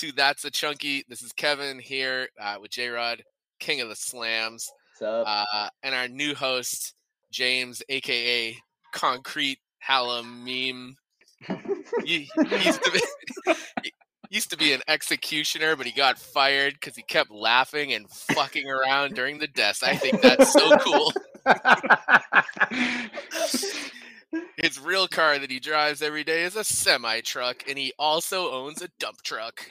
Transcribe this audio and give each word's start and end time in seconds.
to 0.00 0.12
That's 0.12 0.44
a 0.46 0.50
Chunky. 0.50 1.04
This 1.10 1.20
is 1.20 1.30
Kevin 1.32 1.78
here 1.78 2.28
uh, 2.40 2.56
with 2.58 2.70
J 2.70 2.88
Rod, 2.88 3.22
King 3.58 3.82
of 3.82 3.90
the 3.90 3.94
Slams, 3.94 4.72
uh, 5.02 5.68
and 5.82 5.94
our 5.94 6.08
new 6.08 6.34
host, 6.34 6.94
James, 7.30 7.82
aka 7.90 8.56
Concrete 8.94 9.58
Halloween. 9.78 10.94
He, 12.02 12.30
he 12.48 12.64
used 12.64 12.82
to 12.82 12.90
be 12.92 13.00
he 13.82 13.92
used 14.30 14.50
to 14.50 14.56
be 14.56 14.72
an 14.72 14.80
executioner, 14.88 15.76
but 15.76 15.84
he 15.84 15.92
got 15.92 16.18
fired 16.18 16.72
because 16.80 16.96
he 16.96 17.02
kept 17.02 17.30
laughing 17.30 17.92
and 17.92 18.10
fucking 18.10 18.70
around 18.70 19.14
during 19.14 19.38
the 19.38 19.48
deaths. 19.48 19.82
I 19.82 19.96
think 19.96 20.22
that's 20.22 20.50
so 20.50 20.78
cool. 20.78 21.12
His 24.56 24.78
real 24.78 25.08
car 25.08 25.38
that 25.38 25.50
he 25.50 25.58
drives 25.60 26.02
every 26.02 26.24
day 26.24 26.44
is 26.44 26.56
a 26.56 26.64
semi 26.64 27.20
truck, 27.20 27.64
and 27.68 27.78
he 27.78 27.92
also 27.98 28.50
owns 28.52 28.82
a 28.82 28.88
dump 28.98 29.22
truck. 29.22 29.68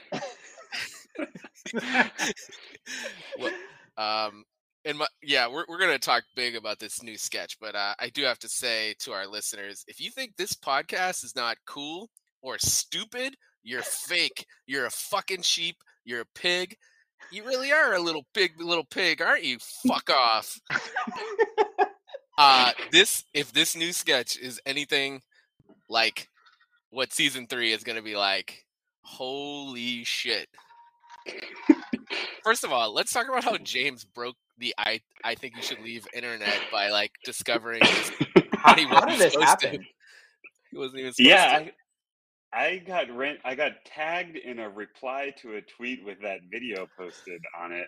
Well, 3.38 3.54
um, 3.98 4.44
and 4.86 4.98
my, 4.98 5.08
yeah, 5.22 5.48
we're 5.48 5.66
we're 5.68 5.80
gonna 5.80 6.00
talk 6.00 6.24
big 6.36 6.56
about 6.56 6.80
this 6.80 7.04
new 7.04 7.18
sketch, 7.18 7.58
but 7.60 7.76
uh, 7.76 7.94
I 8.00 8.10
do 8.10 8.24
have 8.24 8.40
to 8.40 8.50
say 8.50 8.96
to 9.00 9.12
our 9.12 9.28
listeners, 9.28 9.84
if 9.88 10.00
you 10.00 10.12
think 10.12 10.36
this 10.36 10.54
podcast 10.54 11.24
is 11.24 11.36
not 11.36 11.58
cool 11.66 12.10
or 12.42 12.58
stupid, 12.58 13.36
you're 13.64 13.84
fake. 13.84 14.46
You're 14.66 14.86
a 14.86 14.92
fucking 14.92 15.42
sheep. 15.42 15.78
You're 16.06 16.22
a 16.22 16.26
pig. 16.36 16.76
You 17.32 17.44
really 17.44 17.72
are 17.72 17.94
a 17.94 18.02
little 18.02 18.26
big 18.34 18.60
little 18.60 18.86
pig, 18.86 19.22
aren't 19.22 19.44
you? 19.44 19.58
Fuck 19.88 20.10
off. 20.10 20.60
Uh, 22.40 22.72
this 22.94 23.26
if 23.34 23.52
this 23.52 23.76
new 23.76 23.92
sketch 23.92 24.38
is 24.38 24.62
anything 24.66 25.22
like 25.90 26.30
what 26.90 27.12
season 27.12 27.46
three 27.48 27.74
is 27.74 27.84
gonna 27.84 28.02
be 28.02 28.16
like, 28.16 28.66
holy 29.02 30.06
shit. 30.06 30.48
First 32.42 32.64
of 32.64 32.72
all, 32.72 32.94
let's 32.94 33.12
talk 33.12 33.28
about 33.28 33.44
how 33.44 33.58
James 33.58 34.06
broke 34.06 34.38
the 34.58 34.74
I 34.78 35.02
I 35.22 35.36
think 35.36 35.58
you 35.58 35.62
should 35.62 35.82
leave 35.82 36.08
internet 36.14 36.62
by 36.72 36.90
like 36.92 37.12
discovering 37.26 37.82
this. 37.82 38.12
how, 38.54 38.74
he 38.74 38.86
how 38.86 39.04
did 39.04 39.20
this 39.20 39.34
supposed 39.34 39.60
to. 39.60 39.68
happen? 39.68 39.86
He 40.72 40.78
wasn't 40.78 41.00
even 41.02 41.12
supposed 41.12 41.30
yeah, 41.30 41.60
to. 41.60 41.72
I 42.54 42.78
got 42.78 43.14
rent. 43.14 43.40
I 43.44 43.56
got 43.56 43.84
tagged 43.84 44.38
in 44.38 44.60
a 44.60 44.70
reply 44.70 45.34
to 45.42 45.56
a 45.56 45.62
tweet 45.62 46.06
with 46.06 46.22
that 46.22 46.40
video 46.50 46.88
posted 46.98 47.42
on 47.60 47.74
it, 47.74 47.88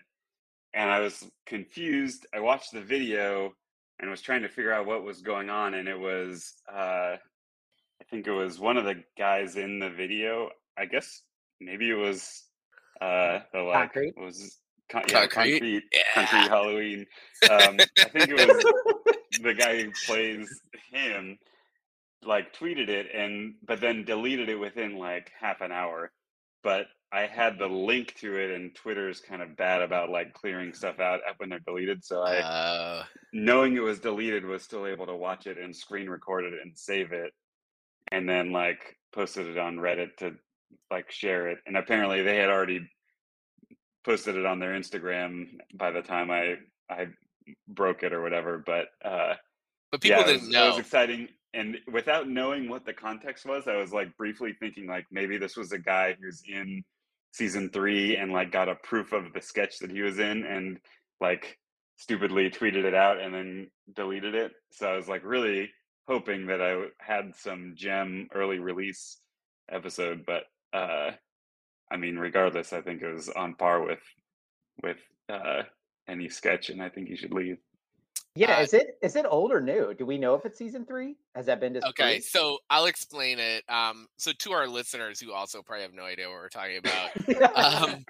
and 0.73 0.91
I 0.91 0.99
was 0.99 1.23
confused. 1.45 2.25
I 2.33 2.41
watched 2.41 2.73
the 2.73 2.81
video 2.81 3.53
and 4.01 4.09
was 4.09 4.21
trying 4.21 4.41
to 4.41 4.49
figure 4.49 4.73
out 4.73 4.85
what 4.85 5.03
was 5.03 5.21
going 5.21 5.49
on, 5.49 5.73
and 5.75 5.87
it 5.87 5.99
was, 5.99 6.53
uh, 6.71 7.15
I 7.17 8.03
think 8.09 8.27
it 8.27 8.31
was 8.31 8.59
one 8.59 8.77
of 8.77 8.85
the 8.85 9.03
guys 9.17 9.55
in 9.55 9.79
the 9.79 9.89
video. 9.89 10.49
I 10.77 10.85
guess 10.85 11.21
maybe 11.59 11.89
it 11.89 11.95
was 11.95 12.43
uh, 12.99 13.39
the 13.53 13.61
like 13.61 13.93
Concrete? 13.93 14.13
was 14.17 14.57
con- 14.91 15.03
yeah, 15.07 15.27
Concrete? 15.27 15.51
concrete, 15.59 15.83
Yeah. 15.93 16.01
concrete 16.15 16.49
Halloween. 16.49 17.05
Um, 17.49 17.77
I 17.99 18.09
think 18.09 18.29
it 18.29 18.47
was 18.47 18.63
the 19.41 19.53
guy 19.53 19.83
who 19.83 19.91
plays 20.05 20.49
him 20.91 21.37
like 22.23 22.53
tweeted 22.53 22.89
it 22.89 23.07
and 23.15 23.55
but 23.65 23.81
then 23.81 24.03
deleted 24.05 24.49
it 24.49 24.55
within 24.59 24.95
like 24.97 25.31
half 25.39 25.59
an 25.61 25.71
hour 25.71 26.11
but 26.63 26.85
i 27.13 27.21
had 27.21 27.57
the 27.57 27.67
link 27.67 28.15
to 28.15 28.37
it 28.37 28.51
and 28.51 28.73
twitter's 28.75 29.19
kind 29.19 29.41
of 29.41 29.55
bad 29.55 29.81
about 29.81 30.09
like 30.09 30.33
clearing 30.33 30.73
stuff 30.73 30.99
out 30.99 31.21
when 31.37 31.49
they're 31.49 31.59
deleted 31.59 32.03
so 32.03 32.21
i 32.21 32.37
Uh, 32.37 33.03
knowing 33.33 33.75
it 33.75 33.81
was 33.81 33.99
deleted 33.99 34.45
was 34.45 34.63
still 34.63 34.85
able 34.87 35.05
to 35.05 35.15
watch 35.15 35.47
it 35.47 35.57
and 35.57 35.75
screen 35.75 36.09
record 36.09 36.45
it 36.45 36.53
and 36.61 36.77
save 36.77 37.11
it 37.11 37.33
and 38.11 38.27
then 38.27 38.51
like 38.51 38.97
posted 39.13 39.47
it 39.47 39.57
on 39.57 39.77
reddit 39.77 40.15
to 40.17 40.35
like 40.89 41.11
share 41.11 41.49
it 41.49 41.59
and 41.65 41.77
apparently 41.77 42.21
they 42.21 42.37
had 42.37 42.49
already 42.49 42.87
posted 44.03 44.35
it 44.35 44.45
on 44.45 44.59
their 44.59 44.73
instagram 44.73 45.47
by 45.73 45.91
the 45.91 46.01
time 46.01 46.31
i 46.31 46.55
i 46.89 47.07
broke 47.67 48.03
it 48.03 48.13
or 48.13 48.21
whatever 48.21 48.57
but 48.65 48.87
uh 49.03 49.33
but 49.91 50.01
people 50.01 50.21
yeah, 50.21 50.25
didn't 50.25 50.41
was, 50.43 50.49
know. 50.49 50.65
It 50.65 50.69
was 50.69 50.79
exciting, 50.79 51.27
and 51.53 51.77
without 51.91 52.27
knowing 52.29 52.69
what 52.69 52.85
the 52.85 52.93
context 52.93 53.45
was, 53.45 53.67
I 53.67 53.75
was 53.75 53.91
like 53.91 54.15
briefly 54.17 54.55
thinking 54.59 54.87
like 54.87 55.05
maybe 55.11 55.37
this 55.37 55.57
was 55.57 55.73
a 55.73 55.77
guy 55.77 56.15
who's 56.19 56.41
in 56.47 56.83
season 57.31 57.69
three 57.69 58.17
and 58.17 58.31
like 58.31 58.51
got 58.51 58.69
a 58.69 58.75
proof 58.75 59.13
of 59.13 59.33
the 59.33 59.41
sketch 59.41 59.79
that 59.79 59.91
he 59.91 60.01
was 60.01 60.19
in, 60.19 60.45
and 60.45 60.79
like 61.19 61.57
stupidly 61.97 62.49
tweeted 62.49 62.85
it 62.85 62.95
out 62.95 63.19
and 63.19 63.33
then 63.33 63.67
deleted 63.95 64.35
it. 64.35 64.51
So 64.71 64.87
I 64.87 64.95
was 64.95 65.07
like 65.07 65.23
really 65.23 65.69
hoping 66.07 66.47
that 66.47 66.61
I 66.61 66.85
had 66.99 67.35
some 67.35 67.73
gem 67.75 68.27
early 68.33 68.59
release 68.59 69.19
episode, 69.71 70.25
but 70.25 70.43
uh, 70.73 71.11
I 71.91 71.97
mean, 71.97 72.17
regardless, 72.17 72.73
I 72.73 72.81
think 72.81 73.01
it 73.01 73.13
was 73.13 73.29
on 73.29 73.55
par 73.55 73.83
with 73.85 73.99
with 74.81 74.97
uh, 75.29 75.63
any 76.07 76.29
sketch, 76.29 76.69
and 76.69 76.81
I 76.81 76.89
think 76.89 77.09
you 77.09 77.17
should 77.17 77.33
leave. 77.33 77.57
Yeah, 78.35 78.59
Uh, 78.59 78.61
is 78.61 78.73
it 78.73 78.97
is 79.01 79.15
it 79.17 79.25
old 79.29 79.51
or 79.51 79.59
new? 79.59 79.93
Do 79.93 80.05
we 80.05 80.17
know 80.17 80.35
if 80.35 80.45
it's 80.45 80.57
season 80.57 80.85
three? 80.85 81.15
Has 81.35 81.45
that 81.47 81.59
been 81.59 81.73
disclosed? 81.73 81.99
Okay, 81.99 82.19
so 82.21 82.59
I'll 82.69 82.85
explain 82.85 83.39
it. 83.39 83.65
Um, 83.67 84.07
so 84.17 84.31
to 84.31 84.51
our 84.53 84.67
listeners 84.67 85.19
who 85.19 85.33
also 85.33 85.61
probably 85.61 85.83
have 85.83 85.93
no 85.93 86.03
idea 86.03 86.29
what 86.29 86.35
we're 86.35 86.49
talking 86.49 86.77
about, 86.77 87.89
um, 87.89 88.05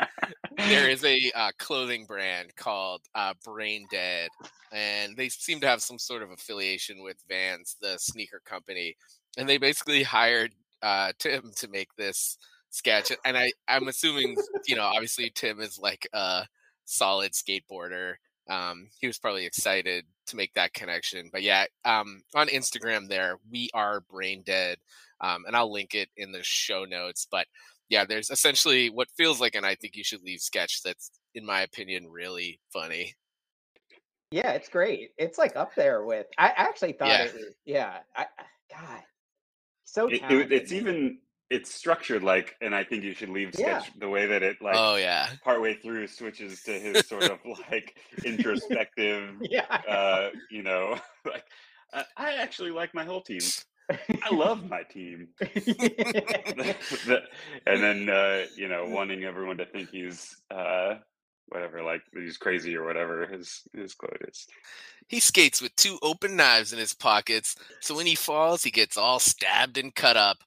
there 0.58 0.90
is 0.90 1.04
a 1.04 1.32
uh, 1.34 1.50
clothing 1.58 2.06
brand 2.06 2.56
called 2.56 3.02
uh, 3.16 3.34
Brain 3.44 3.88
Dead, 3.90 4.30
and 4.72 5.18
they 5.18 5.28
seem 5.30 5.60
to 5.62 5.68
have 5.68 5.82
some 5.82 5.98
sort 5.98 6.22
of 6.22 6.30
affiliation 6.30 7.02
with 7.02 7.18
Vans, 7.28 7.76
the 7.82 7.98
sneaker 7.98 8.42
company, 8.46 8.96
and 9.38 9.50
they 9.50 9.58
basically 9.58 10.04
hired 10.04 10.54
uh, 10.84 11.14
Tim 11.18 11.52
to 11.56 11.68
make 11.68 11.96
this 11.96 12.38
sketch. 12.70 13.12
And 13.26 13.36
I, 13.36 13.52
I'm 13.68 13.88
assuming, 13.88 14.38
you 14.68 14.76
know, 14.76 14.84
obviously 14.84 15.32
Tim 15.34 15.62
is 15.62 15.80
like 15.80 16.08
a 16.14 16.46
solid 16.86 17.32
skateboarder. 17.32 18.16
Um, 18.52 18.90
he 19.00 19.08
was 19.08 19.18
probably 19.18 19.46
excited 19.46 20.04
to 20.28 20.36
make 20.36 20.54
that 20.56 20.74
connection. 20.74 21.30
But 21.32 21.42
yeah, 21.42 21.66
um, 21.86 22.22
on 22.36 22.48
Instagram, 22.50 23.08
there 23.08 23.38
we 23.50 23.70
are 23.74 24.02
Brain 24.02 24.44
Dead, 24.46 24.78
um, 25.22 25.46
and 25.48 25.56
I'll 25.56 25.72
link 25.72 25.96
it 25.96 26.10
in 26.18 26.32
the 26.34 26.44
show 26.44 26.84
notes. 26.84 27.26
But 27.32 27.48
yeah, 27.88 28.04
there's 28.04 28.30
essentially 28.30 28.90
what 28.90 29.08
feels 29.16 29.40
like 29.40 29.56
an 29.56 29.64
I 29.64 29.76
think 29.76 29.96
you 29.96 30.04
should 30.04 30.24
leave 30.24 30.42
sketch 30.42 30.82
that's, 30.84 31.12
in 31.34 31.46
my 31.46 31.62
opinion, 31.62 32.10
really 32.10 32.60
funny. 32.74 33.14
yeah, 34.32 34.52
it's 34.52 34.70
great. 34.70 35.12
It's 35.18 35.38
like 35.38 35.56
up 35.56 35.74
there 35.76 36.04
with. 36.04 36.28
I 36.38 36.48
I 36.50 36.54
actually 36.58 36.94
thought 36.94 37.08
Yeah. 37.08 37.24
it 37.24 37.34
was. 37.34 37.46
Yeah, 37.66 37.98
I, 38.16 38.24
I- 38.24 38.44
God, 38.74 39.04
so 39.84 40.08
it, 40.08 40.22
it, 40.30 40.52
it's 40.54 40.72
even 40.72 41.20
it's 41.52 41.74
structured 41.74 42.24
like 42.24 42.56
and 42.62 42.74
i 42.74 42.84
think 42.84 43.04
you 43.04 43.14
should 43.14 43.30
leave 43.30 43.54
Yeah. 43.60 43.84
the 44.00 44.08
way 44.10 44.26
that 44.26 44.42
it 44.42 44.58
like 44.62 44.78
oh 44.78 44.96
yeah, 44.96 45.28
partway 45.44 45.74
through 45.76 46.08
switches 46.08 46.64
to 46.64 46.72
his 46.72 47.06
sort 47.06 47.24
of 47.24 47.40
like 47.72 47.98
introspective 48.24 49.36
Yeah, 49.42 49.66
uh 49.88 50.30
you 50.50 50.64
know 50.64 50.98
like 51.26 51.44
I, 51.94 52.06
I 52.16 52.34
actually 52.36 52.72
like 52.72 52.94
my 52.94 53.04
whole 53.04 53.22
team. 53.22 53.42
I 54.24 54.34
love 54.34 54.70
my 54.70 54.84
team. 54.84 55.28
And 57.68 57.84
then 57.84 58.10
uh 58.10 58.46
you 58.56 58.68
know 58.70 58.86
wanting 58.88 59.24
everyone 59.26 59.58
to 59.58 59.66
think 59.66 59.90
he's 59.90 60.34
uh 60.50 60.96
whatever 61.52 61.84
like 61.84 62.02
he's 62.14 62.38
crazy 62.38 62.76
or 62.76 62.86
whatever 62.86 63.28
his 63.28 63.62
his 63.74 63.94
quote 63.94 64.22
is 64.28 64.48
he 65.12 65.20
skates 65.20 65.62
with 65.62 65.76
two 65.76 66.00
open 66.02 66.38
knives 66.38 66.72
in 66.72 66.80
his 66.80 66.94
pockets, 66.94 67.58
so 67.82 67.94
when 67.98 68.06
he 68.06 68.16
falls, 68.16 68.64
he 68.64 68.72
gets 68.72 68.96
all 68.96 69.20
stabbed 69.20 69.78
and 69.78 69.94
cut 69.94 70.16
up. 70.16 70.38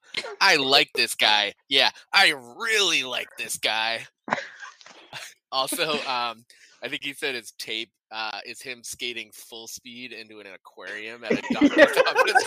I 0.40 0.56
like 0.56 0.90
this 0.94 1.14
guy. 1.14 1.52
Yeah, 1.69 1.90
I 2.14 2.31
really 2.58 3.05
like 3.05 3.29
this 3.37 3.58
guy. 3.58 4.06
also, 5.52 5.93
um, 5.93 6.46
I 6.82 6.88
think 6.88 7.05
he 7.05 7.12
said 7.12 7.34
his 7.34 7.52
tape 7.52 7.90
uh, 8.11 8.38
is 8.46 8.62
him 8.62 8.82
skating 8.82 9.31
full 9.34 9.67
speed 9.67 10.12
into 10.12 10.40
an 10.40 10.46
aquarium 10.46 11.25
at 11.25 11.32
a 11.32 11.43
doctor's 11.52 11.96
office. 12.08 12.44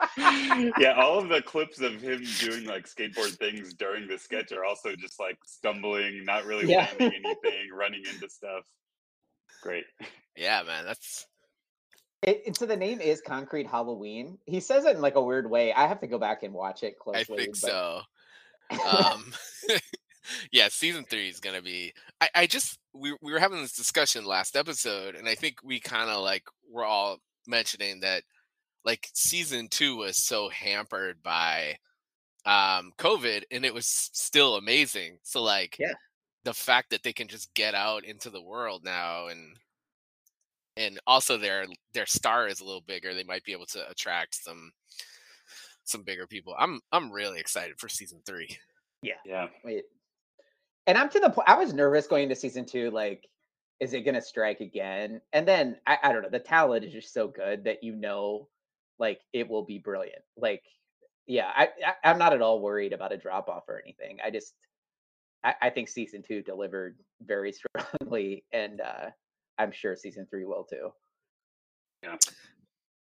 yeah, 0.78 0.92
all 0.96 1.18
of 1.18 1.28
the 1.28 1.42
clips 1.42 1.80
of 1.80 2.00
him 2.00 2.22
doing 2.40 2.64
like 2.64 2.86
skateboard 2.86 3.36
things 3.38 3.74
during 3.74 4.06
the 4.08 4.18
sketch 4.18 4.52
are 4.52 4.64
also 4.64 4.94
just 4.96 5.18
like 5.20 5.38
stumbling, 5.44 6.24
not 6.24 6.44
really 6.44 6.66
Yeah. 6.70 6.88
landing 6.98 7.22
anything, 7.24 7.68
running 7.72 8.02
into 8.12 8.28
stuff. 8.28 8.64
Great. 9.62 9.84
Yeah, 10.36 10.62
man, 10.66 10.84
that's 10.84 11.26
It, 12.22 12.42
it- 12.46 12.56
so 12.56 12.66
the 12.66 12.76
name 12.76 13.00
is 13.00 13.20
Concrete 13.20 13.66
Halloween. 13.66 14.38
He 14.46 14.60
says 14.60 14.84
it 14.84 14.96
in 14.96 15.02
like 15.02 15.16
a 15.16 15.22
weird 15.22 15.50
way. 15.50 15.72
I 15.72 15.86
have 15.86 16.00
to 16.00 16.06
go 16.06 16.18
back 16.18 16.42
and 16.42 16.52
watch 16.52 16.82
it 16.82 16.98
closely. 16.98 17.20
I 17.20 17.24
think 17.44 17.60
but- 17.60 17.70
so. 17.70 18.00
Um, 18.68 19.32
yeah, 20.50 20.66
season 20.70 21.04
three 21.08 21.28
is 21.28 21.38
gonna 21.38 21.62
be. 21.62 21.92
I, 22.20 22.28
I 22.34 22.46
just 22.48 22.78
we 22.92 23.16
we 23.22 23.32
were 23.32 23.38
having 23.38 23.62
this 23.62 23.76
discussion 23.76 24.24
last 24.24 24.56
episode, 24.56 25.14
and 25.14 25.28
I 25.28 25.36
think 25.36 25.58
we 25.62 25.78
kind 25.78 26.10
of 26.10 26.20
like 26.22 26.42
we're 26.68 26.84
all 26.84 27.18
mentioning 27.46 28.00
that 28.00 28.24
like 28.86 29.08
season 29.12 29.68
two 29.68 29.96
was 29.96 30.16
so 30.16 30.48
hampered 30.48 31.22
by 31.22 31.76
um 32.46 32.92
COVID, 32.98 33.42
and 33.50 33.64
it 33.66 33.74
was 33.74 33.86
still 33.86 34.54
amazing. 34.56 35.18
So 35.22 35.42
like, 35.42 35.76
Yeah. 35.78 35.92
the 36.44 36.54
fact 36.54 36.90
that 36.90 37.02
they 37.02 37.12
can 37.12 37.28
just 37.28 37.52
get 37.54 37.74
out 37.74 38.04
into 38.04 38.30
the 38.30 38.40
world 38.42 38.84
now 38.84 39.26
and 39.26 39.56
and 40.78 41.00
also 41.06 41.36
their 41.36 41.66
their 41.92 42.06
star 42.06 42.46
is 42.46 42.60
a 42.60 42.64
little 42.64 42.82
bigger 42.86 43.14
they 43.14 43.24
might 43.24 43.42
be 43.44 43.52
able 43.52 43.66
to 43.66 43.88
attract 43.90 44.34
some 44.34 44.70
some 45.84 46.02
bigger 46.02 46.26
people 46.26 46.54
i'm 46.58 46.80
i'm 46.92 47.10
really 47.10 47.40
excited 47.40 47.78
for 47.78 47.88
season 47.88 48.20
three 48.26 48.48
Yeah. 49.02 49.14
Yeah. 49.24 49.46
Wait. 49.64 49.84
and 50.86 50.96
I'm 50.98 51.08
to 51.10 51.18
the 51.20 51.30
point. 51.30 51.48
I 51.48 51.56
was 51.56 51.72
nervous 51.72 52.06
going 52.06 52.24
into 52.24 52.36
season 52.36 52.64
two. 52.66 52.90
Like, 52.90 53.26
is 53.80 53.92
it 53.94 54.02
going 54.02 54.14
to 54.14 54.22
strike 54.22 54.60
again? 54.60 55.20
And 55.32 55.46
then 55.48 55.76
I, 55.86 55.98
I 56.02 56.12
don't 56.12 56.22
know. 56.22 56.28
The 56.30 56.38
talent 56.40 56.84
is 56.84 56.92
just 56.92 57.12
so 57.14 57.26
good 57.28 57.64
that 57.64 57.82
you 57.82 57.94
know, 57.96 58.48
like, 58.98 59.20
it 59.32 59.48
will 59.48 59.64
be 59.64 59.78
brilliant. 59.78 60.22
Like, 60.36 60.62
yeah, 61.26 61.50
I, 61.54 61.68
I 62.02 62.10
am 62.10 62.18
not 62.18 62.32
at 62.32 62.42
all 62.42 62.60
worried 62.60 62.92
about 62.92 63.12
a 63.12 63.16
drop 63.16 63.48
off 63.48 63.68
or 63.68 63.80
anything. 63.82 64.18
I 64.24 64.30
just 64.30 64.54
I, 65.44 65.54
I 65.62 65.70
think 65.70 65.88
season 65.88 66.22
two 66.22 66.42
delivered 66.42 66.98
very 67.22 67.52
strongly, 68.00 68.44
and 68.52 68.80
uh, 68.80 69.10
I'm 69.58 69.72
sure 69.72 69.96
season 69.96 70.26
three 70.30 70.44
will 70.44 70.64
too. 70.64 70.90
Yeah. 72.02 72.16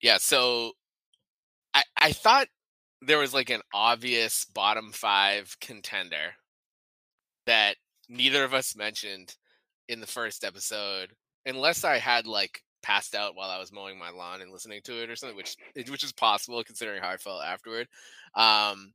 Yeah. 0.02 0.16
So 0.18 0.72
I 1.74 1.82
I 1.96 2.12
thought 2.12 2.48
there 3.02 3.18
was 3.18 3.34
like 3.34 3.50
an 3.50 3.62
obvious 3.72 4.44
bottom 4.44 4.92
five 4.92 5.56
contender 5.60 6.34
that 7.46 7.76
neither 8.08 8.44
of 8.44 8.54
us 8.54 8.76
mentioned 8.76 9.34
in 9.88 10.00
the 10.00 10.06
first 10.06 10.44
episode, 10.44 11.10
unless 11.44 11.84
I 11.84 11.98
had 11.98 12.26
like 12.26 12.62
passed 12.82 13.14
out 13.14 13.34
while 13.36 13.50
I 13.50 13.58
was 13.58 13.72
mowing 13.72 13.98
my 13.98 14.10
lawn 14.10 14.40
and 14.40 14.52
listening 14.52 14.80
to 14.84 15.02
it 15.02 15.10
or 15.10 15.16
something, 15.16 15.36
which 15.36 15.56
which 15.88 16.04
is 16.04 16.12
possible 16.12 16.62
considering 16.64 17.02
how 17.02 17.10
I 17.10 17.16
felt 17.16 17.42
afterward. 17.44 17.88
Um, 18.34 18.92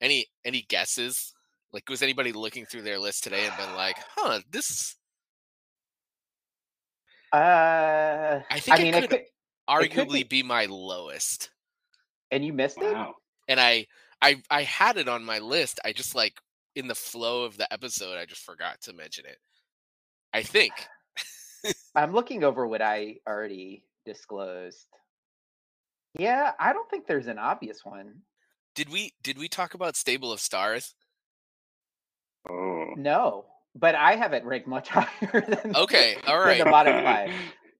any 0.00 0.26
any 0.44 0.62
guesses? 0.62 1.34
Like, 1.72 1.88
was 1.88 2.02
anybody 2.02 2.32
looking 2.32 2.66
through 2.66 2.82
their 2.82 2.98
list 2.98 3.22
today 3.24 3.46
and 3.46 3.56
been 3.56 3.74
like, 3.74 3.96
"Huh, 4.16 4.40
this"? 4.50 4.96
Uh, 7.32 8.40
I 8.50 8.58
think 8.60 8.78
I 8.78 8.82
mean, 8.82 8.94
it 8.94 9.04
it 9.04 9.10
could 9.10 9.10
could, 9.10 9.24
arguably 9.68 10.28
be- 10.28 10.42
be 10.42 10.42
my 10.42 10.66
lowest. 10.66 11.50
and 12.30 12.44
you 12.44 12.52
missed 12.52 12.78
it. 12.80 12.96
And 13.48 13.60
I 13.60 13.86
I 14.22 14.42
I 14.50 14.62
had 14.62 14.96
it 14.96 15.08
on 15.08 15.24
my 15.24 15.38
list. 15.38 15.80
I 15.84 15.92
just 15.92 16.14
like 16.14 16.40
in 16.74 16.88
the 16.88 16.94
flow 16.94 17.44
of 17.44 17.56
the 17.56 17.72
episode, 17.72 18.16
I 18.18 18.26
just 18.26 18.42
forgot 18.42 18.80
to 18.82 18.92
mention 18.92 19.26
it. 19.26 19.38
I 20.32 20.42
think. 20.42 20.72
I'm 21.94 22.12
looking 22.12 22.44
over 22.44 22.66
what 22.66 22.82
I 22.82 23.16
already 23.26 23.84
disclosed. 24.06 24.86
Yeah, 26.18 26.52
I 26.58 26.72
don't 26.72 26.88
think 26.90 27.06
there's 27.06 27.26
an 27.28 27.38
obvious 27.38 27.84
one. 27.84 28.22
Did 28.74 28.88
we 28.90 29.12
did 29.22 29.38
we 29.38 29.48
talk 29.48 29.74
about 29.74 29.96
Stable 29.96 30.32
of 30.32 30.40
Stars? 30.40 30.94
Oh. 32.48 32.94
No, 32.96 33.44
but 33.74 33.94
I 33.94 34.16
have 34.16 34.32
it 34.32 34.44
ranked 34.44 34.66
much 34.66 34.88
higher 34.90 35.40
than 35.40 35.76
Okay, 35.76 36.16
all 36.26 36.44
than 36.46 36.58
the 36.58 36.64
bottom 36.64 37.04
five. 37.04 37.30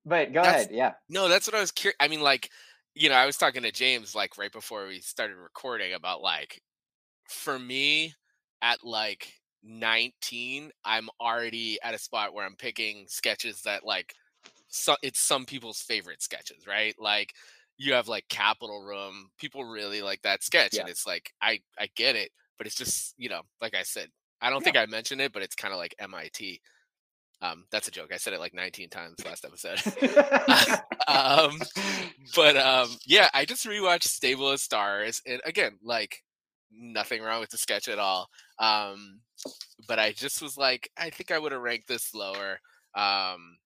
But 0.05 0.33
go 0.33 0.43
That's- 0.43 0.65
ahead. 0.67 0.75
Yeah. 0.75 0.93
No, 1.09 1.29
that's 1.29 1.47
what 1.47 1.55
I 1.56 1.61
was 1.61 1.73
curious. 1.73 1.97
I 2.00 2.09
mean, 2.09 2.21
like, 2.21 2.50
you 2.94 3.09
know, 3.09 3.15
I 3.15 3.26
was 3.26 3.37
talking 3.37 3.62
to 3.62 3.73
James 3.73 4.15
like 4.15 4.38
right 4.38 4.53
before 4.53 4.87
we 4.87 5.00
started 5.00 5.37
recording 5.37 5.93
about 5.94 6.23
like, 6.23 6.61
for 7.29 7.59
me, 7.59 8.15
at 8.62 8.85
like 8.85 9.33
19, 9.62 10.71
I'm 10.85 11.09
already 11.21 11.81
at 11.83 11.95
a 11.95 11.99
spot 11.99 12.35
where 12.35 12.47
I'm 12.47 12.57
picking 12.57 13.07
sketches 13.09 13.62
that 13.62 13.85
like, 13.85 14.15
so 14.69 14.97
it's 15.03 15.21
some 15.21 15.47
people's 15.47 15.81
favorite 15.83 16.23
sketches, 16.23 16.67
right? 16.67 16.95
Like, 16.99 17.35
you 17.79 17.95
have 17.95 18.09
like 18.09 18.29
Capital 18.29 18.83
Room, 18.83 19.31
people 19.39 19.65
really 19.65 20.03
like 20.03 20.23
that 20.23 20.43
sketch, 20.43 20.79
and 20.79 20.89
it's 20.89 21.07
like 21.07 21.33
I 21.41 21.61
I 21.79 21.89
get 21.97 22.17
it, 22.17 22.31
but 22.59 22.67
it's 22.67 22.77
just 22.77 23.15
you 23.19 23.29
know, 23.29 23.43
like 23.61 23.75
I 23.75 23.83
said, 23.83 24.11
I 24.41 24.51
don't 24.51 24.62
Yeah. 24.62 24.65
think 24.65 24.77
I 24.77 24.87
mentioned 24.87 25.21
it, 25.23 25.33
but 25.33 25.43
it's 25.43 25.55
kind 25.55 25.73
of 25.73 25.79
like 25.79 25.95
MIT. 25.99 26.61
Um, 27.43 27.67
that's 27.71 27.89
a 27.89 27.91
joke. 27.93 28.12
I 28.12 28.19
said 28.19 28.35
it 28.35 28.41
like 28.41 28.55
19 28.55 28.91
times 28.91 29.25
last 29.25 29.45
episode. 29.47 29.81
um 31.09 31.59
but 32.35 32.57
um 32.57 32.99
yeah 33.07 33.29
i 33.35 33.45
just 33.45 33.67
rewatched 33.67 34.05
stable 34.05 34.51
of 34.51 34.61
stars 34.61 35.23
and 35.27 35.41
again 35.45 35.79
like 35.83 36.23
nothing 36.71 37.23
wrong 37.23 37.41
with 37.41 37.51
the 37.51 37.59
sketch 37.59 37.89
at 37.89 37.99
all 37.99 38.29
um 38.61 39.21
but 39.89 39.99
i 39.99 40.12
just 40.12 40.41
was 40.43 40.57
like 40.57 40.91
i 40.97 41.11
think 41.11 41.31
i 41.31 41.39
would 41.39 41.53
have 41.53 41.61
ranked 41.62 41.89
this 41.89 42.15
lower 42.15 42.61
um 42.95 43.57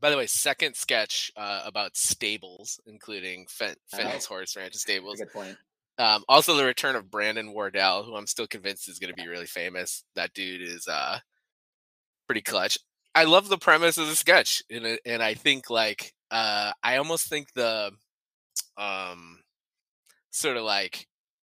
by 0.00 0.10
the 0.10 0.16
way 0.16 0.26
second 0.26 0.74
sketch 0.76 1.30
uh, 1.36 1.62
about 1.64 1.96
stables 1.96 2.78
including 2.86 3.46
Oh. 3.62 4.18
horse 4.28 4.54
ranch 4.56 4.74
stables 4.74 5.18
good 5.18 5.32
point. 5.32 5.56
um 5.98 6.24
also 6.28 6.54
the 6.54 6.64
return 6.64 6.94
of 6.96 7.10
brandon 7.10 7.52
wardell 7.52 8.04
who 8.04 8.14
i'm 8.14 8.26
still 8.26 8.46
convinced 8.46 8.88
is 8.88 8.98
going 8.98 9.14
to 9.14 9.20
be 9.22 9.28
really 9.28 9.46
famous 9.46 10.04
that 10.14 10.32
dude 10.34 10.60
is 10.62 10.86
uh 10.88 11.18
pretty 12.26 12.42
clutch 12.42 12.78
i 13.14 13.24
love 13.24 13.48
the 13.48 13.58
premise 13.58 13.96
of 13.98 14.06
the 14.08 14.16
sketch 14.16 14.62
and, 14.70 14.98
and 15.06 15.22
i 15.22 15.34
think 15.34 15.70
like 15.70 16.14
uh 16.30 16.72
i 16.82 16.96
almost 16.96 17.28
think 17.28 17.52
the 17.54 17.90
um 18.76 19.38
sort 20.30 20.56
of 20.56 20.64
like 20.64 21.06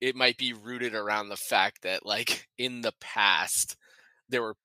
it 0.02 0.16
might 0.16 0.38
be 0.38 0.54
rooted 0.54 0.94
around 0.94 1.30
the 1.30 1.38
fact 1.38 1.82
that 1.84 2.06
like 2.06 2.48
in 2.58 2.82
the 2.82 2.94
past 3.00 3.76
there 4.30 4.42
were 4.42 4.56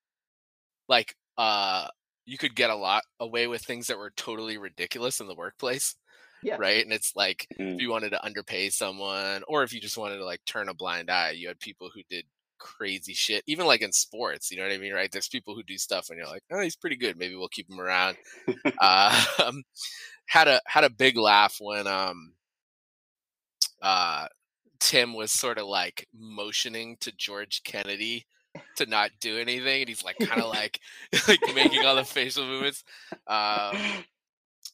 like 0.89 1.15
uh 1.39 1.89
you 2.25 2.39
could 2.39 2.55
get 2.55 2.71
a 2.71 2.75
lot 2.77 3.03
away 3.21 3.47
with 3.47 3.63
things 3.63 3.87
that 3.89 3.99
were 3.99 4.13
totally 4.17 4.59
ridiculous 4.59 5.21
in 5.21 5.27
the 5.27 5.35
workplace 5.35 5.97
Yeah. 6.43 6.57
right 6.59 6.85
and 6.85 6.93
it's 6.93 7.13
like 7.17 7.47
Mm. 7.59 7.75
if 7.77 7.81
you 7.81 7.91
wanted 7.91 8.11
to 8.11 8.25
underpay 8.25 8.69
someone 8.71 9.43
or 9.49 9.63
if 9.63 9.73
you 9.73 9.81
just 9.81 9.97
wanted 9.99 10.19
to 10.19 10.25
like 10.25 10.41
turn 10.47 10.69
a 10.69 10.75
blind 10.75 11.11
eye 11.11 11.31
you 11.31 11.49
had 11.49 11.59
people 11.61 11.91
who 11.95 12.03
did 12.11 12.25
crazy 12.59 13.13
shit 13.15 13.43
even 13.49 13.67
like 13.67 13.81
in 13.83 13.91
sports 13.91 14.51
you 14.51 14.57
know 14.57 14.63
what 14.63 14.73
i 14.73 14.79
mean 14.79 14.93
right 14.93 15.11
there's 15.11 15.27
people 15.29 15.53
who 15.55 15.65
do 15.65 15.77
stuff 15.77 16.11
and 16.11 16.19
you're 16.19 16.29
like 16.29 16.45
oh 16.53 16.61
he's 16.61 16.77
pretty 16.77 16.95
good 16.97 17.19
maybe 17.19 17.35
we'll 17.35 17.49
keep 17.49 17.69
him 17.69 17.81
around 17.81 18.17
uh 18.81 19.25
um, 19.45 19.65
had 20.27 20.47
a 20.47 20.61
had 20.67 20.85
a 20.85 20.91
big 20.91 21.17
laugh 21.17 21.57
when 21.59 21.89
um 21.89 22.35
uh 23.83 24.27
tim 24.83 25.15
was 25.15 25.31
sort 25.31 25.59
of 25.59 25.67
like 25.67 26.07
motioning 26.13 26.97
to 27.01 27.13
george 27.13 27.63
kennedy 27.65 28.27
to 28.77 28.85
not 28.87 29.11
do 29.21 29.39
anything 29.39 29.83
and 29.83 29.89
he's 29.89 30.05
like 30.05 30.19
kind 30.19 30.41
of 30.43 30.49
like 30.61 30.81
like 31.29 31.41
making 31.55 31.85
all 31.85 31.95
the 31.97 32.05
facial 32.05 32.45
movements 32.45 32.83
um 33.29 33.77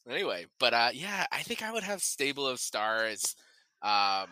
anyway 0.09 0.45
but 0.59 0.73
uh 0.73 0.89
yeah 0.93 1.25
i 1.31 1.41
think 1.43 1.61
i 1.61 1.71
would 1.71 1.83
have 1.83 2.01
stable 2.01 2.47
of 2.47 2.59
stars 2.59 3.35
um 3.83 4.27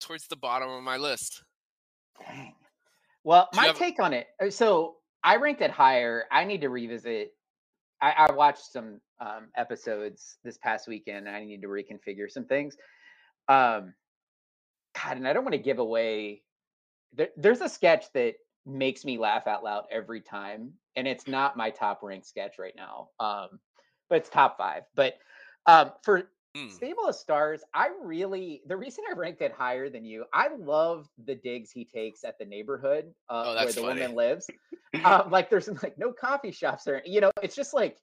towards 0.00 0.26
the 0.28 0.36
bottom 0.36 0.68
of 0.68 0.82
my 0.82 0.96
list 0.96 1.42
Dang. 2.26 2.54
Well, 3.24 3.48
my 3.54 3.66
have- 3.66 3.76
take 3.78 3.98
on 4.00 4.12
it. 4.12 4.26
uh, 4.42 4.50
So 4.50 4.96
I 5.22 5.36
ranked 5.36 5.60
it 5.62 5.70
higher. 5.70 6.24
I 6.30 6.44
need 6.44 6.60
to 6.62 6.68
revisit. 6.68 7.32
I, 8.00 8.26
I 8.28 8.32
watched 8.32 8.72
some 8.72 9.00
um, 9.20 9.48
episodes 9.56 10.36
this 10.44 10.56
past 10.58 10.88
weekend. 10.88 11.28
I 11.28 11.44
need 11.44 11.62
to 11.62 11.68
reconfigure 11.68 12.30
some 12.30 12.44
things. 12.46 12.76
Um, 13.48 13.92
God, 14.94 15.16
and 15.16 15.26
I 15.28 15.32
don't 15.32 15.44
want 15.44 15.54
to 15.54 15.58
give 15.58 15.78
away. 15.78 16.42
There, 17.12 17.28
there's 17.36 17.60
a 17.60 17.68
sketch 17.68 18.12
that 18.14 18.36
makes 18.66 19.04
me 19.04 19.18
laugh 19.18 19.46
out 19.46 19.64
loud 19.64 19.84
every 19.90 20.20
time, 20.20 20.74
and 20.96 21.06
it's 21.08 21.26
not 21.26 21.56
my 21.56 21.70
top 21.70 22.02
ranked 22.02 22.26
sketch 22.26 22.58
right 22.58 22.74
now. 22.76 23.10
Um, 23.18 23.60
but 24.08 24.16
it's 24.16 24.28
top 24.28 24.58
five. 24.58 24.84
But 24.94 25.14
um, 25.66 25.92
for 26.02 26.30
Hmm. 26.54 26.68
Stable 26.68 27.06
of 27.06 27.14
Stars, 27.14 27.62
I 27.74 27.90
really 28.02 28.62
the 28.66 28.76
reason 28.76 29.04
I 29.10 29.14
ranked 29.14 29.40
it 29.42 29.52
higher 29.52 29.88
than 29.88 30.04
you, 30.04 30.24
I 30.32 30.48
love 30.48 31.08
the 31.24 31.34
digs 31.34 31.70
he 31.70 31.84
takes 31.84 32.24
at 32.24 32.38
the 32.38 32.44
neighborhood 32.44 33.14
uh, 33.28 33.50
Oh, 33.50 33.54
where 33.62 33.72
the 33.72 33.80
funny. 33.80 34.00
woman 34.00 34.14
lives. 34.14 34.48
um, 35.04 35.22
like 35.30 35.50
there's 35.50 35.68
like 35.82 35.98
no 35.98 36.12
coffee 36.12 36.50
shops 36.52 36.84
there. 36.84 37.02
You 37.04 37.20
know, 37.20 37.30
it's 37.42 37.54
just 37.56 37.74
like 37.74 37.98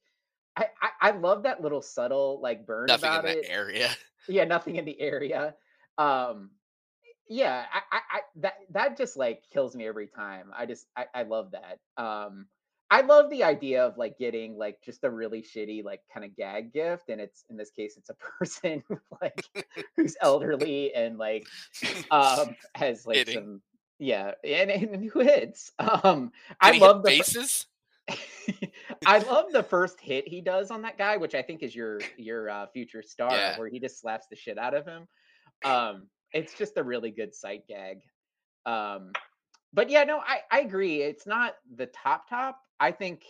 I, 0.55 0.67
I 0.81 0.89
I 1.01 1.11
love 1.11 1.43
that 1.43 1.61
little 1.61 1.81
subtle 1.81 2.39
like 2.41 2.65
burn 2.65 2.87
nothing 2.87 3.09
about 3.09 3.23
that 3.23 3.37
it. 3.37 3.45
area 3.45 3.89
Yeah, 4.27 4.45
nothing 4.45 4.75
in 4.77 4.85
the 4.85 4.99
area. 4.99 5.55
Um 5.97 6.51
yeah, 7.29 7.65
I, 7.73 7.97
I, 7.97 7.99
I 8.11 8.19
that 8.37 8.53
that 8.71 8.97
just 8.97 9.17
like 9.17 9.43
kills 9.51 9.75
me 9.75 9.87
every 9.87 10.07
time. 10.07 10.51
I 10.55 10.65
just 10.65 10.87
I, 10.95 11.05
I 11.13 11.23
love 11.23 11.51
that. 11.51 11.79
Um 12.01 12.47
I 12.89 13.01
love 13.01 13.29
the 13.29 13.43
idea 13.43 13.85
of 13.85 13.97
like 13.97 14.17
getting 14.17 14.57
like 14.57 14.81
just 14.83 15.03
a 15.03 15.09
really 15.09 15.41
shitty 15.41 15.83
like 15.83 16.01
kind 16.13 16.25
of 16.25 16.35
gag 16.35 16.71
gift, 16.73 17.09
and 17.09 17.19
it's 17.19 17.43
in 17.49 17.57
this 17.57 17.71
case 17.71 17.97
it's 17.97 18.09
a 18.09 18.15
person 18.39 18.83
like 19.21 19.43
who's 19.95 20.15
elderly 20.21 20.93
and 20.93 21.17
like 21.17 21.47
um 22.11 22.55
has 22.75 23.05
like 23.05 23.17
Hitting. 23.17 23.35
some 23.35 23.61
yeah 23.99 24.31
and, 24.43 24.69
and 24.69 25.05
who 25.11 25.21
hits 25.21 25.71
um 25.79 26.31
I 26.61 26.73
Did 26.73 26.81
love 26.81 27.03
the 27.03 27.09
bases 27.09 27.65
I 29.05 29.19
love 29.19 29.51
the 29.51 29.63
first 29.63 29.99
hit 29.99 30.27
he 30.27 30.41
does 30.41 30.71
on 30.71 30.81
that 30.83 30.97
guy, 30.97 31.17
which 31.17 31.35
I 31.35 31.41
think 31.41 31.63
is 31.63 31.75
your 31.75 31.99
your 32.17 32.49
uh, 32.49 32.67
future 32.67 33.01
star, 33.01 33.31
Yeah. 33.31 33.57
where 33.57 33.67
he 33.67 33.79
just 33.79 33.99
slaps 33.99 34.27
the 34.29 34.35
shit 34.35 34.57
out 34.57 34.73
of 34.73 34.85
him. 34.85 35.07
Um, 35.65 36.07
it's 36.33 36.53
just 36.53 36.77
a 36.77 36.83
really 36.83 37.11
good 37.11 37.33
sight 37.33 37.67
gag. 37.67 38.01
Um, 38.65 39.11
but 39.73 39.89
yeah, 39.89 40.03
no, 40.03 40.19
I 40.19 40.39
I 40.51 40.59
agree. 40.61 41.01
It's 41.01 41.27
not 41.27 41.55
the 41.75 41.87
top 41.87 42.29
top. 42.29 42.59
I 42.79 42.91
think 42.91 43.23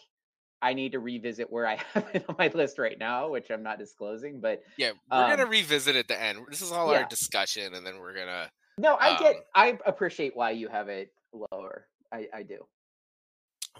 I 0.61 0.73
need 0.73 0.93
to 0.93 0.99
revisit 0.99 1.51
where 1.51 1.67
I 1.67 1.75
have 1.93 2.09
it 2.13 2.25
on 2.27 2.35
my 2.37 2.47
list 2.53 2.79
right 2.79 2.97
now, 2.97 3.29
which 3.29 3.49
I'm 3.51 3.63
not 3.63 3.79
disclosing. 3.79 4.39
But 4.39 4.63
yeah 4.77 4.91
we're 5.11 5.27
gonna 5.27 5.43
Um, 5.43 5.49
revisit 5.49 5.95
at 5.95 6.07
the 6.07 6.19
end 6.19 6.39
this 6.49 6.61
is 6.61 6.71
all 6.71 6.93
our 6.93 7.05
discussion 7.05 7.73
and 7.73 7.85
then 7.85 7.99
we're 7.99 8.13
gonna 8.13 8.49
no, 8.77 8.95
I 8.95 9.17
get. 9.17 9.35
Um, 9.35 9.41
I 9.55 9.79
appreciate 9.85 10.35
why 10.35 10.51
you 10.51 10.67
have 10.67 10.87
it 10.89 11.11
lower. 11.33 11.87
I 12.11 12.27
I 12.33 12.43
do. 12.43 12.65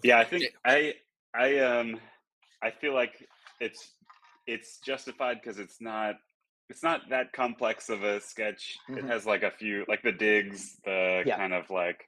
Yeah, 0.03 0.19
I 0.19 0.23
think 0.23 0.45
I 0.65 0.95
I 1.35 1.59
um 1.59 1.99
I 2.63 2.71
feel 2.71 2.93
like 2.93 3.27
it's 3.59 3.91
it's 4.47 4.79
justified 4.79 5.39
because 5.41 5.59
it's 5.59 5.79
not 5.79 6.15
it's 6.69 6.83
not 6.83 7.01
that 7.09 7.33
complex 7.33 7.89
of 7.89 8.03
a 8.03 8.19
sketch. 8.21 8.77
It 8.95 9.03
Mhm. 9.03 9.07
has 9.09 9.25
like 9.25 9.43
a 9.43 9.51
few 9.51 9.85
like 9.87 10.03
the 10.03 10.11
digs, 10.11 10.77
the 10.85 11.23
Yeah. 11.25 11.37
kind 11.37 11.53
of 11.53 11.69
like 11.69 12.07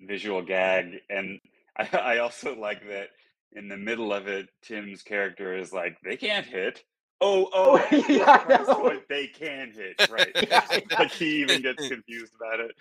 visual 0.00 0.42
gag, 0.42 1.00
and 1.08 1.40
I, 1.76 1.88
I 2.16 2.18
also 2.18 2.54
like 2.56 2.86
that 2.88 3.08
in 3.52 3.68
the 3.68 3.76
middle 3.76 4.12
of 4.12 4.28
it, 4.28 4.48
Tim's 4.62 5.02
character 5.02 5.56
is 5.56 5.72
like, 5.72 5.98
"They 6.04 6.16
can't 6.16 6.46
hit." 6.46 6.82
Oh, 7.20 7.48
oh, 7.52 7.76
Oh, 7.92 7.96
yeah, 8.08 8.44
I 8.48 8.62
know. 8.62 8.74
point, 8.74 9.02
they 9.08 9.26
can 9.26 9.72
hit, 9.72 9.96
right? 10.08 10.32
Yeah, 10.40 10.62
like 10.98 11.10
he 11.12 11.40
even 11.42 11.60
gets 11.62 11.86
confused 11.86 12.32
about 12.34 12.60
it. 12.60 12.74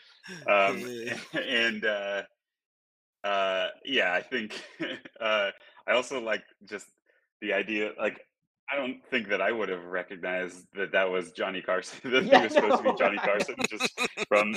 Um, 0.50 0.86
and 1.46 1.86
uh, 1.86 2.24
uh, 3.24 3.68
yeah, 3.84 4.14
I 4.14 4.22
think 4.22 4.54
uh, 5.20 5.50
I 5.88 5.92
also 5.94 6.22
like 6.22 6.44
just 6.66 6.88
the 7.42 7.54
idea. 7.54 7.92
Like, 8.00 8.20
I 8.72 8.76
don't 8.76 9.04
think 9.10 9.30
that 9.30 9.42
I 9.42 9.52
would 9.52 9.70
have 9.70 9.84
recognized 9.86 10.68
that 10.76 10.92
that 10.92 11.10
was 11.10 11.32
Johnny 11.32 11.62
Carson. 11.62 12.00
that 12.12 12.26
Yeah, 12.26 12.40
he 12.40 12.44
was 12.46 12.54
supposed 12.54 12.78
to 12.78 12.84
be 12.84 12.96
Johnny 12.98 13.18
Carson, 13.18 13.56
just 13.70 14.00
from 14.28 14.54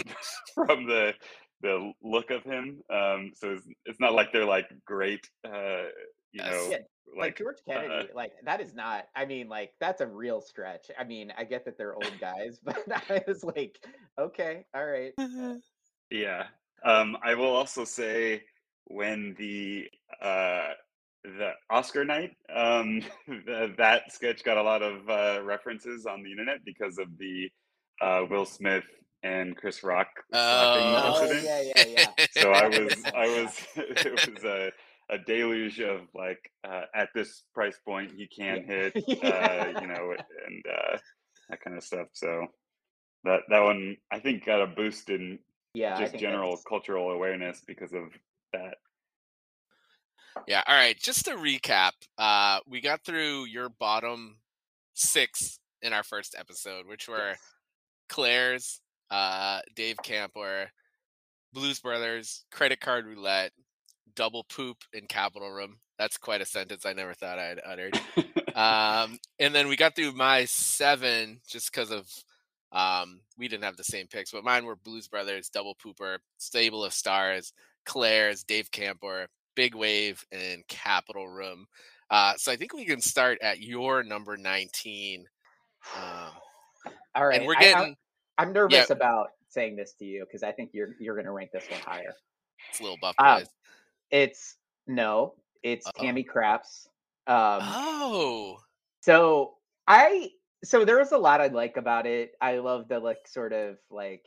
from 0.54 0.86
the 0.86 1.14
the 1.62 1.92
look 2.02 2.30
of 2.30 2.42
him. 2.42 2.82
Um, 2.92 3.32
so 3.34 3.52
it's, 3.52 3.66
it's 3.86 4.00
not 4.00 4.14
like 4.14 4.32
they're 4.32 4.44
like 4.44 4.68
great, 4.84 5.28
uh, 5.46 5.84
you 6.32 6.42
know, 6.42 6.68
Yeah, 6.70 6.78
like 6.78 6.86
like 7.16 7.38
George 7.38 7.58
Kennedy, 7.66 8.08
like 8.14 8.32
that 8.44 8.60
is 8.60 8.74
not. 8.74 9.04
I 9.16 9.24
mean, 9.24 9.48
like 9.48 9.72
that's 9.80 10.00
a 10.00 10.06
real 10.06 10.40
stretch. 10.40 10.90
I 10.98 11.04
mean, 11.04 11.32
I 11.36 11.44
get 11.44 11.64
that 11.64 11.78
they're 11.78 11.94
old 11.94 12.12
guys, 12.20 12.58
but 12.62 12.78
I 13.08 13.22
was 13.26 13.44
like, 13.44 13.78
okay, 14.18 14.64
all 14.74 14.86
right. 14.86 15.12
Yeah. 16.10 16.44
Um, 16.84 17.16
I 17.24 17.34
will 17.34 17.54
also 17.54 17.84
say 17.84 18.42
when 18.86 19.34
the 19.38 19.86
uh, 20.20 20.70
the 21.24 21.52
Oscar 21.70 22.04
night, 22.04 22.32
um, 22.54 23.00
th- 23.28 23.76
that 23.78 24.12
sketch 24.12 24.44
got 24.44 24.56
a 24.56 24.62
lot 24.62 24.82
of 24.82 25.08
uh, 25.08 25.42
references 25.44 26.06
on 26.06 26.22
the 26.22 26.30
internet 26.30 26.58
because 26.64 26.98
of 26.98 27.06
the 27.18 27.48
uh, 28.00 28.24
Will 28.28 28.44
Smith 28.44 28.84
and 29.22 29.56
Chris 29.56 29.84
Rock 29.84 30.08
slapping 30.32 30.82
Oh. 30.82 31.02
Oh 31.04 31.22
incident. 31.22 31.44
yeah, 31.44 31.72
yeah, 31.76 31.84
yeah. 32.18 32.26
So 32.32 32.50
I 32.52 32.66
was, 32.66 33.04
I 33.16 33.26
was, 33.28 33.66
it 33.76 34.34
was 34.34 34.44
a, 34.44 34.72
a 35.10 35.18
deluge 35.18 35.80
of 35.80 36.00
like, 36.14 36.40
uh, 36.64 36.82
at 36.94 37.10
this 37.14 37.44
price 37.54 37.78
point, 37.86 38.10
he 38.16 38.26
can 38.26 38.64
Yeah. 38.66 38.74
hit, 38.90 38.96
uh, 38.96 39.02
Yeah. 39.12 39.80
you 39.80 39.86
know, 39.86 40.14
and 40.46 40.64
uh, 40.66 40.98
that 41.50 41.60
kind 41.62 41.76
of 41.76 41.84
stuff. 41.84 42.08
So 42.14 42.46
that 43.24 43.40
that 43.48 43.60
one, 43.60 43.96
I 44.10 44.18
think, 44.18 44.44
got 44.44 44.60
a 44.62 44.66
boost 44.66 45.08
in 45.08 45.38
Yeah, 45.74 45.96
just 46.00 46.16
general 46.18 46.58
cultural 46.68 47.12
awareness 47.12 47.62
because 47.64 47.92
of 47.92 48.08
that. 48.52 48.74
Yeah. 50.46 50.62
All 50.66 50.74
right. 50.74 50.98
Just 50.98 51.24
to 51.26 51.32
recap, 51.32 51.92
uh, 52.18 52.60
we 52.66 52.80
got 52.80 53.04
through 53.04 53.46
your 53.46 53.68
bottom 53.68 54.36
six 54.94 55.58
in 55.82 55.92
our 55.92 56.02
first 56.02 56.34
episode, 56.38 56.86
which 56.86 57.08
were 57.08 57.34
Claire's, 58.08 58.80
uh, 59.10 59.60
Dave 59.74 59.96
Camper, 60.02 60.70
Blues 61.52 61.80
Brothers, 61.80 62.44
Credit 62.50 62.80
Card 62.80 63.06
Roulette, 63.06 63.52
Double 64.14 64.44
Poop 64.44 64.78
in 64.92 65.06
Capital 65.06 65.50
Room. 65.50 65.78
That's 65.98 66.18
quite 66.18 66.40
a 66.40 66.46
sentence 66.46 66.86
I 66.86 66.92
never 66.92 67.14
thought 67.14 67.38
I'd 67.38 67.60
uttered. 67.64 67.98
um, 68.54 69.18
and 69.38 69.54
then 69.54 69.68
we 69.68 69.76
got 69.76 69.94
through 69.94 70.12
my 70.12 70.44
seven 70.46 71.40
just 71.46 71.72
because 71.72 71.90
of 71.90 72.08
um, 72.72 73.20
we 73.36 73.48
didn't 73.48 73.64
have 73.64 73.76
the 73.76 73.84
same 73.84 74.06
picks, 74.06 74.32
but 74.32 74.44
mine 74.44 74.64
were 74.64 74.76
Blues 74.76 75.08
Brothers, 75.08 75.50
Double 75.50 75.74
Pooper, 75.74 76.18
Stable 76.38 76.84
of 76.84 76.94
Stars, 76.94 77.52
Claire's, 77.84 78.44
Dave 78.44 78.70
Camper, 78.70 79.28
Big 79.54 79.74
Wave, 79.74 80.24
and 80.32 80.66
Capital 80.68 81.28
Room. 81.28 81.66
Uh, 82.10 82.34
so 82.36 82.52
I 82.52 82.56
think 82.56 82.74
we 82.74 82.84
can 82.84 83.00
start 83.00 83.38
at 83.42 83.60
your 83.60 84.02
number 84.02 84.36
19. 84.36 85.24
Um, 85.96 86.02
All 87.14 87.26
right. 87.26 87.38
and 87.38 87.46
we're 87.46 87.54
I- 87.54 87.58
I- 87.58 87.62
getting 87.62 87.96
I'm 88.38 88.52
nervous 88.52 88.90
about 88.90 89.28
saying 89.48 89.76
this 89.76 89.92
to 89.98 90.04
you 90.04 90.24
because 90.24 90.42
I 90.42 90.52
think 90.52 90.70
you're 90.72 90.96
you're 90.98 91.14
gonna 91.16 91.32
rank 91.32 91.50
this 91.52 91.64
one 91.70 91.80
higher. 91.80 92.14
it's 92.70 92.80
a 92.80 92.82
little 92.82 92.98
buff 93.00 93.14
Um. 93.18 93.42
It's 94.10 94.56
no, 94.86 95.34
it's 95.62 95.86
Uh-oh. 95.86 96.02
Tammy 96.02 96.22
Craps. 96.22 96.88
Um, 97.26 97.60
oh, 97.62 98.58
So 99.00 99.54
I 99.86 100.30
so 100.64 100.84
there 100.84 100.98
was 100.98 101.12
a 101.12 101.18
lot 101.18 101.40
I 101.40 101.48
like 101.48 101.76
about 101.76 102.06
it. 102.06 102.32
I 102.40 102.58
love 102.58 102.88
the 102.88 102.98
like 102.98 103.26
sort 103.28 103.52
of 103.52 103.76
like 103.90 104.24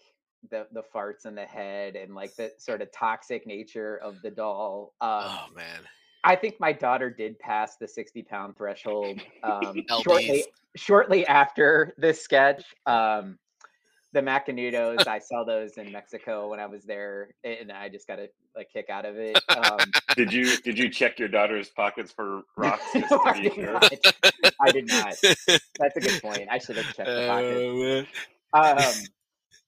the 0.50 0.68
the 0.72 0.84
farts 0.94 1.26
in 1.26 1.36
the 1.36 1.46
head 1.46 1.96
and 1.96 2.16
like 2.16 2.36
the 2.36 2.52
sort 2.58 2.82
of 2.82 2.92
toxic 2.92 3.46
nature 3.46 3.98
of 3.98 4.22
the 4.22 4.32
doll. 4.32 4.94
Um, 5.02 5.24
oh 5.24 5.46
man. 5.56 5.82
I 6.24 6.36
think 6.36 6.60
my 6.60 6.74
daughter 6.74 7.12
did 7.12 7.38
pass 7.38 7.78
the 7.78 7.88
60 7.88 8.24
pound 8.24 8.58
threshold 8.58 9.22
um, 9.44 9.84
shortly 10.04 10.46
shortly 10.76 11.26
after 11.28 11.94
this 11.98 12.22
sketch. 12.22 12.64
Um, 12.88 13.38
the 14.16 14.22
Macanudos, 14.22 15.08
I 15.08 15.20
saw 15.20 15.44
those 15.44 15.78
in 15.78 15.92
Mexico 15.92 16.50
when 16.50 16.60
I 16.60 16.66
was 16.66 16.86
there, 16.86 17.36
and 17.44 17.70
I 17.70 17.90
just 17.90 18.08
got 18.08 18.18
a, 18.18 18.30
a 18.56 18.64
kick 18.64 18.90
out 18.90 19.06
of 19.06 19.18
it. 19.18 19.38
Um, 19.50 19.80
did 20.16 20.32
you 20.32 20.56
did 20.62 20.80
you 20.80 20.90
check 20.90 21.20
your 21.20 21.28
daughter's 21.28 21.70
pockets 21.70 22.14
for 22.14 22.44
rocks 22.58 22.82
just 22.94 23.12
no, 23.12 23.18
to 23.18 23.30
I 23.30 23.34
be 23.34 23.42
did 23.42 23.54
sure? 23.56 23.74
not. 23.74 23.92
I 24.62 24.72
did 24.72 24.88
not. 24.88 25.16
That's 25.48 25.98
a 25.98 26.00
good 26.00 26.22
point. 26.22 26.48
I 26.50 26.58
should 26.60 26.78
have 26.78 26.86
checked 26.96 27.10
the 27.10 27.28
pockets. 27.28 27.60
Oh, 27.62 27.78
man. 27.78 28.08
um 28.54 28.94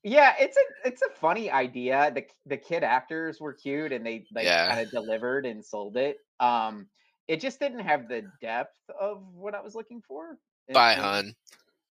yeah 0.04 0.34
it's 0.40 0.56
a 0.58 0.88
it's 0.88 1.02
a 1.02 1.10
funny 1.20 1.50
idea 1.52 2.12
the 2.14 2.26
the 2.46 2.58
kid 2.58 2.84
actors 2.84 3.40
were 3.42 3.54
cute 3.54 3.92
and 3.92 4.06
they 4.06 4.26
like 4.34 4.46
Yeah. 4.46 4.68
kind 4.68 4.80
of 4.80 4.92
delivered 4.92 5.46
and 5.46 5.64
sold 5.66 5.98
it 5.98 6.18
um 6.40 6.88
it 7.28 7.42
just 7.42 7.60
didn't 7.60 7.80
have 7.80 8.08
the 8.08 8.24
depth 8.42 8.78
of 9.00 9.24
what 9.34 9.56
i 9.56 9.62
was 9.62 9.76
looking 9.76 10.02
for 10.02 10.38
Bye, 10.72 10.94
and- 10.94 11.02
hun. 11.02 11.36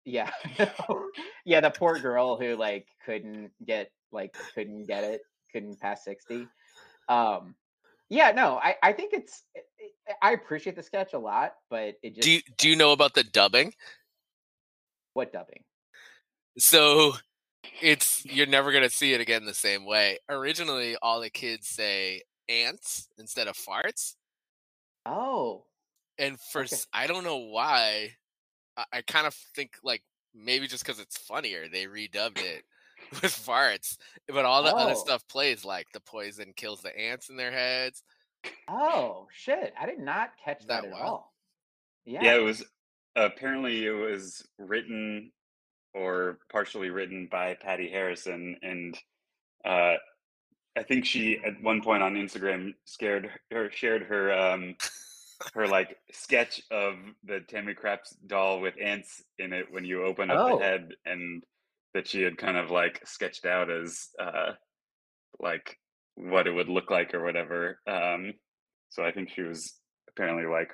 yeah 0.06 0.32
yeah 1.46 1.60
the 1.60 1.70
poor 1.70 2.00
girl 2.00 2.38
who 2.38 2.56
like 2.56 2.88
couldn't 3.06 3.51
get 3.65 3.91
like 4.12 4.34
couldn't 4.56 4.86
get 4.88 5.03
it 5.03 5.22
couldn't 5.51 5.79
pass 5.79 6.03
60 6.06 6.48
um 7.10 7.53
yeah 8.10 8.32
no 8.32 8.58
i 8.63 8.75
i 8.82 8.94
think 8.94 9.13
it's 9.13 9.44
i 9.56 9.62
I 10.22 10.32
appreciate 10.32 10.75
the 10.75 10.82
sketch 10.82 11.13
a 11.13 11.20
lot 11.20 11.53
but 11.70 11.94
it 12.01 12.15
just 12.15 12.22
Do 12.22 12.32
you, 12.32 12.41
do 12.58 12.68
you 12.70 12.75
know 12.75 12.94
about 12.94 13.13
the 13.13 13.24
dubbing? 13.24 13.74
what 15.13 15.32
dubbing 15.32 15.63
So 16.58 17.13
it's 17.81 18.25
you're 18.25 18.47
never 18.47 18.71
gonna 18.71 18.89
see 18.89 19.13
it 19.13 19.21
again 19.21 19.45
the 19.45 19.53
same 19.53 19.85
way. 19.85 20.17
Originally, 20.29 20.95
all 21.01 21.19
the 21.21 21.29
kids 21.29 21.67
say 21.67 22.23
ants 22.47 23.09
instead 23.17 23.47
of 23.47 23.55
farts, 23.55 24.15
oh 25.05 25.65
and 26.17 26.39
for 26.39 26.61
Okay. 26.61 26.63
s 26.63 26.87
I 26.93 27.07
don't 27.07 27.23
know 27.23 27.37
why. 27.37 28.15
I, 28.77 28.85
I 28.93 29.01
kind 29.03 29.27
of 29.27 29.33
think 29.55 29.73
like 29.83 30.03
maybe 30.35 30.67
just 30.67 30.85
because 30.85 30.99
it's 30.99 31.17
funnier, 31.17 31.69
they 31.69 31.85
redubbed 31.85 32.41
it 32.41 32.65
with 33.11 33.23
farts. 33.25 33.97
But 34.27 34.45
all 34.45 34.63
the 34.63 34.75
other 34.77 34.95
Oh. 34.95 34.95
stuff 34.95 35.27
plays 35.27 35.65
like 35.65 35.87
the 35.93 36.01
poison 36.01 36.53
kills 36.55 36.81
the 36.81 36.97
ants 36.97 37.29
in 37.29 37.37
their 37.37 37.51
heads. 37.51 38.03
Oh 38.69 39.27
shit! 39.33 39.73
I 39.77 39.85
did 39.85 39.99
not 39.99 40.37
catch 40.37 40.65
That 40.67 40.83
that, 40.83 40.85
at 40.85 40.91
wild? 40.91 41.05
all. 41.05 41.33
Yeah. 42.05 42.21
Yeah, 42.21 42.35
it 42.35 42.43
was 42.43 42.63
apparently 43.15 43.85
it 43.85 43.91
was 43.91 44.45
written 44.57 45.31
or 45.93 46.39
partially 46.51 46.89
written 46.89 47.27
by 47.31 47.55
Patti 47.55 47.89
Harrison, 47.89 48.55
and 48.62 48.98
uh, 49.65 49.96
I 50.77 50.84
think 50.88 51.05
she 51.05 51.39
at 51.46 51.62
one 51.62 51.81
point 51.81 52.03
on 52.03 52.13
Instagram 52.15 52.74
scared 52.86 53.29
her 53.51 53.69
shared 53.72 54.03
her 54.03 54.31
um, 54.34 54.75
her 55.53 55.67
like 55.67 55.98
sketch 56.12 56.62
of 56.72 56.96
the 57.24 57.39
Tammy 57.48 57.74
Craps 57.74 58.15
doll 58.27 58.62
with 58.62 58.75
ants 58.81 59.24
in 59.38 59.53
it 59.53 59.65
when 59.72 59.86
you 59.86 60.03
open 60.05 60.29
up 60.29 60.38
Oh. 60.39 60.58
the 60.58 60.63
head, 60.63 60.89
and 61.05 61.43
that 61.93 62.08
she 62.08 62.22
had 62.22 62.38
kind 62.38 62.58
of 62.58 62.69
like 62.69 63.01
sketched 63.05 63.46
out 63.46 63.69
as 63.72 64.10
uh, 64.19 64.51
like 65.39 65.77
what 66.15 66.48
it 66.48 66.51
would 66.51 66.69
look 66.69 66.91
like 66.91 67.13
or 67.13 67.24
whatever. 67.24 67.79
Um, 67.88 68.34
so 68.89 69.03
I 69.03 69.12
think 69.12 69.29
she 69.29 69.41
was 69.41 69.74
apparently 70.10 70.46
like 70.46 70.69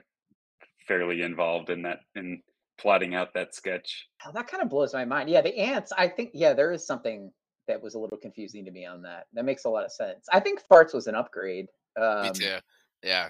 fairly 0.88 1.22
involved 1.22 1.70
in 1.70 1.84
that 1.84 2.00
in 2.16 2.42
plotting 2.78 3.16
out 3.16 3.34
that 3.34 3.56
sketch. 3.56 4.08
Oh, 4.26 4.32
that 4.34 4.48
kind 4.48 4.64
of 4.64 4.70
blows 4.70 4.94
my 4.94 5.06
mind. 5.06 5.30
Yeah, 5.30 5.42
the 5.42 5.58
ants. 5.58 5.92
I 5.98 6.08
think 6.08 6.32
yeah, 6.34 6.54
there 6.54 6.72
is 6.72 6.86
something 6.86 7.32
that 7.68 7.82
was 7.82 7.96
a 7.96 8.00
little 8.00 8.18
confusing 8.18 8.64
to 8.66 8.72
me 8.72 8.86
on 8.86 9.02
that. 9.04 9.26
That 9.34 9.46
makes 9.46 9.66
a 9.66 9.70
lot 9.70 9.86
of 9.86 9.92
sense. 9.92 10.26
I 10.32 10.40
think 10.40 10.62
farts 10.72 10.94
was 10.94 11.08
an 11.08 11.16
upgrade. 11.16 11.68
Um, 12.00 12.24
Me 12.24 12.32
too. 12.32 12.58
Yeah. 13.04 13.30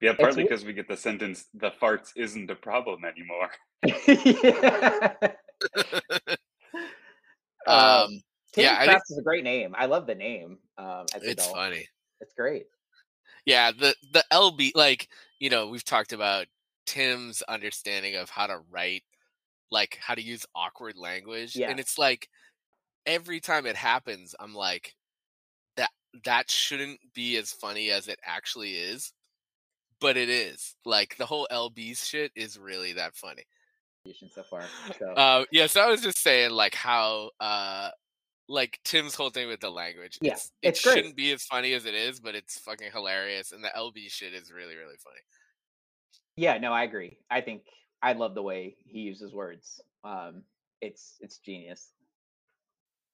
Yeah, 0.00 0.14
partly 0.18 0.44
because 0.44 0.64
we 0.64 0.72
get 0.72 0.88
the 0.88 0.96
sentence 0.96 1.46
"the 1.52 1.70
farts 1.80 2.12
isn't 2.16 2.50
a 2.50 2.54
problem 2.54 3.02
anymore." 3.04 3.50
yeah. 4.06 5.12
um, 7.66 7.76
Um, 7.76 8.22
yeah, 8.56 8.76
I 8.78 8.86
think- 8.86 9.02
is 9.10 9.18
a 9.18 9.22
great 9.22 9.44
name. 9.44 9.74
I 9.76 9.86
love 9.86 10.06
the 10.06 10.14
name. 10.14 10.58
Um, 10.78 11.04
as 11.14 11.22
it's 11.22 11.46
doll. 11.46 11.54
funny. 11.54 11.86
It's 12.20 12.32
great. 12.34 12.64
Yeah, 13.44 13.72
the 13.72 13.94
the 14.12 14.24
LB 14.32 14.72
like 14.74 15.08
you 15.38 15.50
know 15.50 15.68
we've 15.68 15.84
talked 15.84 16.12
about 16.12 16.46
Tim's 16.90 17.40
understanding 17.42 18.16
of 18.16 18.30
how 18.30 18.48
to 18.48 18.58
write, 18.68 19.04
like 19.70 19.96
how 20.00 20.16
to 20.16 20.20
use 20.22 20.44
awkward 20.56 20.96
language, 20.96 21.54
Yeah. 21.54 21.70
and 21.70 21.78
it's 21.78 21.98
like 21.98 22.28
every 23.06 23.38
time 23.38 23.64
it 23.64 23.76
happens, 23.76 24.34
I'm 24.40 24.54
like 24.56 24.96
that 25.76 25.90
that 26.24 26.50
shouldn't 26.50 26.98
be 27.14 27.36
as 27.36 27.52
funny 27.52 27.92
as 27.92 28.08
it 28.08 28.18
actually 28.24 28.74
is, 28.74 29.12
but 30.00 30.16
it 30.16 30.28
is. 30.28 30.74
Like 30.84 31.16
the 31.16 31.26
whole 31.26 31.46
LB 31.52 31.96
shit 31.96 32.32
is 32.34 32.58
really 32.58 32.92
that 32.94 33.14
funny. 33.14 33.44
So 34.34 34.42
far. 34.42 34.64
So 34.98 35.12
Uh, 35.12 35.44
yeah, 35.52 35.68
so 35.68 35.80
I 35.82 35.86
was 35.86 36.00
just 36.02 36.18
saying 36.18 36.50
like 36.50 36.74
how 36.74 37.30
uh 37.38 37.90
like 38.48 38.80
Tim's 38.84 39.14
whole 39.14 39.30
thing 39.30 39.46
with 39.46 39.60
the 39.60 39.70
language. 39.70 40.18
Yeah, 40.20 40.32
it's, 40.32 40.46
it 40.62 40.68
it's 40.70 40.80
shouldn't 40.80 41.14
be 41.14 41.30
as 41.30 41.44
funny 41.44 41.72
as 41.74 41.84
it 41.84 41.94
is, 41.94 42.18
but 42.18 42.34
it's 42.34 42.58
fucking 42.58 42.90
hilarious, 42.92 43.52
and 43.52 43.62
the 43.62 43.70
LB 43.76 44.10
shit 44.10 44.34
is 44.34 44.50
really 44.50 44.74
really 44.74 44.96
funny. 44.98 45.20
Yeah, 46.40 46.56
no, 46.56 46.72
I 46.72 46.84
agree. 46.84 47.18
I 47.30 47.42
think 47.42 47.64
I 48.00 48.14
love 48.14 48.34
the 48.34 48.40
way 48.40 48.74
he 48.86 49.00
uses 49.00 49.34
words. 49.34 49.78
Um, 50.04 50.42
it's 50.80 51.18
it's 51.20 51.36
genius. 51.36 51.92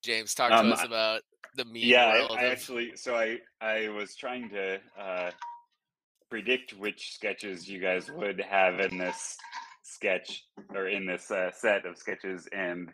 James, 0.05 0.33
talk 0.33 0.53
Um, 0.53 0.69
to 0.69 0.75
us 0.75 0.85
about 0.85 1.23
the 1.57 1.65
meme 1.65 1.75
yeah. 1.77 2.07
I, 2.31 2.35
I 2.35 2.45
actually 2.45 2.95
so 2.95 3.17
i 3.17 3.39
i 3.61 3.89
was 3.89 4.15
trying 4.15 4.51
to 4.51 4.79
uh 4.97 5.31
predict 6.31 6.75
which 6.75 7.15
sketches 7.15 7.69
you 7.69 7.81
guys 7.81 8.09
would 8.11 8.41
have 8.41 8.79
in 8.79 8.99
this 8.99 9.37
sketch 9.83 10.45
or 10.75 10.87
in 10.87 11.07
this 11.07 11.31
uh, 11.31 11.51
set 11.51 11.87
of 11.87 11.97
sketches 11.97 12.47
and 12.53 12.93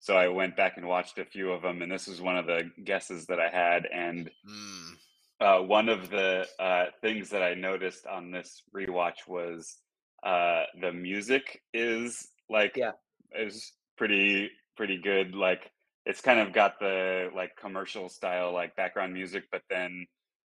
so 0.00 0.16
i 0.16 0.26
went 0.26 0.56
back 0.56 0.76
and 0.78 0.86
watched 0.88 1.18
a 1.18 1.24
few 1.24 1.52
of 1.52 1.62
them 1.62 1.82
and 1.82 1.92
this 1.92 2.06
was 2.08 2.20
one 2.20 2.36
of 2.36 2.46
the 2.46 2.62
guesses 2.84 3.26
that 3.26 3.38
i 3.38 3.48
had 3.48 3.86
and 3.92 4.30
Mm, 4.48 4.96
uh, 5.40 5.60
one 5.60 5.88
of 5.88 6.10
the 6.10 6.46
uh, 6.58 6.86
things 7.02 7.30
that 7.30 7.42
i 7.42 7.54
noticed 7.54 8.06
on 8.06 8.30
this 8.30 8.62
rewatch 8.74 9.26
was 9.28 9.78
uh, 10.24 10.64
the 10.80 10.92
music 10.92 11.62
is 11.72 12.28
like 12.50 12.74
Yeah. 12.76 12.92
is 13.34 13.72
pretty 13.96 14.50
pretty 14.76 14.98
good 14.98 15.34
like 15.34 15.70
it's 16.06 16.20
kind 16.20 16.40
of 16.40 16.52
got 16.52 16.78
the 16.80 17.30
like 17.34 17.52
commercial 17.56 18.08
style 18.08 18.52
like 18.52 18.74
background 18.76 19.12
music 19.12 19.44
but 19.52 19.62
then 19.70 20.06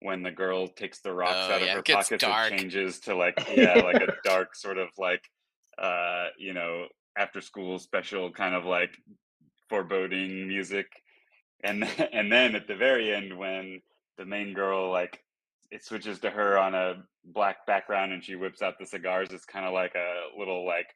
when 0.00 0.22
the 0.22 0.30
girl 0.30 0.68
takes 0.68 1.00
the 1.00 1.12
rocks 1.12 1.48
Oh, 1.48 1.54
out 1.54 1.62
of 1.62 1.70
her 1.70 1.82
pockets 1.82 2.22
dark. 2.22 2.52
it 2.52 2.56
changes 2.56 3.00
to 3.00 3.14
like 3.16 3.36
yeah 3.48 3.78
like 3.78 4.00
a 4.00 4.08
dark 4.24 4.54
sort 4.56 4.78
of 4.78 4.88
like 4.98 5.22
uh 5.78 6.28
you 6.38 6.54
know 6.54 6.86
after 7.16 7.40
school 7.40 7.78
special 7.78 8.32
kind 8.32 8.54
of 8.54 8.64
like 8.64 8.96
foreboding 9.68 10.48
music 10.48 10.86
and 11.64 11.84
and 12.12 12.32
then 12.32 12.54
at 12.56 12.66
the 12.68 12.76
very 12.76 13.12
end 13.14 13.36
when 13.36 13.80
the 14.18 14.24
main 14.24 14.52
girl 14.54 14.90
like 14.90 15.22
it 15.70 15.84
switches 15.84 16.18
to 16.20 16.30
her 16.30 16.58
on 16.58 16.74
a 16.74 17.02
black 17.24 17.66
background 17.66 18.12
and 18.12 18.22
she 18.22 18.34
whips 18.36 18.60
out 18.62 18.78
the 18.78 18.84
cigars. 18.86 19.32
It's 19.32 19.44
kind 19.46 19.64
of 19.66 19.72
like 19.72 19.94
a 19.94 20.38
little 20.38 20.66
like 20.66 20.86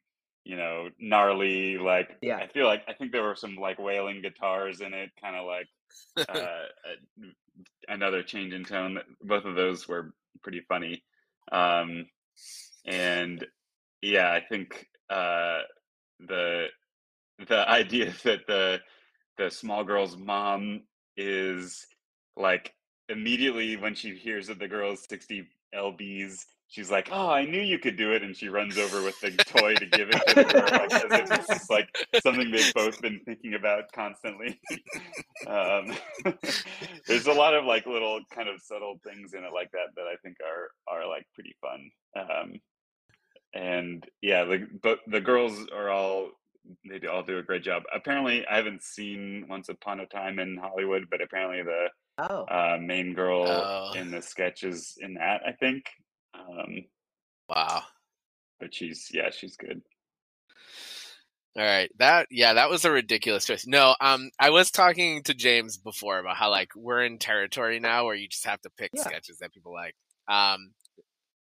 you 0.45 0.57
know 0.57 0.89
gnarly 1.01 1.77
like 1.77 2.17
Yeah. 2.23 2.37
i 2.37 2.47
feel 2.47 2.67
like 2.67 2.83
i 2.87 2.93
think 2.93 3.11
there 3.11 3.25
were 3.25 3.35
some 3.35 3.57
like 3.57 3.81
wailing 3.81 4.23
guitars 4.23 4.81
in 4.81 4.95
it 4.95 5.11
kind 5.21 5.35
of 5.35 5.45
like 5.45 5.67
uh, 6.29 6.39
a- 6.39 7.33
another 7.93 8.23
change 8.23 8.53
in 8.53 8.65
tone. 8.65 8.99
Both 9.23 9.45
of 9.45 9.57
those 9.57 9.89
were 9.89 10.13
pretty 10.43 10.61
funny. 10.69 11.03
Um 11.51 12.07
and 12.85 13.45
yeah 14.03 14.31
i 14.31 14.41
think 14.41 14.87
uh 15.11 15.61
the 16.21 16.67
the 17.49 17.69
idea 17.81 18.13
that 18.23 18.47
the 18.47 18.81
the 19.39 19.51
small 19.51 19.83
girl's 19.85 20.17
mom 20.17 20.83
is 21.17 21.87
like 22.37 22.73
immediately 23.09 23.77
when 23.77 23.95
she 23.95 24.15
hears 24.15 24.47
that 24.49 24.59
the 24.59 24.69
girl 24.69 24.93
is 24.93 25.05
60 25.09 25.47
lbs 25.75 26.45
she's 26.69 26.91
like 26.91 27.09
oh 27.13 27.31
i 27.31 27.45
knew 27.45 27.61
you 27.61 27.79
could 27.79 27.97
do 27.97 28.13
it 28.13 28.23
and 28.23 28.37
she 28.37 28.49
runs 28.49 28.79
over 28.79 29.03
with 29.03 29.19
the 29.21 29.31
toy 29.31 29.75
to 29.75 29.87
give 29.87 30.09
it 30.11 30.21
to 30.29 30.45
girl 30.45 30.67
like, 31.11 31.29
this 31.29 31.63
is 31.63 31.71
like 31.71 31.89
something 32.23 32.51
they've 32.51 32.75
both 32.75 33.01
been 33.01 33.21
thinking 33.25 33.55
about 33.55 33.91
constantly. 33.93 34.61
Um, 35.47 35.93
there's 37.07 37.27
a 37.27 37.33
lot 37.33 37.55
of 37.55 37.67
like 37.67 37.87
little 37.87 38.21
kind 38.35 38.49
of 38.49 38.61
subtle 38.61 38.99
things 39.05 39.35
in 39.35 39.45
it 39.45 39.53
like 39.53 39.71
that 39.73 39.95
that 39.95 40.07
i 40.07 40.17
think 40.25 40.39
are 40.41 40.71
are 40.93 41.07
like 41.07 41.27
pretty 41.35 41.55
fun. 41.61 41.91
Um, 42.19 42.61
and 43.55 44.05
yeah 44.23 44.45
the 44.45 44.67
but 44.83 45.01
the 45.07 45.21
girls 45.21 45.67
are 45.73 45.91
all 45.91 46.31
they 46.89 47.07
all 47.07 47.23
do 47.23 47.39
a 47.39 47.43
great 47.43 47.63
job. 47.63 47.85
Apparently 47.95 48.45
i 48.47 48.57
haven't 48.57 48.83
seen 48.83 49.45
once 49.49 49.69
upon 49.69 50.01
a 50.01 50.07
time 50.07 50.39
in 50.39 50.57
hollywood 50.57 51.07
but 51.11 51.21
apparently 51.21 51.63
the 51.63 51.89
Oh, 52.19 52.45
uh, 52.45 52.79
main 52.81 53.15
girl 53.15 53.45
Oh. 53.47 53.93
in 53.95 54.11
the 54.11 54.23
sketches 54.23 54.95
in 55.01 55.15
that 55.15 55.43
i 55.47 55.53
think 55.53 55.85
um, 56.35 56.85
wow. 57.49 57.83
but 58.61 58.75
she's 58.75 59.09
yeah 59.13 59.31
she's 59.31 59.57
good 59.57 59.83
All 61.59 61.65
right. 61.65 61.91
That 61.99 62.27
yeah, 62.31 62.53
that 62.55 62.69
was 62.69 62.85
a 62.85 62.91
ridiculous 62.91 63.47
choice. 63.47 63.67
No, 63.67 63.95
um 64.01 64.31
I 64.39 64.51
was 64.51 64.71
talking 64.71 65.23
to 65.23 65.33
James 65.35 65.79
before 65.79 66.19
about 66.19 66.37
how 66.37 66.51
like 66.51 66.69
we're 66.77 67.03
in 67.05 67.19
territory 67.19 67.81
now 67.81 68.05
where 68.05 68.15
you 68.15 68.29
just 68.29 68.45
have 68.45 68.61
to 68.63 68.71
pick 68.77 68.91
Yeah. 68.95 69.03
sketches 69.05 69.39
that 69.39 69.53
people 69.55 69.73
like. 69.73 69.95
Um 70.29 70.73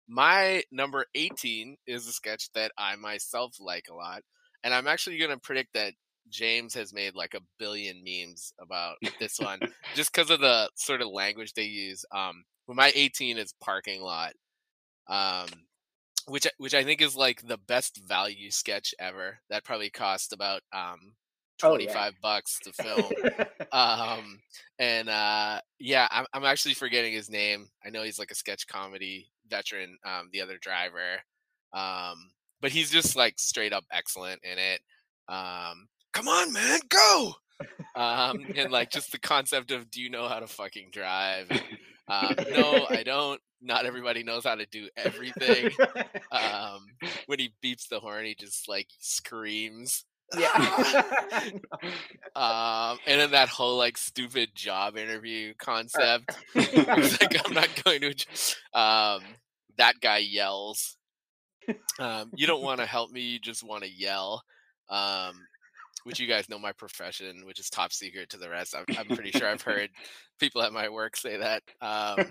my 0.08 0.62
number 0.70 1.06
18 1.16 1.76
is 1.86 2.06
a 2.06 2.12
sketch 2.12 2.50
that 2.54 2.70
I 2.78 2.94
myself 2.96 3.56
like 3.60 3.86
a 3.90 3.94
lot. 3.94 4.22
And 4.62 4.72
I'm 4.74 4.86
actually 4.86 5.18
going 5.18 5.30
to 5.30 5.38
predict 5.38 5.74
that 5.74 5.94
James 6.28 6.74
has 6.74 6.92
made 6.92 7.14
like 7.14 7.34
a 7.34 7.40
billion 7.58 8.02
memes 8.04 8.52
about 8.60 8.96
this 9.20 9.38
one 9.38 9.60
just 9.94 10.12
because 10.12 10.30
of 10.30 10.40
the 10.40 10.68
sort 10.74 11.00
of 11.00 11.08
language 11.08 11.52
they 11.52 11.64
use. 11.64 12.04
Um 12.14 12.44
but 12.66 12.76
my 12.76 12.92
18 12.94 13.38
is 13.38 13.54
parking 13.60 14.00
lot. 14.02 14.32
Um 15.08 15.48
which 16.26 16.46
which 16.58 16.74
I 16.74 16.84
think 16.84 17.02
is 17.02 17.14
like 17.16 17.46
the 17.46 17.58
best 17.58 18.00
value 18.06 18.50
sketch 18.50 18.94
ever. 18.98 19.38
That 19.50 19.64
probably 19.64 19.90
cost 19.90 20.32
about 20.32 20.62
um 20.72 21.14
Oh, 21.62 21.68
twenty 21.70 21.84
yeah. 21.84 22.10
bucks 22.20 22.58
to 22.64 22.72
film. 22.72 23.12
um 23.72 24.40
and 24.78 25.08
uh 25.08 25.60
yeah, 25.78 26.08
I'm 26.10 26.26
I'm 26.32 26.44
actually 26.44 26.74
forgetting 26.74 27.12
his 27.12 27.30
name. 27.30 27.68
I 27.86 27.90
know 27.90 28.02
he's 28.02 28.18
like 28.18 28.32
a 28.32 28.34
sketch 28.34 28.66
comedy 28.66 29.30
veteran, 29.48 29.96
um, 30.04 30.30
the 30.32 30.40
other 30.40 30.58
driver. 30.60 31.20
Um 31.72 32.30
but 32.60 32.72
he's 32.72 32.90
just 32.90 33.14
like 33.14 33.34
straight 33.38 33.72
up 33.72 33.84
excellent 33.92 34.40
in 34.42 34.58
it. 34.58 34.80
Um 35.28 35.86
come 36.14 36.28
on 36.28 36.52
man, 36.52 36.80
go. 36.88 37.32
Um 37.94 38.46
and 38.56 38.72
like 38.72 38.90
just 38.90 39.12
the 39.12 39.18
concept 39.18 39.70
of 39.70 39.90
do 39.90 40.00
you 40.00 40.10
know 40.10 40.28
how 40.28 40.40
to 40.40 40.46
fucking 40.46 40.88
drive? 40.92 41.50
Um, 42.06 42.34
no, 42.50 42.86
I 42.90 43.02
don't. 43.02 43.40
Not 43.62 43.86
everybody 43.86 44.22
knows 44.22 44.44
how 44.44 44.56
to 44.56 44.66
do 44.66 44.88
everything 44.96 45.70
um 46.32 46.84
when 47.26 47.38
he 47.38 47.52
beeps 47.64 47.88
the 47.88 48.00
horn 48.00 48.26
he 48.26 48.34
just 48.34 48.68
like 48.68 48.88
screams 48.98 50.04
yeah. 50.36 51.02
um 52.36 52.98
and 53.06 53.20
then 53.20 53.30
that 53.30 53.48
whole 53.48 53.76
like 53.76 53.96
stupid 53.96 54.50
job 54.54 54.96
interview 54.96 55.52
concept 55.58 56.36
like 56.54 57.46
i'm 57.46 57.54
not 57.54 57.68
going 57.84 58.00
to 58.00 58.10
um 58.78 59.22
that 59.76 59.94
guy 60.00 60.18
yells 60.18 60.96
um 61.98 62.30
you 62.34 62.46
don't 62.46 62.62
want 62.62 62.80
to 62.80 62.86
help 62.86 63.10
me 63.10 63.20
you 63.20 63.38
just 63.38 63.62
want 63.62 63.84
to 63.84 63.90
yell 63.90 64.42
um 64.88 65.34
which 66.04 66.20
you 66.20 66.26
guys 66.26 66.48
know 66.48 66.58
my 66.58 66.72
profession 66.72 67.42
which 67.44 67.58
is 67.58 67.68
top 67.68 67.92
secret 67.92 68.28
to 68.30 68.38
the 68.38 68.48
rest 68.48 68.74
i'm, 68.76 68.84
I'm 68.96 69.08
pretty 69.14 69.30
sure 69.30 69.48
i've 69.48 69.62
heard 69.62 69.90
people 70.38 70.62
at 70.62 70.72
my 70.72 70.88
work 70.88 71.16
say 71.16 71.36
that 71.38 71.62
um 71.80 72.26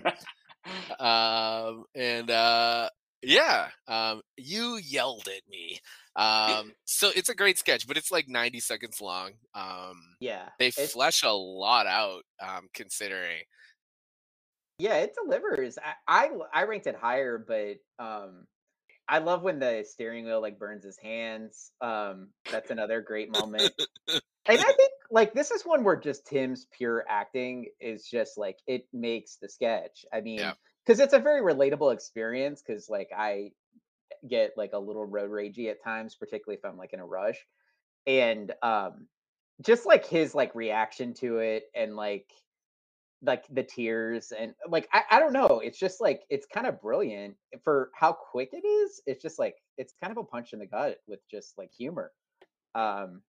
um 0.98 1.84
and 1.94 2.30
uh 2.30 2.88
yeah 3.22 3.68
um 3.88 4.22
you 4.36 4.76
yelled 4.76 5.28
at 5.28 5.42
me 5.48 5.78
um 6.16 6.72
so 6.84 7.10
it's 7.14 7.28
a 7.28 7.34
great 7.34 7.58
sketch 7.58 7.86
but 7.86 7.96
it's 7.96 8.10
like 8.10 8.28
90 8.28 8.60
seconds 8.60 9.00
long 9.00 9.32
um 9.54 9.96
yeah. 10.20 10.48
they 10.58 10.70
flesh 10.70 11.22
a 11.22 11.32
lot 11.32 11.86
out 11.86 12.22
um 12.40 12.68
considering 12.72 13.42
Yeah, 14.78 14.96
it 14.96 15.14
delivers. 15.14 15.78
I, 15.78 15.94
I 16.26 16.30
I 16.52 16.64
ranked 16.64 16.88
it 16.88 16.96
higher, 16.96 17.38
but 17.38 17.76
um 18.04 18.46
I 19.08 19.18
love 19.18 19.42
when 19.42 19.58
the 19.58 19.84
steering 19.88 20.24
wheel 20.24 20.40
like 20.40 20.58
burns 20.58 20.84
his 20.84 20.98
hands. 20.98 21.70
Um 21.80 22.28
that's 22.50 22.70
another 22.70 23.00
great 23.00 23.30
moment. 23.30 23.72
and 24.08 24.20
I 24.60 24.72
think 24.72 24.92
like 25.10 25.32
this 25.34 25.50
is 25.50 25.62
one 25.62 25.84
where 25.84 25.96
just 25.96 26.26
Tim's 26.26 26.66
pure 26.76 27.04
acting 27.08 27.66
is 27.80 28.08
just 28.08 28.38
like 28.38 28.58
it 28.66 28.86
makes 28.92 29.36
the 29.36 29.48
sketch. 29.48 30.04
I 30.12 30.20
mean, 30.20 30.38
Yeah. 30.38 30.54
because 30.84 31.00
it's 31.00 31.14
a 31.14 31.18
very 31.18 31.40
relatable 31.42 31.92
experience 31.92 32.62
because 32.66 32.88
like 32.88 33.10
I 33.16 33.50
get 34.28 34.52
like 34.56 34.72
a 34.72 34.78
little 34.78 35.04
road 35.04 35.30
ragey 35.30 35.70
at 35.70 35.82
times, 35.82 36.14
particularly 36.14 36.58
if 36.58 36.64
I'm 36.64 36.78
like 36.78 36.92
in 36.92 37.00
a 37.00 37.06
rush. 37.06 37.38
And 38.06 38.52
um 38.62 39.06
just 39.64 39.86
like 39.86 40.06
his 40.06 40.34
like 40.34 40.54
reaction 40.54 41.14
to 41.14 41.38
it 41.38 41.64
and 41.74 41.94
like 41.94 42.26
like 43.24 43.44
the 43.50 43.62
tears 43.62 44.32
and 44.32 44.54
like 44.68 44.88
I, 44.92 45.02
I 45.12 45.20
don't 45.20 45.32
know 45.32 45.60
it's 45.64 45.78
just 45.78 46.00
like 46.00 46.22
it's 46.30 46.46
kind 46.46 46.66
of 46.66 46.80
brilliant 46.80 47.36
for 47.62 47.90
how 47.94 48.12
quick 48.12 48.50
it 48.52 48.66
is 48.66 49.00
it's 49.06 49.22
just 49.22 49.38
like 49.38 49.56
it's 49.78 49.94
kind 50.00 50.10
of 50.10 50.18
a 50.18 50.24
punch 50.24 50.52
in 50.52 50.58
the 50.60 50.66
gut 50.66 50.98
with 51.06 51.20
just 51.30 51.58
like 51.58 51.70
humor 51.76 52.12
um 52.74 53.22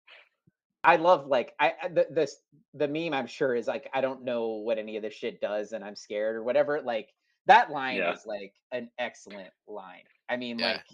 i 0.83 0.95
love 0.95 1.27
like 1.27 1.53
i 1.59 1.73
the 1.93 2.07
this 2.11 2.37
the 2.73 2.87
meme 2.87 3.13
i'm 3.13 3.27
sure 3.27 3.55
is 3.55 3.67
like 3.67 3.89
i 3.93 4.01
don't 4.01 4.23
know 4.23 4.47
what 4.47 4.77
any 4.77 4.97
of 4.97 5.03
this 5.03 5.13
shit 5.13 5.41
does 5.41 5.71
and 5.73 5.83
i'm 5.83 5.95
scared 5.95 6.35
or 6.35 6.43
whatever 6.43 6.81
like 6.81 7.09
that 7.47 7.71
line 7.71 7.97
Yeah. 7.97 8.13
is 8.13 8.25
like 8.25 8.53
an 8.71 8.89
excellent 8.99 9.51
line 9.67 10.03
i 10.29 10.37
mean 10.37 10.59
Yeah. 10.59 10.61
like 10.61 10.85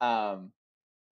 um 0.00 0.52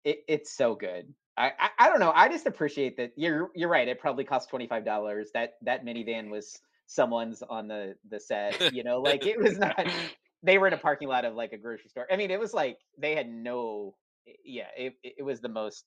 it, 0.05 0.25
it's 0.29 0.53
so 0.57 0.75
good 0.75 1.13
I, 1.37 1.53
I 1.59 1.71
i 1.81 1.89
don't 1.89 2.01
know 2.01 2.13
i 2.15 2.29
just 2.29 2.47
appreciate 2.47 2.97
that 2.99 3.13
you're 3.17 3.51
you're 3.55 3.69
right 3.69 3.89
it 3.89 4.01
probably 4.01 4.25
cost 4.25 4.51
$25 4.51 5.33
that 5.35 5.55
that 5.63 5.85
minivan 5.85 6.31
was 6.31 6.59
someone's 6.89 7.43
on 7.43 7.69
the 7.69 7.95
the 8.11 8.19
set 8.19 8.61
you 8.75 8.83
know 8.83 9.01
like 9.01 9.25
it 9.25 9.39
was 9.39 9.57
not 9.59 9.87
they 10.43 10.59
were 10.59 10.67
in 10.67 10.73
a 10.73 10.79
parking 10.79 11.07
lot 11.07 11.25
of 11.25 11.35
like 11.35 11.53
a 11.53 11.57
grocery 11.57 11.89
store 11.89 12.07
i 12.11 12.17
mean 12.17 12.31
it 12.31 12.41
was 12.41 12.53
like 12.53 12.79
they 12.99 13.15
had 13.15 13.29
no 13.29 13.95
yeah 14.45 14.69
it, 14.77 14.95
it 15.03 15.23
was 15.25 15.41
the 15.41 15.49
most 15.49 15.85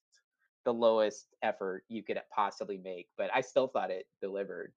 the 0.65 0.73
lowest 0.73 1.27
effort 1.41 1.83
you 1.89 2.03
could 2.03 2.19
possibly 2.33 2.77
make, 2.77 3.07
but 3.17 3.29
I 3.33 3.41
still 3.41 3.67
thought 3.67 3.91
it 3.91 4.05
delivered. 4.21 4.73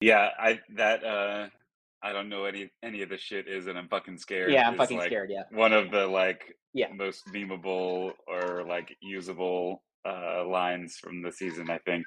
Yeah, 0.00 0.30
I 0.38 0.60
that 0.76 1.04
uh 1.04 1.48
I 2.02 2.12
don't 2.12 2.28
know 2.28 2.44
any 2.44 2.70
any 2.82 3.02
of 3.02 3.08
the 3.08 3.18
shit 3.18 3.48
is 3.48 3.66
and 3.66 3.76
I'm 3.76 3.88
fucking 3.88 4.18
scared. 4.18 4.52
Yeah, 4.52 4.66
I'm 4.66 4.74
is, 4.74 4.78
fucking 4.78 4.98
like, 4.98 5.08
scared. 5.08 5.30
Yeah. 5.30 5.42
One 5.50 5.72
of 5.72 5.90
the 5.90 6.06
like 6.06 6.56
Yeah. 6.72 6.92
most 6.94 7.26
memeable 7.26 8.12
or 8.26 8.64
like 8.66 8.96
usable 9.00 9.82
uh 10.06 10.46
lines 10.46 10.96
from 10.96 11.22
the 11.22 11.32
season, 11.32 11.68
I 11.70 11.78
think. 11.78 12.06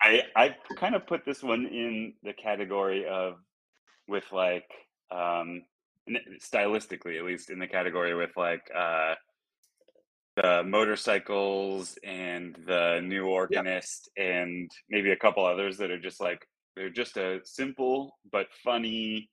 I 0.00 0.22
I 0.34 0.56
kind 0.76 0.94
of 0.94 1.06
put 1.06 1.24
this 1.24 1.42
one 1.42 1.66
in 1.66 2.14
the 2.22 2.32
category 2.32 3.06
of 3.06 3.34
with 4.08 4.24
like 4.32 4.70
um 5.10 5.62
stylistically 6.40 7.18
at 7.18 7.24
least 7.24 7.50
in 7.50 7.58
the 7.58 7.66
category 7.66 8.14
with 8.14 8.30
like 8.36 8.62
uh 8.76 9.14
the 10.36 10.62
motorcycles 10.64 11.98
and 12.04 12.56
the 12.66 13.00
new 13.02 13.26
organist 13.26 14.10
and 14.16 14.70
maybe 14.90 15.10
a 15.10 15.16
couple 15.16 15.44
others 15.44 15.78
that 15.78 15.90
are 15.90 15.98
just 15.98 16.20
like 16.20 16.46
they're 16.76 16.90
just 16.90 17.16
a 17.16 17.40
simple 17.44 18.18
but 18.30 18.46
funny 18.62 19.30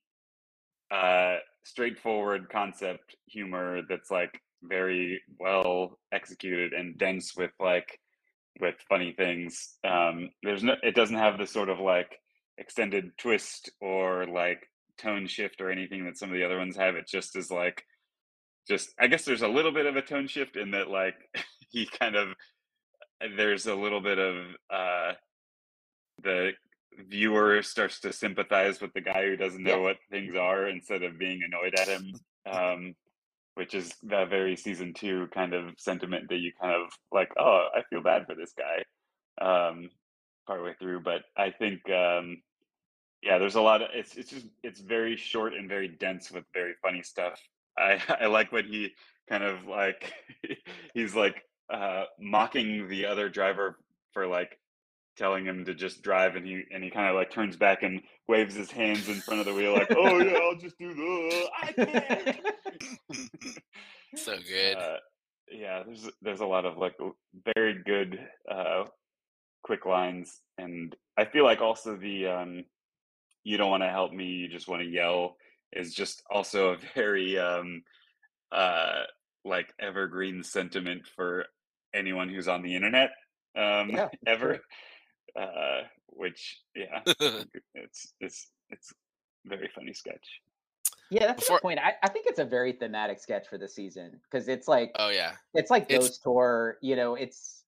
uh 0.91 1.37
straightforward 1.65 2.49
concept 2.49 3.15
humor 3.27 3.81
that's 3.89 4.09
like 4.11 4.39
very 4.63 5.21
well 5.39 5.99
executed 6.13 6.73
and 6.73 6.97
dense 6.97 7.35
with 7.35 7.51
like 7.59 7.99
with 8.59 8.75
funny 8.87 9.13
things 9.17 9.77
um 9.83 10.29
there's 10.43 10.63
no 10.63 10.75
it 10.83 10.95
doesn't 10.95 11.17
have 11.17 11.37
the 11.37 11.47
sort 11.47 11.69
of 11.69 11.79
like 11.79 12.19
extended 12.57 13.11
twist 13.17 13.71
or 13.81 14.27
like 14.27 14.67
tone 14.97 15.25
shift 15.27 15.59
or 15.59 15.71
anything 15.71 16.05
that 16.05 16.17
some 16.17 16.29
of 16.29 16.35
the 16.35 16.43
other 16.45 16.57
ones 16.59 16.75
have 16.77 16.95
it 16.95 17.07
just 17.07 17.35
is 17.35 17.49
like 17.49 17.83
just 18.67 18.93
i 18.99 19.07
guess 19.07 19.25
there's 19.25 19.41
a 19.41 19.47
little 19.47 19.71
bit 19.71 19.87
of 19.87 19.95
a 19.95 20.01
tone 20.01 20.27
shift 20.27 20.55
in 20.55 20.71
that 20.71 20.87
like 20.87 21.15
he 21.69 21.85
kind 21.87 22.15
of 22.15 22.29
there's 23.37 23.65
a 23.65 23.75
little 23.75 24.01
bit 24.01 24.19
of 24.19 24.35
uh 24.69 25.13
the 26.21 26.51
viewer 27.09 27.63
starts 27.63 27.99
to 28.01 28.13
sympathize 28.13 28.79
with 28.79 28.93
the 28.93 29.01
guy 29.01 29.23
who 29.25 29.35
doesn't 29.35 29.63
know 29.63 29.77
Yeah. 29.77 29.81
what 29.81 29.97
things 30.11 30.35
are 30.35 30.67
instead 30.67 31.01
of 31.01 31.17
being 31.17 31.41
annoyed 31.43 31.73
at 31.79 31.87
him 31.87 32.13
um 32.51 32.93
which 33.55 33.73
is 33.73 33.93
that 34.03 34.29
very 34.29 34.55
season 34.55 34.93
two 34.93 35.27
kind 35.33 35.53
of 35.53 35.73
sentiment 35.77 36.29
that 36.29 36.37
you 36.37 36.51
kind 36.59 36.73
of 36.73 36.89
like 37.11 37.31
oh 37.37 37.67
i 37.75 37.81
feel 37.89 38.01
bad 38.01 38.25
for 38.25 38.35
this 38.35 38.53
guy 38.57 38.83
um 39.45 39.89
partway 40.47 40.73
through 40.79 40.99
but 40.99 41.21
i 41.37 41.49
think 41.49 41.79
um 41.89 42.37
yeah 43.23 43.37
there's 43.37 43.55
a 43.55 43.61
lot 43.61 43.81
of 43.81 43.87
it's 43.93 44.15
it's 44.15 44.29
just 44.29 44.47
it's 44.63 44.79
very 44.81 45.15
short 45.15 45.53
and 45.53 45.69
very 45.69 45.87
dense 45.87 46.31
with 46.31 46.43
very 46.53 46.73
funny 46.81 47.01
stuff. 47.01 47.39
I 47.77 47.99
i 48.21 48.25
like 48.27 48.51
when 48.51 48.65
he 48.65 48.91
kind 49.29 49.43
of 49.43 49.65
like 49.65 50.13
he's 50.93 51.15
like 51.15 51.41
uh 51.73 52.03
mocking 52.19 52.87
the 52.89 53.05
other 53.05 53.29
driver 53.29 53.79
for 54.11 54.27
like 54.27 54.59
telling 55.17 55.45
him 55.45 55.65
to 55.65 55.73
just 55.73 56.01
drive 56.01 56.35
and 56.35 56.45
he 56.45 56.63
and 56.73 56.83
he 56.83 56.89
kind 56.89 57.09
of 57.09 57.15
like 57.15 57.31
turns 57.31 57.55
back 57.55 57.83
and 57.83 58.01
waves 58.27 58.55
his 58.55 58.71
hands 58.71 59.09
in 59.09 59.15
front 59.15 59.39
of 59.39 59.45
the 59.45 59.53
wheel 59.53 59.73
like 59.73 59.91
oh 59.95 60.19
yeah 60.19 60.39
i'll 60.39 60.57
just 60.57 60.77
do 60.79 60.93
the 60.93 61.49
i 61.61 61.71
can't 61.71 62.39
so 64.15 64.37
good. 64.47 64.77
uh, 64.77 64.97
yeah, 65.51 65.83
there's 65.85 66.09
there's 66.21 66.39
a 66.39 66.45
lot 66.45 66.65
of 66.65 66.77
like 66.77 66.95
very 67.55 67.81
good 67.85 68.19
uh, 68.49 68.85
quick 69.63 69.85
lines, 69.85 70.41
and 70.57 70.95
I 71.17 71.25
feel 71.25 71.43
like 71.43 71.61
also 71.61 71.95
the 71.95 72.27
um, 72.27 72.63
"you 73.43 73.57
don't 73.57 73.69
want 73.69 73.83
to 73.83 73.89
help 73.89 74.13
me, 74.13 74.25
you 74.25 74.47
just 74.47 74.67
want 74.67 74.81
to 74.81 74.87
yell" 74.87 75.35
is 75.71 75.93
just 75.93 76.23
also 76.31 76.73
a 76.73 76.77
very 76.95 77.37
um, 77.37 77.83
uh, 78.51 79.03
like 79.45 79.73
evergreen 79.79 80.43
sentiment 80.43 81.03
for 81.15 81.45
anyone 81.93 82.29
who's 82.29 82.47
on 82.47 82.63
the 82.63 82.75
internet 82.75 83.11
um, 83.55 83.91
Yeah, 83.91 84.09
ever. 84.25 84.59
Uh, 85.39 85.81
which 86.07 86.59
yeah, 86.75 87.01
it's 87.75 88.13
it's 88.19 88.47
it's 88.69 88.93
very 89.45 89.69
funny 89.73 89.93
sketch. 89.93 90.25
Yeah, 91.09 91.27
that's 91.27 91.41
Before- 91.43 91.57
the 91.57 91.61
point. 91.61 91.79
I, 91.79 91.93
I 92.03 92.09
think 92.09 92.25
it's 92.27 92.39
a 92.39 92.45
very 92.45 92.73
thematic 92.73 93.19
sketch 93.19 93.47
for 93.47 93.57
the 93.57 93.67
season 93.67 94.19
because 94.29 94.47
it's 94.47 94.67
like 94.67 94.91
oh 94.99 95.09
yeah. 95.09 95.33
it's 95.53 95.71
like 95.71 95.83
It's- 95.83 95.99
Ghost 95.99 96.23
Tour. 96.23 96.77
You 96.81 96.95
know, 96.95 97.15
it's 97.15 97.63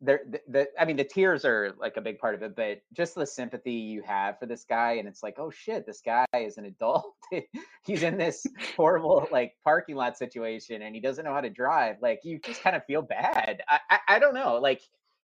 there. 0.00 0.20
The, 0.28 0.40
the 0.48 0.68
I 0.78 0.84
mean, 0.84 0.96
the 0.96 1.04
tears 1.04 1.44
are 1.44 1.74
like 1.78 1.96
a 1.96 2.00
big 2.00 2.18
part 2.18 2.34
of 2.34 2.42
it, 2.42 2.56
but 2.56 2.80
just 2.94 3.14
the 3.14 3.26
sympathy 3.26 3.72
you 3.72 4.02
have 4.02 4.38
for 4.38 4.46
this 4.46 4.64
guy, 4.64 4.92
and 4.94 5.06
it's 5.06 5.22
like, 5.22 5.38
oh 5.38 5.50
shit, 5.50 5.86
this 5.86 6.00
guy 6.04 6.26
is 6.34 6.56
an 6.58 6.64
adult. 6.64 7.12
He's 7.84 8.02
in 8.02 8.16
this 8.18 8.44
horrible 8.76 9.28
like 9.30 9.52
parking 9.64 9.96
lot 9.96 10.16
situation, 10.16 10.82
and 10.82 10.94
he 10.94 11.00
doesn't 11.00 11.24
know 11.24 11.32
how 11.34 11.40
to 11.42 11.50
drive. 11.50 11.96
Like, 12.00 12.20
you 12.24 12.38
just 12.38 12.62
kind 12.62 12.74
of 12.74 12.84
feel 12.86 13.02
bad. 13.02 13.62
I, 13.68 13.80
I 13.90 13.98
I 14.08 14.18
don't 14.18 14.34
know. 14.34 14.56
Like, 14.56 14.80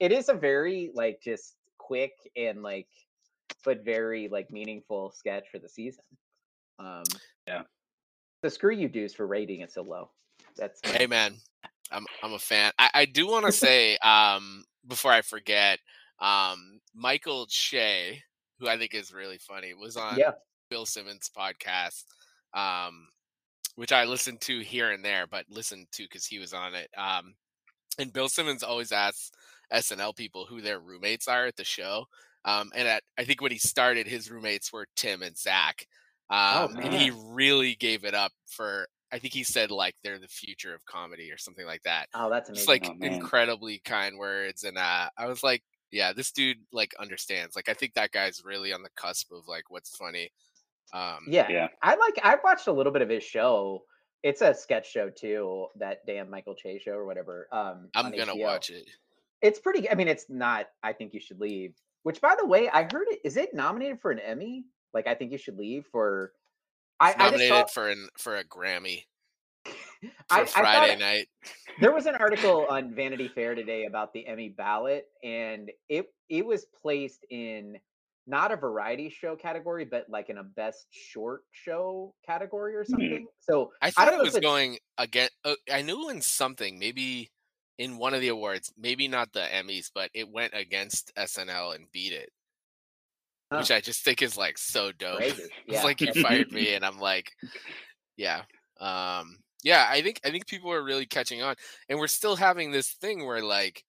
it 0.01 0.13
is 0.13 0.29
a 0.29 0.35
very 0.35 0.91
like 0.95 1.21
just 1.23 1.55
quick 1.89 2.13
and 2.37 2.63
like, 2.63 2.87
but 3.65 3.83
very 3.83 4.29
like 4.29 4.51
meaningful 4.51 5.11
sketch 5.17 5.47
for 5.51 5.59
the 5.59 5.69
season. 5.69 6.05
Um, 6.79 7.05
Yeah. 7.47 7.63
So 8.45 8.51
screw 8.51 8.75
you, 8.75 8.89
dudes, 8.89 9.15
for 9.15 9.27
rating 9.27 9.63
it 9.63 9.73
so 9.73 9.83
low. 9.83 10.11
That's 10.57 10.81
Hey 10.85 11.07
man, 11.07 11.35
I'm 11.91 12.05
I'm 12.23 12.35
a 12.35 12.39
fan. 12.39 12.73
I, 12.79 12.91
I 12.95 13.05
do 13.07 13.27
want 13.27 13.47
to 13.47 13.53
say 13.53 13.97
um 13.99 14.65
before 14.87 15.11
I 15.13 15.23
forget, 15.23 15.79
um 16.21 16.81
Michael 16.95 17.47
Che, 17.49 18.23
who 18.61 18.69
I 18.69 18.77
think 18.77 18.95
is 18.95 19.13
really 19.13 19.39
funny, 19.39 19.73
was 19.75 19.97
on 19.97 20.19
yeah. 20.19 20.33
Bill 20.69 20.85
Simmons 20.87 21.31
podcast, 21.37 22.05
um, 22.55 23.09
which 23.77 23.93
I 23.93 24.05
listened 24.05 24.41
to 24.43 24.61
here 24.61 24.91
and 24.91 25.05
there, 25.05 25.27
but 25.27 25.47
listened 25.49 25.87
to 25.93 26.03
because 26.03 26.27
he 26.27 26.39
was 26.39 26.53
on 26.53 26.75
it. 26.75 26.91
Um, 26.97 27.35
and 27.99 28.13
Bill 28.13 28.29
Simmons 28.29 28.63
always 28.63 28.93
asks 28.93 29.33
SNL 29.73 30.17
people 30.17 30.47
who 30.47 30.61
their 30.61 30.81
roommates 30.81 31.29
are 31.29 31.47
at 31.47 31.57
the 31.57 31.65
show. 31.65 32.05
Um, 32.45 32.71
and 32.75 32.89
at, 32.89 33.03
I 33.19 33.25
think 33.25 33.41
when 33.43 33.53
he 33.53 33.59
started, 33.59 34.07
his 34.07 34.31
roommates 34.31 34.73
were 34.73 34.87
Tim 34.97 35.23
and 35.23 35.37
Zach. 35.37 35.87
Um, 36.31 36.77
and 36.77 36.93
he 36.95 37.11
really 37.11 37.75
gave 37.75 38.05
it 38.05 38.15
up 38.15 38.33
for. 38.47 38.89
I 39.11 39.19
think 39.19 39.33
he 39.33 39.43
said 39.43 39.71
like 39.71 39.95
they're 40.05 40.19
the 40.19 40.29
future 40.29 40.75
of 40.75 40.85
comedy 40.85 41.33
or 41.33 41.39
something 41.39 41.65
like 41.65 41.83
that. 41.85 42.09
Oh, 42.15 42.29
that's 42.29 42.51
Just 42.51 42.69
amazing. 42.69 42.99
like 43.01 43.11
Oh, 43.11 43.15
incredibly 43.15 43.79
kind 43.83 44.19
words, 44.19 44.65
and 44.65 44.77
uh, 44.77 45.09
I 45.17 45.27
was 45.27 45.43
like, 45.43 45.63
yeah, 45.91 46.13
this 46.13 46.31
dude 46.31 46.59
like 46.73 46.95
understands. 47.01 47.57
Like 47.57 47.71
I 47.71 47.75
think 47.75 47.95
that 47.95 48.13
guy's 48.13 48.43
really 48.45 48.75
on 48.75 48.83
the 48.83 48.91
cusp 48.97 49.33
of 49.33 49.49
like 49.49 49.71
what's 49.71 49.97
funny. 49.97 50.31
Um, 50.93 51.21
yeah. 51.27 51.47
Yeah. 51.49 51.69
I 51.83 51.97
like. 51.97 52.19
I 52.23 52.37
watched 52.45 52.67
a 52.67 52.73
little 52.73 52.93
bit 52.93 53.01
of 53.01 53.09
his 53.09 53.25
show. 53.25 53.83
It's 54.23 54.43
a 54.43 54.53
sketch 54.53 54.91
show 54.91 55.09
too. 55.09 55.69
That 55.77 56.05
damn 56.07 56.29
Michael 56.29 56.55
Che 56.55 56.79
show 56.85 56.93
or 56.93 57.07
whatever. 57.07 57.49
Um, 57.51 57.89
I'm 57.95 58.11
gonna 58.11 58.35
HBO. 58.35 58.43
watch 58.43 58.69
it. 58.69 58.85
It's 59.43 59.59
pretty. 59.59 59.89
I 59.91 59.95
mean, 59.95 60.09
it's 60.09 60.27
not. 60.29 60.67
I 60.83 60.93
think 60.93 61.15
you 61.15 61.21
should 61.21 61.41
leave. 61.41 61.75
Which, 62.03 62.21
by 62.21 62.35
the 62.39 62.47
way, 62.47 62.69
I 62.71 62.83
heard 62.83 63.07
it. 63.09 63.21
Is 63.25 63.37
it 63.37 63.55
nominated 63.55 64.01
for 64.01 64.11
an 64.11 64.19
Emmy? 64.19 64.65
Like, 64.95 65.07
I 65.07 65.15
think 65.15 65.33
you 65.33 65.39
should 65.39 65.59
leave 65.59 65.87
for. 65.93 66.33
I, 67.01 67.11
It's 67.11 67.21
I 67.21 67.25
nominated 67.25 67.49
saw, 67.49 67.67
for 67.67 67.89
an 67.89 68.09
for 68.19 68.37
a 68.37 68.45
Grammy 68.45 69.05
for 69.65 69.73
I, 70.31 70.41
I 70.41 70.45
thought 70.45 70.49
Friday 70.63 70.93
it- 70.95 70.99
night. 70.99 71.29
there 71.81 71.93
was 71.93 72.07
an 72.07 72.15
article 72.21 72.67
on 72.69 72.93
Vanity 72.95 73.29
Fair 73.29 73.55
today 73.55 73.85
about 73.87 74.13
the 74.13 74.27
Emmy 74.27 74.49
ballot, 74.49 75.07
and 75.23 75.71
it 75.89 76.07
it 76.29 76.45
was 76.45 76.67
placed 76.81 77.25
in 77.31 77.79
not 78.27 78.53
a 78.53 78.57
variety 78.57 79.09
show 79.09 79.35
category, 79.37 79.85
but 79.85 80.05
like 80.11 80.29
in 80.29 80.39
a 80.39 80.43
best 80.43 80.87
short 80.91 81.43
show 81.53 82.15
category 82.27 82.75
or 82.75 82.85
something. 82.85 83.27
So 83.39 83.71
I 83.81 83.87
I 83.87 83.91
thought 83.91 84.11
don't 84.11 84.21
it 84.21 84.33
was 84.33 84.39
going 84.41 84.79
again. 84.99 85.29
Uh, 85.45 85.55
I 85.73 85.83
knew 85.83 86.09
in 86.11 86.21
something, 86.21 86.79
maybe 86.79 87.31
in 87.79 87.97
one 87.99 88.15
of 88.15 88.21
the 88.21 88.29
awards, 88.29 88.73
maybe 88.77 89.09
not 89.09 89.33
the 89.33 89.41
Emmys, 89.41 89.91
but 89.95 90.11
it 90.15 90.29
went 90.31 90.53
against 90.55 91.13
SNL 91.17 91.75
and 91.75 91.91
beat 91.93 92.13
it, 92.13 92.31
Huh. 93.51 93.59
which 93.61 93.71
I 93.71 93.81
just 93.81 94.05
think 94.05 94.21
is 94.21 94.37
like 94.37 94.59
so 94.59 94.93
dope. 94.93 95.17
crazy. 95.19 95.45
It's 95.67 95.85
like 95.85 96.01
you 96.01 96.13
fired 96.13 96.53
me, 96.53 96.75
and 96.75 96.85
I'm 96.85 96.99
like, 96.99 97.33
yeah, 98.17 98.43
um, 98.81 99.39
yeah. 99.63 99.87
I 99.89 100.03
think 100.03 100.21
I 100.25 100.31
think 100.31 100.47
people 100.47 100.71
are 100.73 100.83
really 100.83 101.07
catching 101.07 101.43
on, 101.43 101.55
and 101.89 101.99
we're 101.99 102.09
still 102.09 102.37
having 102.37 102.73
this 102.73 102.91
thing 103.01 103.25
where 103.25 103.43
like, 103.43 103.85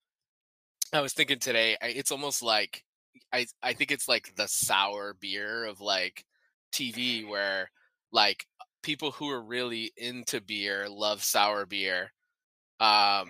I 0.92 1.00
was 1.00 1.12
thinking 1.12 1.38
today, 1.40 1.76
I, 1.82 1.88
it's 1.88 2.10
almost 2.10 2.42
like 2.42 2.84
I 3.32 3.46
I 3.62 3.74
think 3.74 3.90
it's 3.90 4.08
like 4.08 4.34
the 4.36 4.46
sour 4.48 5.14
beer 5.20 5.64
of 5.66 5.80
like 5.80 6.24
TV, 6.72 7.28
where 7.28 7.70
like 8.12 8.46
people 8.82 9.10
who 9.10 9.28
are 9.30 9.42
really 9.42 9.92
into 9.96 10.40
beer 10.40 10.88
love 10.88 11.22
sour 11.22 11.66
beer. 11.66 12.12
Um, 12.80 13.28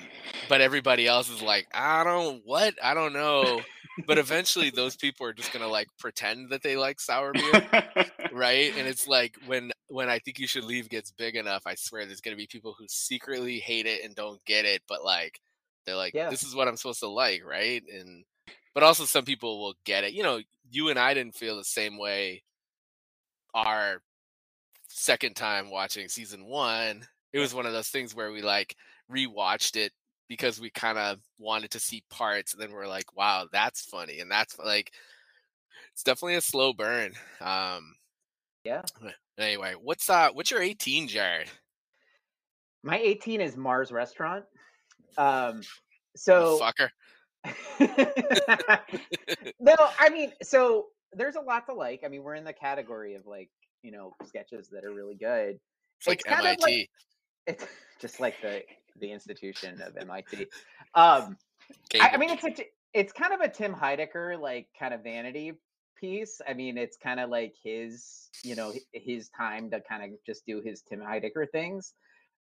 but 0.49 0.61
everybody 0.61 1.07
else 1.09 1.29
is 1.29 1.43
like, 1.43 1.67
I 1.75 2.05
don't 2.05 2.43
what, 2.45 2.75
I 2.83 2.95
don't 2.95 3.13
know. 3.13 3.61
But 4.07 4.19
eventually 4.19 4.71
those 4.71 4.97
people 4.97 5.27
are 5.27 5.33
just 5.33 5.53
gonna 5.53 5.67
like 5.69 5.89
pretend 5.99 6.51
that 6.51 6.63
they 6.63 6.77
like 6.77 7.01
sour 7.01 7.33
beer 7.33 7.69
right? 8.33 8.73
And 8.77 8.87
it's 8.87 9.07
like 9.09 9.37
when 9.47 9.73
when 9.89 10.09
i 10.09 10.21
think 10.21 10.39
you 10.39 10.47
should 10.47 10.63
leave 10.63 10.89
gets 10.89 11.11
big 11.11 11.35
enough 11.35 11.63
i 11.67 11.75
swear 11.75 12.07
there's 12.07 12.21
to 12.21 12.37
be 12.37 12.47
people 12.47 12.77
who 12.79 12.85
secretly 12.89 13.59
hate 13.59 13.87
it 13.87 14.05
and 14.05 14.15
don't 14.15 14.43
get 14.45 14.65
it 14.65 14.81
but 14.89 15.05
like 15.05 15.41
they're 15.85 15.97
like 15.97 16.15
Yeah. 16.15 16.31
this 16.31 16.45
is 16.45 16.55
what 16.55 16.69
i'm 16.69 16.77
supposed 16.77 17.01
to 17.01 17.09
like 17.09 17.43
right? 17.45 17.83
And 17.93 18.25
but 18.73 18.85
also 18.85 19.05
some 19.05 19.25
people 19.25 19.59
will 19.61 19.75
get 19.85 20.05
it. 20.05 20.13
You 20.13 20.23
know 20.23 20.41
you 20.71 20.91
and 20.91 20.99
i 20.99 21.13
didn't 21.13 21.35
feel 21.35 21.57
the 21.57 21.65
same 21.65 21.99
way 21.99 22.45
our 23.55 24.01
second 24.89 25.35
time 25.35 25.71
watching 25.71 26.09
season 26.09 26.45
one. 26.47 27.07
It 27.33 27.39
was 27.41 27.55
one 27.55 27.67
of 27.67 27.73
those 27.73 27.89
things 27.89 28.15
where 28.15 28.31
we 28.33 28.43
like 28.43 28.77
rewatched 29.11 29.77
it 29.77 29.93
because 30.29 30.61
we 30.61 30.71
kind 30.71 30.99
of 30.99 31.19
wanted 31.39 31.73
to 31.73 31.81
see 31.81 32.05
parts, 32.11 32.53
and 32.53 32.63
then 32.63 32.73
we're 32.73 32.87
like, 32.87 33.17
wow, 33.17 33.47
that's 33.53 33.83
funny, 33.83 34.21
and 34.21 34.31
that's 34.31 34.59
like, 34.59 34.93
it's 35.93 36.03
definitely 36.03 36.37
a 36.37 36.41
slow 36.41 36.73
burn. 36.73 37.13
Um, 37.41 37.95
yeah. 38.65 38.83
Anyway, 39.39 39.75
what's 39.81 40.09
uh, 40.09 40.31
what's 40.33 40.51
your 40.51 40.63
18, 40.63 41.09
Jared? 41.09 41.49
My 42.83 42.99
18 42.99 43.41
is 43.41 43.57
Mars 43.57 43.93
Restaurant. 43.93 44.45
Um, 45.19 45.63
so 46.17 46.61
fucker. 46.61 46.91
no, 49.61 49.75
I 49.99 50.11
mean, 50.11 50.33
so 50.43 50.87
there's 51.13 51.37
a 51.37 51.41
lot 51.41 51.67
to 51.67 51.75
like. 51.75 52.03
I 52.05 52.09
mean, 52.09 52.23
we're 52.23 52.35
in 52.35 52.45
the 52.45 52.53
category 52.53 53.15
of 53.15 53.27
like, 53.27 53.51
you 53.83 53.93
know, 53.93 54.15
sketches 54.27 54.69
that 54.73 54.85
are 54.85 54.93
really 54.93 55.15
good. 55.15 55.59
It's 55.99 56.07
like 56.07 56.23
it's 56.27 56.39
MIT. 56.39 56.63
Like, 56.63 56.91
it's 57.47 57.67
just 58.01 58.21
like 58.21 58.41
the 58.43 58.63
the 59.01 59.11
institution 59.11 59.81
of 59.83 59.97
MIT. 59.97 60.47
Um, 60.93 61.37
I, 62.01 62.11
I, 62.15 62.17
mean, 62.17 62.31
it's 62.31 62.43
a, 62.43 62.65
it's 62.93 63.13
kind 63.13 63.33
of 63.33 63.41
a 63.41 63.49
Tim 63.49 63.73
Heidecker 63.73 64.41
like 64.41 64.67
kind 64.77 64.93
of 64.93 65.05
vanity 65.05 65.53
piece. 65.97 66.41
I 66.49 66.53
mean, 66.55 66.77
it's 66.77 66.97
kind 66.97 67.21
of 67.21 67.31
like 67.31 67.55
his, 67.63 68.29
you 68.43 68.57
know, 68.57 68.73
his 68.93 69.29
time 69.29 69.71
to 69.71 69.81
kind 69.81 70.03
of 70.03 70.19
just 70.27 70.45
do 70.47 70.61
his 70.61 70.83
Tim 70.83 70.99
Heidecker 70.99 71.49
things. 71.49 71.95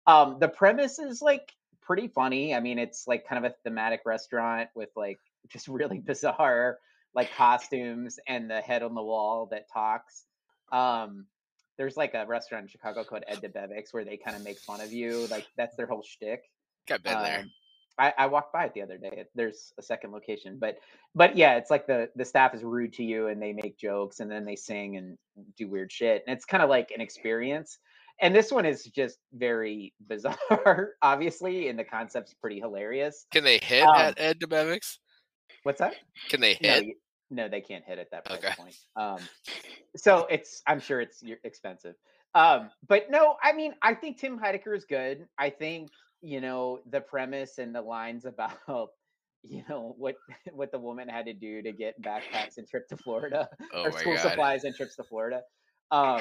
Um, 0.08 0.38
the 0.40 0.48
premise 0.48 0.98
is 0.98 1.22
like 1.22 1.52
pretty 1.80 2.08
funny. 2.08 2.54
I 2.54 2.60
mean, 2.60 2.78
it's 2.78 3.06
like 3.06 3.26
kind 3.28 3.44
of 3.44 3.52
a 3.52 3.54
thematic 3.62 4.00
restaurant 4.04 4.70
with 4.74 4.90
like 4.96 5.18
just 5.48 5.68
really 5.68 5.98
bizarre 5.98 6.78
like 7.14 7.34
costumes 7.34 8.18
and 8.26 8.50
the 8.50 8.60
head 8.60 8.82
on 8.82 8.94
the 8.94 9.02
wall 9.02 9.48
that 9.50 9.70
talks. 9.72 10.24
Um, 10.72 11.26
there's 11.80 11.96
like 11.96 12.12
a 12.12 12.26
restaurant 12.26 12.64
in 12.64 12.68
Chicago 12.68 13.02
called 13.04 13.24
Ed 13.26 13.40
Debevic's 13.40 13.94
where 13.94 14.04
they 14.04 14.18
kind 14.18 14.36
of 14.36 14.44
make 14.44 14.58
fun 14.58 14.82
of 14.82 14.92
you. 14.92 15.26
Like 15.30 15.46
that's 15.56 15.74
their 15.76 15.86
whole 15.86 16.02
shtick. 16.02 16.42
I've 16.90 17.02
been 17.02 17.16
um, 17.16 17.22
there. 17.22 17.44
I, 17.98 18.12
I, 18.18 18.26
walked 18.26 18.52
by 18.52 18.66
it 18.66 18.74
the 18.74 18.82
other 18.82 18.98
day. 18.98 19.24
There's 19.34 19.72
a 19.78 19.82
second 19.82 20.12
location, 20.12 20.58
but 20.60 20.76
but 21.14 21.38
yeah, 21.38 21.56
it's 21.56 21.70
like 21.70 21.86
the 21.86 22.10
the 22.16 22.24
staff 22.24 22.54
is 22.54 22.62
rude 22.62 22.92
to 22.94 23.02
you 23.02 23.28
and 23.28 23.40
they 23.40 23.54
make 23.54 23.78
jokes 23.78 24.20
and 24.20 24.30
then 24.30 24.44
they 24.44 24.56
sing 24.56 24.98
and 24.98 25.16
do 25.56 25.68
weird 25.68 25.90
shit. 25.90 26.22
And 26.26 26.36
it's 26.36 26.44
kind 26.44 26.62
of 26.62 26.68
like 26.68 26.90
an 26.94 27.00
experience 27.00 27.78
and 28.20 28.34
this 28.34 28.52
one 28.52 28.66
is 28.66 28.84
just 28.84 29.18
very 29.32 29.94
bizarre, 30.06 30.90
obviously, 31.02 31.68
and 31.68 31.78
the 31.78 31.84
concept's 31.84 32.34
pretty 32.34 32.60
hilarious. 32.60 33.24
Can 33.32 33.44
they 33.44 33.58
hit 33.62 33.84
um, 33.84 33.96
at 33.96 34.20
Ed 34.20 34.38
Debevic's? 34.38 34.98
What's 35.62 35.78
that? 35.78 35.94
Can 36.28 36.40
they 36.40 36.54
hit? 36.60 36.84
No, 36.84 36.92
no 37.30 37.48
they 37.48 37.60
can't 37.60 37.84
hit 37.84 37.98
at 37.98 38.10
that 38.10 38.24
price 38.24 38.38
okay. 38.38 38.54
point. 38.56 38.76
Um, 38.96 39.18
so 39.96 40.26
it's 40.30 40.62
I'm 40.66 40.80
sure 40.80 41.00
it's 41.00 41.22
expensive. 41.44 41.94
Um, 42.34 42.70
but 42.86 43.10
no, 43.10 43.36
I 43.42 43.52
mean, 43.52 43.74
I 43.82 43.94
think 43.94 44.18
Tim 44.18 44.38
Heidecker 44.38 44.76
is 44.76 44.84
good. 44.84 45.26
I 45.38 45.50
think 45.50 45.90
you 46.22 46.40
know 46.40 46.80
the 46.90 47.00
premise 47.00 47.58
and 47.58 47.74
the 47.74 47.82
lines 47.82 48.24
about 48.26 48.90
you 49.42 49.62
know 49.68 49.94
what 49.98 50.16
what 50.52 50.72
the 50.72 50.78
woman 50.78 51.08
had 51.08 51.26
to 51.26 51.32
do 51.32 51.62
to 51.62 51.72
get 51.72 52.00
backpacks 52.02 52.58
and 52.58 52.68
trip 52.68 52.88
to 52.88 52.96
Florida 52.96 53.48
oh 53.72 53.84
or 53.84 53.92
school 53.92 54.14
God. 54.14 54.22
supplies 54.22 54.64
and 54.64 54.74
trips 54.74 54.96
to 54.96 55.04
Florida. 55.04 55.42
Um, 55.90 56.20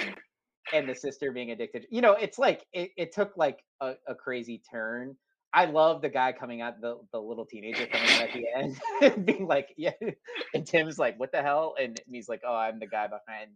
and 0.74 0.88
the 0.88 0.96
sister 0.96 1.32
being 1.32 1.52
addicted. 1.52 1.86
You 1.90 2.02
know, 2.02 2.14
it's 2.14 2.38
like 2.38 2.66
it, 2.74 2.92
it 2.98 3.14
took 3.14 3.36
like 3.38 3.60
a, 3.82 3.94
a, 4.08 4.16
crazy 4.16 4.62
turn. 4.70 5.16
I 5.54 5.66
love 5.66 6.02
the 6.02 6.10
guy 6.10 6.32
coming 6.32 6.62
out, 6.62 6.80
the, 6.82 7.00
the 7.12 7.20
little 7.20 7.46
teenager 7.46 7.86
coming 7.88 8.10
out 8.10 8.22
at 8.22 8.34
the 8.34 8.46
end, 8.56 9.26
being 9.26 9.48
like, 9.48 9.70
yeah. 9.78 9.92
And 10.54 10.66
Tim's 10.66 11.00
like, 11.00 11.20
what 11.20 11.32
the 11.32 11.42
hell? 11.42 11.76
And 11.80 12.00
he's 12.10 12.30
like, 12.30 12.42
oh, 12.46 12.56
I'm 12.56 12.80
the 12.80 12.88
guy 12.88 13.08
behind 13.08 13.52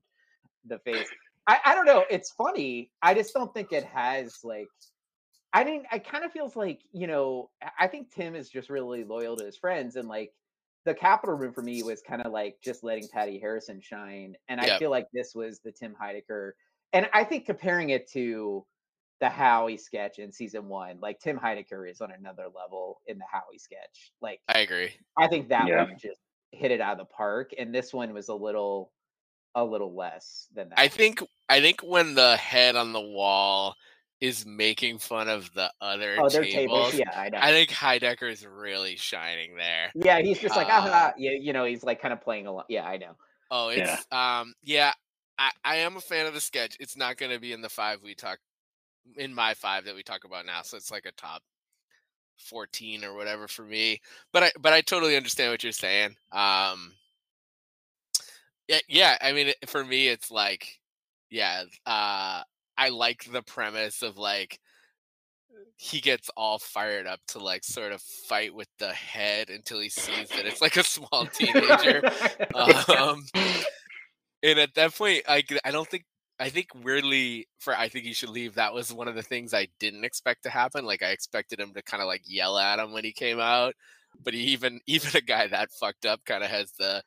the 0.66 0.80
face. 0.80 1.08
I, 1.48 1.60
I 1.66 1.76
don't 1.76 1.86
know. 1.86 2.06
It's 2.10 2.32
funny. 2.32 2.90
I 3.02 3.14
just 3.14 3.34
don't 3.34 3.54
think 3.54 3.72
it 3.72 3.84
has 3.84 4.40
like, 4.44 4.68
I 5.54 5.64
mean, 5.64 5.84
I 5.92 6.00
kind 6.00 6.24
of 6.24 6.32
feels 6.32 6.56
like, 6.56 6.82
you 6.94 7.06
know, 7.06 7.52
I 7.80 7.88
think 7.88 8.12
Tim 8.12 8.34
is 8.36 8.50
just 8.50 8.70
really 8.70 9.04
loyal 9.04 9.36
to 9.38 9.46
his 9.46 9.58
friends 9.58 9.96
and 9.96 10.08
like, 10.08 10.32
the 10.86 10.94
Capitol 10.94 11.36
room 11.36 11.54
for 11.54 11.62
me 11.62 11.82
was 11.82 12.02
kind 12.02 12.22
of 12.22 12.34
like 12.34 12.58
just 12.62 12.84
letting 12.84 13.08
Patti 13.08 13.40
Harrison 13.40 13.80
shine. 13.80 14.36
And 14.50 14.60
I 14.60 14.78
feel 14.78 14.90
like 14.90 15.08
this 15.14 15.34
was 15.34 15.62
the 15.64 15.72
Tim 15.72 15.96
Heidecker 15.96 16.52
and 16.94 17.10
I 17.12 17.24
think 17.24 17.46
comparing 17.46 17.90
it 17.90 18.10
to 18.12 18.66
the 19.24 19.30
Howie 19.30 19.78
sketch 19.78 20.20
in 20.20 20.34
season 20.34 20.68
one, 20.68 20.98
like 21.02 21.18
Tim 21.18 21.40
Heidecker 21.40 21.90
is 21.90 22.02
on 22.02 22.12
another 22.12 22.48
level 22.54 23.00
in 23.08 23.18
the 23.18 23.24
Howie 23.32 23.58
sketch. 23.58 24.12
Like 24.22 24.42
I 24.50 24.60
agree. 24.60 24.92
I 25.18 25.30
think 25.30 25.48
that 25.48 25.66
yeah. 25.66 25.86
one 25.86 25.98
just 25.98 26.20
hit 26.52 26.72
it 26.72 26.82
out 26.82 26.92
of 26.92 26.98
the 26.98 27.06
park, 27.06 27.52
and 27.58 27.74
this 27.74 27.94
one 27.94 28.14
was 28.14 28.28
a 28.28 28.34
little 28.34 28.92
a 29.56 29.64
little 29.64 29.96
less 29.96 30.50
than 30.54 30.68
that. 30.70 30.78
I 30.78 30.90
think 30.90 31.24
I 31.48 31.62
think 31.62 31.80
when 31.80 32.16
the 32.16 32.36
head 32.36 32.76
on 32.76 32.92
the 32.92 33.00
wall 33.00 33.76
is 34.20 34.46
making 34.46 34.98
fun 34.98 35.30
of 35.30 35.50
the 35.54 35.72
other 35.80 36.18
oh, 36.20 36.28
tables, 36.28 36.54
tables. 36.54 36.94
Yeah, 36.96 37.12
I 37.16 37.30
know. 37.30 37.40
I 37.42 37.52
think 37.52 37.70
Heidecker 37.70 38.30
is 38.30 38.46
really 38.46 38.98
shining 38.98 39.56
there. 39.56 39.90
Yeah, 39.96 40.20
he's 40.20 40.40
just 40.40 40.58
like, 40.58 40.68
uh, 40.68 40.82
ah, 40.84 41.14
yeah, 41.18 41.32
you 41.32 41.54
know, 41.54 41.64
he's 41.64 41.84
like 41.84 42.02
kind 42.02 42.14
of 42.14 42.22
playing 42.22 42.48
along. 42.48 42.64
Yeah, 42.68 42.84
I 42.84 42.98
know. 42.98 43.16
Oh, 43.52 43.70
it's 43.70 44.06
yeah. 44.12 44.40
um, 44.40 44.54
yeah. 44.64 44.92
I, 45.38 45.52
I 45.64 45.76
am 45.78 45.98
a 45.98 46.02
fan 46.02 46.26
of 46.26 46.34
the 46.34 46.42
sketch. 46.42 46.78
It's 46.80 46.96
not 46.96 47.18
going 47.18 47.32
to 47.32 47.40
be 47.40 47.54
in 47.54 47.62
the 47.62 47.70
five 47.70 48.04
we 48.04 48.16
talk 48.16 48.40
in 49.18 49.34
my 49.34 49.54
five 49.54 49.86
that 49.86 49.96
we 49.96 50.04
talk 50.04 50.24
about 50.24 50.46
now. 50.46 50.62
So 50.63 50.78
it's 50.78 50.92
like 50.92 51.06
a 51.06 51.12
top 51.13 51.42
14 52.38 53.04
or 53.04 53.16
whatever 53.16 53.48
for 53.48 53.63
me. 53.63 54.02
But 54.32 54.44
I 54.44 54.52
but 54.60 54.74
I 54.74 54.82
totally 54.82 55.16
understand 55.16 55.52
what 55.52 55.63
you're 55.63 55.72
saying. 55.72 56.16
Um 56.32 56.94
yeah, 58.68 58.80
yeah, 58.88 59.18
I 59.22 59.34
mean 59.34 59.54
for 59.68 59.84
me 59.84 60.08
it's 60.08 60.32
like 60.32 60.80
yeah, 61.30 61.63
uh 61.86 62.42
I 62.78 62.89
like 62.89 63.32
the 63.32 63.44
premise 63.44 64.02
of 64.02 64.18
like 64.18 64.60
he 65.76 66.00
gets 66.02 66.30
all 66.36 66.60
fired 66.60 67.08
up 67.08 67.20
to 67.28 67.39
like 67.39 67.63
sort 67.63 67.92
of 67.92 68.02
fight 68.02 68.54
with 68.54 68.70
the 68.80 68.92
head 68.94 69.50
until 69.50 69.80
he 69.80 69.89
sees 69.89 70.30
that 70.30 70.46
it's 70.46 70.62
like 70.62 70.78
a 70.78 70.84
small 70.84 71.26
teenager. 71.34 72.02
um 72.56 73.24
and 74.44 74.60
at 74.60 74.74
that 74.76 74.94
point, 74.94 75.24
I 75.28 75.44
I 75.63 75.72
don't 75.72 75.88
think 75.88 76.04
I 76.39 76.50
think 76.50 76.69
weirdly 76.84 77.48
for 77.60 77.78
I 77.78 77.89
think 77.89 78.06
he 78.06 78.13
should 78.13 78.30
leave. 78.30 78.56
That 78.56 78.74
was 78.74 78.91
one 78.91 79.08
of 79.08 79.15
the 79.15 79.22
things 79.22 79.54
I 79.54 79.67
didn't 79.80 80.04
expect 80.04 80.43
to 80.43 80.50
happen. 80.50 80.86
Like 80.86 81.04
I 81.04 81.10
expected 81.10 81.60
him 81.60 81.74
to 81.74 81.82
kind 81.82 82.02
of 82.02 82.08
like 82.08 82.24
yell 82.26 82.58
at 82.58 82.80
him 82.80 82.91
when 82.91 83.04
he 83.04 83.13
came 83.13 83.39
out, 83.39 83.76
but 84.22 84.34
he 84.34 84.41
even 84.41 84.80
even 84.88 85.15
a 85.15 85.22
guy 85.22 85.48
that 85.48 85.72
fucked 85.72 86.06
up 86.06 86.26
kind 86.26 86.43
of 86.43 86.50
has 86.50 86.72
the 86.80 87.04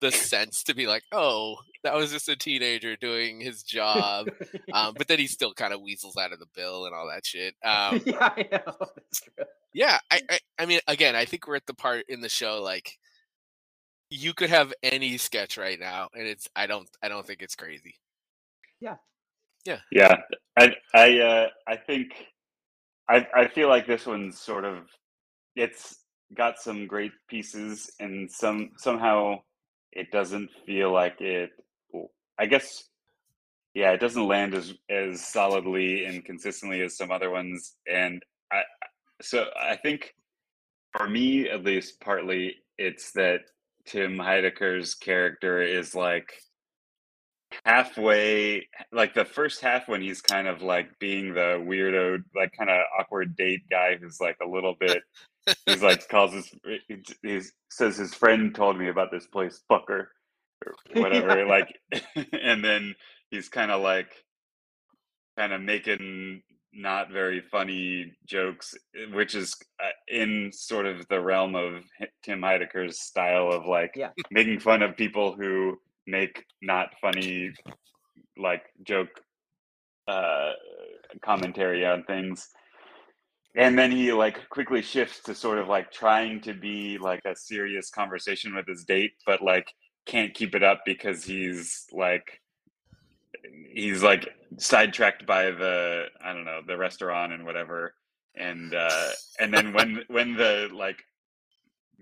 the 0.00 0.10
sense 0.12 0.62
to 0.64 0.74
be 0.74 0.86
like, 0.86 1.04
oh, 1.12 1.56
that 1.82 1.94
was 1.94 2.12
just 2.12 2.28
a 2.28 2.36
teenager 2.36 2.96
doing 2.96 3.40
his 3.40 3.62
job. 3.62 4.28
Um, 4.72 4.94
but 4.96 5.08
then 5.08 5.18
he 5.18 5.26
still 5.26 5.54
kind 5.54 5.72
of 5.72 5.80
weasels 5.80 6.16
out 6.16 6.32
of 6.32 6.38
the 6.38 6.46
bill 6.54 6.84
and 6.86 6.94
all 6.94 7.08
that 7.08 7.24
shit. 7.24 7.54
Um, 7.64 8.00
yeah, 8.04 8.18
I 8.20 8.48
know. 8.52 8.86
Yeah, 9.72 9.98
I, 10.10 10.20
I, 10.30 10.38
I 10.58 10.66
mean, 10.66 10.80
again, 10.86 11.14
I 11.16 11.24
think 11.24 11.46
we're 11.46 11.56
at 11.56 11.66
the 11.66 11.74
part 11.74 12.04
in 12.08 12.20
the 12.20 12.28
show 12.28 12.62
like 12.62 12.98
you 14.10 14.34
could 14.34 14.50
have 14.50 14.72
any 14.82 15.18
sketch 15.18 15.56
right 15.56 15.78
now, 15.78 16.08
and 16.14 16.26
it's 16.26 16.48
I 16.54 16.66
don't 16.66 16.88
I 17.02 17.08
don't 17.08 17.26
think 17.26 17.42
it's 17.42 17.56
crazy. 17.56 17.96
Yeah. 18.80 18.96
Yeah. 19.66 19.78
Yeah. 19.92 20.16
I 20.58 20.74
I 20.94 21.18
uh 21.20 21.48
I 21.68 21.76
think 21.76 22.12
I 23.08 23.26
I 23.34 23.48
feel 23.48 23.68
like 23.68 23.86
this 23.86 24.06
one's 24.06 24.40
sort 24.40 24.64
of 24.64 24.84
it's 25.56 26.00
got 26.36 26.58
some 26.58 26.86
great 26.86 27.12
pieces 27.28 27.90
and 28.00 28.30
some 28.30 28.70
somehow 28.78 29.36
it 29.92 30.10
doesn't 30.12 30.50
feel 30.66 30.92
like 30.92 31.20
it 31.20 31.50
I 32.38 32.46
guess 32.46 32.84
yeah, 33.74 33.92
it 33.92 34.00
doesn't 34.00 34.26
land 34.26 34.54
as 34.54 34.74
as 34.90 35.26
solidly 35.26 36.04
and 36.06 36.24
consistently 36.24 36.82
as 36.82 36.96
some 36.96 37.10
other 37.12 37.30
ones 37.30 37.76
and 37.90 38.22
I 38.52 38.62
so 39.22 39.46
I 39.60 39.76
think 39.76 40.14
for 40.96 41.08
me 41.08 41.48
at 41.50 41.64
least 41.64 42.00
partly 42.00 42.56
it's 42.78 43.12
that 43.12 43.40
Tim 43.86 44.18
Heidecker's 44.18 44.94
character 44.94 45.62
is 45.62 45.94
like 45.94 46.32
halfway 47.64 48.68
like 48.92 49.14
the 49.14 49.24
first 49.24 49.60
half 49.60 49.88
when 49.88 50.02
he's 50.02 50.20
kind 50.20 50.48
of 50.48 50.62
like 50.62 50.98
being 50.98 51.32
the 51.34 51.62
weirdo 51.66 52.22
like 52.34 52.52
kind 52.56 52.70
of 52.70 52.78
awkward 52.98 53.36
date 53.36 53.62
guy 53.70 53.96
who's 53.96 54.20
like 54.20 54.36
a 54.42 54.48
little 54.48 54.74
bit 54.78 55.02
he's 55.64 55.82
like 55.82 56.08
calls 56.08 56.32
his 56.32 56.52
he 57.22 57.40
says 57.70 57.96
his 57.96 58.14
friend 58.14 58.54
told 58.54 58.76
me 58.76 58.88
about 58.88 59.10
this 59.10 59.26
place 59.26 59.62
fucker 59.70 60.06
or 60.64 60.74
whatever 61.00 61.38
yeah. 61.38 61.46
like 61.46 62.26
and 62.32 62.64
then 62.64 62.94
he's 63.30 63.48
kind 63.48 63.70
of 63.70 63.80
like 63.80 64.10
kind 65.38 65.52
of 65.52 65.60
making 65.60 66.42
not 66.76 67.10
very 67.10 67.40
funny 67.40 68.12
jokes, 68.26 68.74
eh, 68.94 69.06
which 69.12 69.34
is 69.34 69.56
uh, 69.82 69.88
in 70.08 70.50
sort 70.52 70.86
of 70.86 71.06
the 71.08 71.20
realm 71.20 71.54
of 71.54 71.82
Tim 72.22 72.40
Heidecker's 72.40 73.00
style 73.00 73.50
of 73.50 73.66
like 73.66 73.92
yeah. 73.96 74.10
making 74.30 74.60
fun 74.60 74.82
of 74.82 74.96
people 74.96 75.34
who 75.34 75.78
make 76.06 76.44
not 76.62 76.90
funny 77.00 77.52
like 78.38 78.62
joke 78.86 79.08
uh, 80.08 80.52
commentary 81.22 81.84
on 81.86 82.04
things. 82.04 82.48
And 83.56 83.78
then 83.78 83.90
he 83.90 84.12
like 84.12 84.48
quickly 84.50 84.82
shifts 84.82 85.22
to 85.22 85.34
sort 85.34 85.58
of 85.58 85.68
like 85.68 85.90
trying 85.90 86.42
to 86.42 86.52
be 86.52 86.98
like 86.98 87.22
a 87.24 87.34
serious 87.34 87.90
conversation 87.90 88.54
with 88.54 88.66
his 88.66 88.84
date, 88.84 89.12
but 89.24 89.42
like 89.42 89.66
can't 90.04 90.34
keep 90.34 90.54
it 90.54 90.62
up 90.62 90.82
because 90.84 91.24
he's 91.24 91.86
like 91.92 92.40
he's 93.72 94.02
like 94.02 94.28
sidetracked 94.58 95.26
by 95.26 95.50
the 95.50 96.04
I 96.22 96.32
don't 96.32 96.44
know 96.44 96.60
the 96.66 96.76
restaurant 96.76 97.32
and 97.32 97.44
whatever, 97.46 97.94
and 98.34 98.74
uh, 98.74 99.10
and 99.40 99.52
then 99.52 99.72
when 99.72 100.02
when 100.08 100.36
the 100.36 100.68
like 100.72 101.02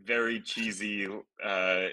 very 0.02 0.40
cheesy 0.40 1.06
uh, 1.44 1.84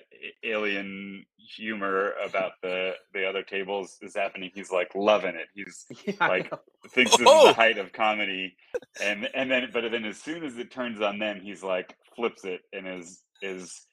alien 0.43 1.25
humor 1.37 2.13
about 2.23 2.53
the 2.61 2.93
the 3.13 3.27
other 3.27 3.43
tables 3.43 3.97
is 4.01 4.15
happening. 4.15 4.51
He's 4.53 4.71
like 4.71 4.93
loving 4.95 5.35
it. 5.35 5.47
He's 5.53 5.85
yeah, 6.05 6.27
like 6.27 6.51
thinks 6.89 7.15
this 7.17 7.27
oh! 7.27 7.49
is 7.49 7.55
the 7.55 7.61
height 7.61 7.77
of 7.77 7.91
comedy, 7.93 8.55
and 9.01 9.29
and 9.33 9.51
then 9.51 9.69
but 9.71 9.83
then 9.91 10.05
as 10.05 10.17
soon 10.17 10.43
as 10.43 10.57
it 10.57 10.71
turns 10.71 11.01
on 11.01 11.19
them, 11.19 11.39
he's 11.41 11.63
like 11.63 11.95
flips 12.15 12.43
it 12.43 12.61
and 12.73 12.87
is 12.87 13.21
is 13.41 13.87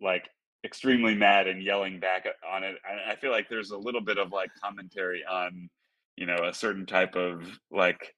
like 0.00 0.28
extremely 0.64 1.14
mad 1.14 1.48
and 1.48 1.62
yelling 1.62 1.98
back 1.98 2.26
on 2.48 2.64
it. 2.64 2.76
I, 2.86 3.12
I 3.12 3.16
feel 3.16 3.30
like 3.32 3.48
there's 3.48 3.70
a 3.70 3.78
little 3.78 4.00
bit 4.00 4.18
of 4.18 4.32
like 4.32 4.50
commentary 4.62 5.24
on 5.24 5.68
you 6.16 6.26
know 6.26 6.38
a 6.44 6.54
certain 6.54 6.86
type 6.86 7.16
of 7.16 7.42
like 7.70 8.14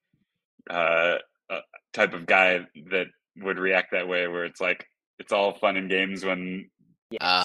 uh, 0.70 1.16
uh 1.50 1.60
type 1.92 2.14
of 2.14 2.26
guy 2.26 2.60
that 2.90 3.06
would 3.38 3.58
react 3.58 3.92
that 3.92 4.08
way 4.08 4.28
where 4.28 4.44
it's 4.44 4.60
like 4.60 4.86
it's 5.24 5.32
all 5.32 5.54
fun 5.54 5.78
and 5.78 5.88
games 5.88 6.22
when 6.22 6.68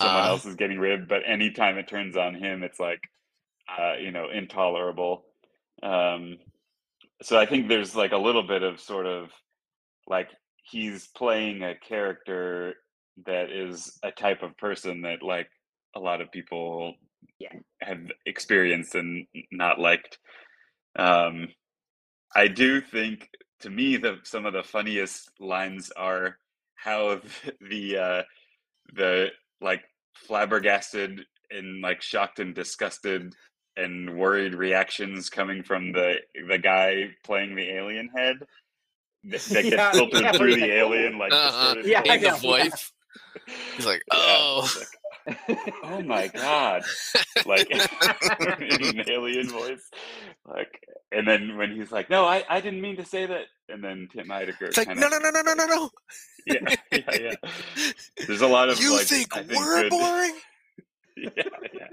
someone 0.01 0.25
else 0.25 0.45
is 0.45 0.55
getting 0.55 0.79
ribbed, 0.79 1.07
but 1.07 1.21
anytime 1.25 1.77
it 1.77 1.87
turns 1.87 2.17
on 2.17 2.35
him, 2.35 2.61
it's 2.61 2.79
like 2.79 2.99
uh, 3.69 3.93
you 3.93 4.11
know 4.11 4.27
intolerable. 4.29 5.23
Um, 5.81 6.39
so 7.21 7.39
I 7.39 7.45
think 7.45 7.69
there's 7.69 7.95
like 7.95 8.11
a 8.11 8.17
little 8.17 8.43
bit 8.43 8.63
of 8.63 8.81
sort 8.81 9.05
of 9.05 9.29
like 10.07 10.29
he's 10.63 11.07
playing 11.07 11.63
a 11.63 11.73
character 11.73 12.75
that 13.25 13.49
is 13.49 13.97
a 14.03 14.11
type 14.11 14.43
of 14.43 14.57
person 14.57 15.03
that 15.03 15.23
like 15.23 15.49
a 15.95 16.01
lot 16.01 16.19
of 16.19 16.33
people 16.33 16.95
yeah. 17.39 17.53
have 17.81 17.99
experienced 18.25 18.93
and 18.93 19.25
not 19.53 19.79
liked. 19.79 20.17
Um, 20.97 21.47
I 22.35 22.49
do 22.49 22.81
think 22.81 23.29
to 23.61 23.69
me 23.69 23.95
that 23.95 24.27
some 24.27 24.45
of 24.45 24.51
the 24.51 24.63
funniest 24.63 25.31
lines 25.39 25.91
are 25.95 26.37
how 26.81 27.19
the 27.61 27.97
uh, 27.97 28.21
the 28.93 29.27
like 29.61 29.83
flabbergasted 30.15 31.25
and 31.51 31.81
like 31.81 32.01
shocked 32.01 32.39
and 32.39 32.55
disgusted 32.55 33.33
and 33.77 34.17
worried 34.17 34.53
reactions 34.53 35.29
coming 35.29 35.63
from 35.63 35.91
the 35.91 36.15
the 36.47 36.57
guy 36.57 37.09
playing 37.23 37.55
the 37.55 37.69
alien 37.69 38.09
head 38.15 38.35
that, 39.25 39.41
that 39.41 39.65
yeah, 39.65 39.69
gets 39.71 39.97
filtered 39.97 40.21
yeah, 40.21 40.31
through 40.31 40.55
the 40.55 40.71
alien 40.77 41.17
like 41.17 41.31
uh-huh. 41.31 41.75
yeah, 41.83 42.01
the 42.01 42.37
voice. 42.41 42.91
He's 43.75 43.85
like, 43.85 44.01
oh. 44.11 44.69
Oh 45.83 46.01
my 46.03 46.27
god. 46.27 46.83
Like 47.45 47.69
in 47.69 47.79
an 48.99 49.09
alien 49.09 49.49
voice. 49.49 49.89
Like 50.45 50.79
and 51.11 51.27
then 51.27 51.57
when 51.57 51.75
he's 51.75 51.91
like 51.91 52.09
no 52.09 52.25
i 52.25 52.43
i 52.49 52.61
didn't 52.61 52.81
mean 52.81 52.95
to 52.95 53.05
say 53.05 53.25
that 53.25 53.45
and 53.67 53.83
then 53.83 54.07
tim 54.11 54.27
heidecker 54.27 54.67
it's 54.67 54.77
like 54.77 54.87
no 54.87 55.07
no 55.07 55.17
no 55.17 55.29
no 55.29 55.41
no 55.41 55.53
no 55.53 55.65
no. 55.65 55.89
Yeah 56.45 56.75
yeah 56.91 56.99
yeah. 57.19 57.49
There's 58.27 58.41
a 58.41 58.47
lot 58.47 58.69
of 58.69 58.79
you 58.79 58.93
like, 58.95 59.05
think, 59.05 59.33
think 59.33 59.51
we're 59.51 59.83
good, 59.83 59.89
boring? 59.89 60.33
Yeah 61.17 61.29
yeah. 61.73 61.87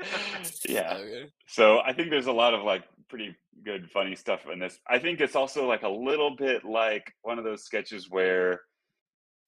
Yeah. 0.69 0.97
Okay. 0.99 1.27
so 1.47 1.81
i 1.81 1.93
think 1.93 2.11
there's 2.11 2.27
a 2.27 2.33
lot 2.33 2.55
of 2.55 2.63
like 2.63 2.85
pretty 3.09 3.37
good 3.65 3.91
funny 3.91 4.15
stuff 4.15 4.41
in 4.51 4.59
this. 4.59 4.79
I 4.87 4.99
think 4.99 5.21
it's 5.21 5.37
also 5.37 5.67
like 5.67 5.83
a 5.83 5.89
little 5.89 6.37
bit 6.37 6.65
like 6.65 7.13
one 7.23 7.39
of 7.39 7.45
those 7.45 7.65
sketches 7.65 8.09
where 8.09 8.61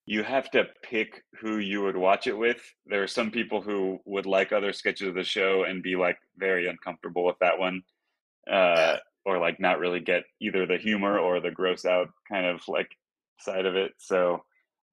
you 0.08 0.22
have 0.22 0.50
to 0.50 0.64
pick 0.82 1.22
who 1.38 1.58
you 1.58 1.82
would 1.82 1.96
watch 1.96 2.26
it 2.26 2.36
with. 2.36 2.62
There 2.86 3.02
are 3.02 3.06
some 3.06 3.30
people 3.30 3.60
who 3.60 3.98
would 4.06 4.24
like 4.24 4.52
other 4.52 4.72
sketches 4.72 5.06
of 5.06 5.14
the 5.14 5.22
show 5.22 5.64
and 5.64 5.82
be 5.82 5.96
like 5.96 6.16
very 6.38 6.66
uncomfortable 6.66 7.26
with 7.26 7.36
that 7.42 7.58
one, 7.58 7.82
uh, 8.50 8.96
or 9.26 9.38
like 9.38 9.60
not 9.60 9.78
really 9.78 10.00
get 10.00 10.22
either 10.40 10.64
the 10.64 10.78
humor 10.78 11.18
or 11.18 11.40
the 11.40 11.50
gross 11.50 11.84
out 11.84 12.08
kind 12.26 12.46
of 12.46 12.62
like 12.68 12.88
side 13.38 13.66
of 13.66 13.76
it. 13.76 13.92
So 13.98 14.44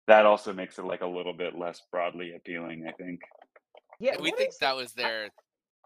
that 0.07 0.25
also 0.25 0.51
makes 0.51 0.79
it 0.79 0.85
like 0.85 0.99
a 0.99 1.07
little 1.07 1.33
bit 1.33 1.57
less 1.57 1.81
broadly 1.93 2.33
appealing, 2.35 2.85
I 2.85 2.91
think. 2.91 3.21
Yeah, 4.01 4.19
we 4.19 4.31
think 4.31 4.51
that 4.59 4.75
was 4.75 4.91
their 4.91 5.29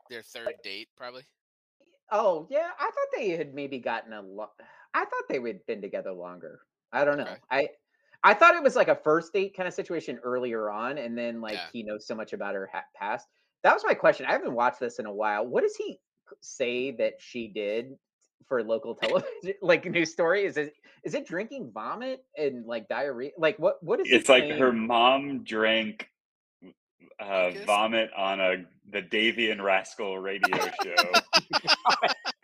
their 0.10 0.24
third 0.24 0.56
date, 0.63 0.88
probably. 0.98 1.22
Oh 2.12 2.48
yeah, 2.50 2.70
I 2.80 2.86
thought 2.86 3.15
they 3.15 3.30
had 3.30 3.54
maybe 3.54 3.78
gotten 3.78 4.12
a 4.12 4.24
lot. 4.24 4.54
I 4.96 5.02
thought 5.02 5.30
they 5.30 5.39
had 5.39 5.63
been 5.68 5.84
together 5.84 6.13
longer. 6.13 6.62
I 6.92 7.06
don't 7.06 7.18
know. 7.18 7.26
Okay. 7.26 7.38
I 7.52 7.68
I 8.23 8.34
thought 8.34 8.55
it 8.55 8.63
was 8.63 8.75
like 8.75 8.89
a 8.89 8.95
first 8.95 9.34
date 9.34 9.55
kind 9.55 9.67
of 9.67 9.73
situation 9.73 10.19
earlier 10.23 10.69
on, 10.69 10.97
and 10.97 11.17
then 11.17 11.41
like 11.41 11.53
yeah. 11.53 11.65
he 11.71 11.84
knows 11.84 12.05
so 12.05 12.15
much 12.15 12.34
about 12.34 12.55
her 12.55 12.69
ha- 12.71 12.84
past. 12.95 13.27
That 13.63 13.73
was 13.73 13.84
my 13.86 13.93
question. 13.93 14.25
I 14.25 14.32
haven't 14.32 14.53
watched 14.53 14.79
this 14.79 14.99
in 14.99 15.05
a 15.05 15.13
while. 15.13 15.45
What 15.45 15.63
does 15.63 15.75
he 15.75 15.99
say 16.41 16.91
that 16.91 17.13
she 17.19 17.47
did 17.47 17.97
for 18.47 18.63
local 18.63 18.95
television, 18.95 19.53
like 19.62 19.86
news 19.86 20.12
story? 20.12 20.45
Is 20.45 20.58
it 20.58 20.73
is 21.03 21.13
it 21.13 21.25
drinking 21.25 21.71
vomit 21.73 22.25
and 22.38 22.65
like 22.65 22.88
diarrhea? 22.89 23.32
Like 23.38 23.58
what 23.58 23.82
what 23.82 23.99
is 23.99 24.08
it's 24.10 24.29
like 24.29 24.43
saying? 24.43 24.60
her 24.60 24.73
mom 24.73 25.43
drank 25.43 26.10
uh, 27.19 27.51
vomit 27.65 28.12
on 28.15 28.39
a 28.39 28.65
the 28.91 29.01
Davy 29.01 29.51
and 29.51 29.63
Rascal 29.63 30.17
radio 30.17 30.58
show. 30.84 30.95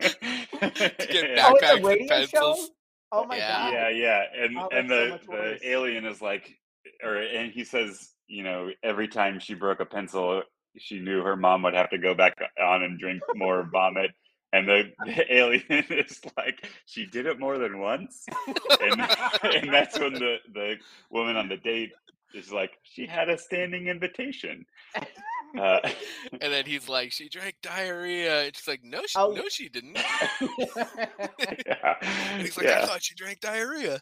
get 0.00 1.36
backpacks 1.36 1.80
oh, 1.82 1.88
and 1.88 2.08
pencils. 2.08 2.30
Show? 2.30 2.68
Oh 3.12 3.24
my 3.24 3.36
yeah. 3.36 3.48
god. 3.48 3.72
Yeah, 3.72 3.88
yeah. 3.90 4.22
And 4.44 4.58
oh, 4.58 4.68
and 4.72 4.90
the 4.90 5.20
so 5.24 5.32
the 5.32 5.68
alien 5.68 6.06
is 6.06 6.20
like 6.20 6.56
or 7.02 7.16
and 7.16 7.52
he 7.52 7.64
says, 7.64 8.10
you 8.26 8.42
know, 8.42 8.70
every 8.82 9.08
time 9.08 9.38
she 9.38 9.54
broke 9.54 9.80
a 9.80 9.86
pencil, 9.86 10.42
she 10.78 11.00
knew 11.00 11.22
her 11.22 11.36
mom 11.36 11.62
would 11.62 11.74
have 11.74 11.90
to 11.90 11.98
go 11.98 12.14
back 12.14 12.34
on 12.60 12.82
and 12.82 12.98
drink 12.98 13.22
more 13.34 13.68
vomit. 13.70 14.12
And 14.52 14.68
the, 14.68 14.92
the, 15.04 15.34
alien 15.34 15.64
is 15.68 16.20
like, 16.36 16.66
she 16.86 17.06
did 17.06 17.26
it 17.26 17.38
more 17.38 17.58
than 17.58 17.78
once. 17.78 18.26
and, 18.80 19.00
and 19.42 19.72
that's 19.72 19.98
when 19.98 20.14
the, 20.14 20.36
the 20.52 20.76
woman 21.10 21.36
on 21.36 21.48
the 21.48 21.56
date 21.56 21.92
is 22.34 22.52
like, 22.52 22.72
she 22.82 23.06
had 23.06 23.28
a 23.28 23.38
standing 23.38 23.88
invitation. 23.88 24.66
Uh, 25.58 25.80
and 26.32 26.52
then 26.52 26.64
he's 26.64 26.88
like, 26.88 27.12
"She 27.12 27.28
drank 27.28 27.56
diarrhea." 27.62 28.44
And 28.44 28.56
she's 28.56 28.68
like, 28.68 28.82
"No, 28.84 29.02
she, 29.06 29.18
oh. 29.18 29.32
no, 29.32 29.48
she 29.48 29.68
didn't." 29.68 29.98
yeah. 31.66 31.94
and 32.02 32.42
he's 32.42 32.56
like, 32.56 32.66
yeah. 32.66 32.82
"I 32.82 32.86
thought 32.86 33.02
she 33.02 33.14
drank 33.14 33.40
diarrhea." 33.40 34.00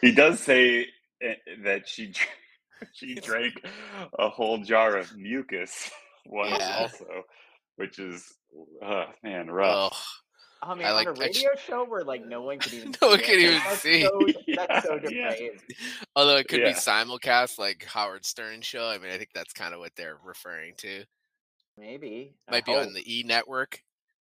he 0.00 0.12
does 0.12 0.40
say 0.40 0.86
eh, 1.22 1.34
that 1.64 1.88
she 1.88 2.12
she 2.92 3.14
drank 3.14 3.54
a 4.18 4.28
whole 4.28 4.58
jar 4.58 4.96
of 4.96 5.16
mucus 5.16 5.90
once, 6.26 6.56
yeah. 6.58 6.78
also, 6.80 7.24
which 7.76 7.98
is, 7.98 8.34
uh, 8.84 9.06
man, 9.22 9.50
rough. 9.50 9.92
Oh. 9.94 10.22
Oh, 10.66 10.72
I 10.72 10.74
mean, 10.74 10.86
I 10.86 10.92
like, 10.92 11.06
on 11.06 11.16
a 11.16 11.20
radio 11.20 11.50
show 11.64 11.84
where 11.84 12.02
like 12.02 12.26
no 12.26 12.42
one 12.42 12.58
could 12.58 12.74
even 12.74 12.94
no 13.02 13.08
one 13.08 13.18
can 13.20 13.38
even 13.38 13.54
that's 13.54 13.80
see. 13.80 14.02
So, 14.02 14.20
that's 14.56 14.86
so 14.86 14.98
depraved. 14.98 15.62
Yeah. 15.68 15.76
Although 16.16 16.36
it 16.38 16.48
could 16.48 16.60
yeah. 16.60 16.70
be 16.70 16.74
simulcast 16.74 17.58
like 17.58 17.84
Howard 17.84 18.24
Stern 18.24 18.62
show. 18.62 18.88
I 18.88 18.98
mean, 18.98 19.12
I 19.12 19.16
think 19.16 19.30
that's 19.32 19.52
kind 19.52 19.74
of 19.74 19.80
what 19.80 19.92
they're 19.96 20.18
referring 20.24 20.74
to. 20.78 21.04
Maybe 21.78 22.34
might 22.50 22.56
I 22.56 22.60
be 22.62 22.72
hope. 22.72 22.86
on 22.86 22.94
the 22.94 23.18
E 23.18 23.22
network. 23.22 23.80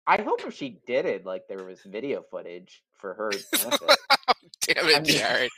I 0.06 0.22
hope 0.22 0.42
if 0.46 0.54
she 0.54 0.82
did 0.86 1.06
it, 1.06 1.26
like 1.26 1.44
there 1.48 1.63
was 1.63 1.80
video 1.86 2.24
footage 2.30 2.84
for 2.98 3.13
her. 3.13 3.32
Damn 4.62 4.90
it, 4.90 4.96
I 4.96 5.00
mean, 5.00 5.06
Jared. 5.06 5.52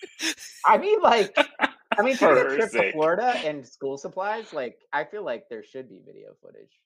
I 0.67 0.77
mean, 0.77 1.01
like, 1.01 1.35
I 1.97 2.01
mean, 2.03 2.15
for 2.15 2.35
a 2.35 2.55
trip 2.55 2.71
to 2.71 2.91
Florida 2.91 3.33
and 3.45 3.65
school 3.65 3.97
supplies, 3.97 4.53
like, 4.53 4.79
I 4.91 5.03
feel 5.03 5.23
like 5.23 5.49
there 5.49 5.63
should 5.63 5.87
be 5.89 6.01
video 6.05 6.33
footage. 6.41 6.79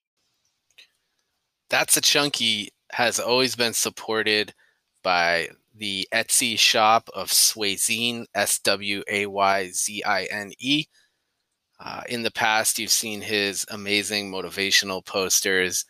That's 1.74 1.96
a 1.96 2.00
chunky 2.00 2.70
has 2.92 3.18
always 3.18 3.56
been 3.56 3.72
supported 3.72 4.54
by 5.02 5.48
the 5.74 6.06
Etsy 6.14 6.56
shop 6.56 7.10
of 7.12 7.30
Swayzine, 7.30 8.26
S 8.32 8.60
W 8.60 9.02
A 9.10 9.26
Y 9.26 9.70
Z 9.72 10.04
I 10.04 10.28
N 10.30 10.52
E. 10.60 10.84
Uh, 11.80 12.02
in 12.08 12.22
the 12.22 12.30
past, 12.30 12.78
you've 12.78 12.92
seen 12.92 13.22
his 13.22 13.66
amazing 13.72 14.30
motivational 14.30 15.04
posters, 15.04 15.84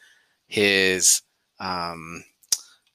his 0.46 1.20
um, 1.60 2.24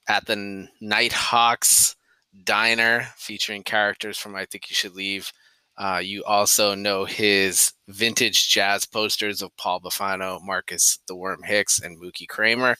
at 0.08 0.26
the 0.26 0.68
Nighthawks 0.82 1.96
Diner 2.44 3.10
featuring 3.18 3.62
characters 3.62 4.18
from 4.18 4.36
I 4.36 4.46
Think 4.46 4.68
You 4.68 4.74
Should 4.74 4.96
Leave. 4.96 5.32
Uh, 5.80 6.02
you 6.04 6.24
also 6.26 6.76
know 6.76 7.06
his 7.06 7.72
vintage 7.88 8.50
jazz 8.50 8.86
posters 8.86 9.42
of 9.42 9.56
Paul 9.56 9.80
Bufano, 9.80 10.42
Marcus 10.44 11.00
the 11.08 11.16
Worm 11.16 11.42
Hicks, 11.42 11.80
and 11.80 12.00
Mookie 12.00 12.28
Kramer. 12.28 12.76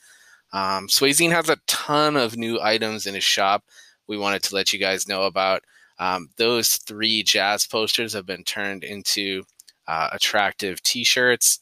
Um, 0.52 0.88
Swayzine 0.88 1.32
has 1.32 1.48
a 1.48 1.58
ton 1.66 2.18
of 2.18 2.36
new 2.36 2.60
items 2.62 3.08
in 3.08 3.16
his 3.16 3.24
shop. 3.24 3.64
We 4.08 4.18
wanted 4.18 4.44
to 4.44 4.56
let 4.56 4.74
you 4.74 4.80
guys 4.80 5.08
know 5.08 5.24
about. 5.24 5.64
Um, 5.98 6.30
those 6.36 6.78
three 6.78 7.24
jazz 7.24 7.66
posters 7.66 8.12
have 8.14 8.26
been 8.26 8.44
turned 8.44 8.84
into 8.84 9.44
uh, 9.88 10.10
attractive 10.12 10.82
T-shirts. 10.84 11.60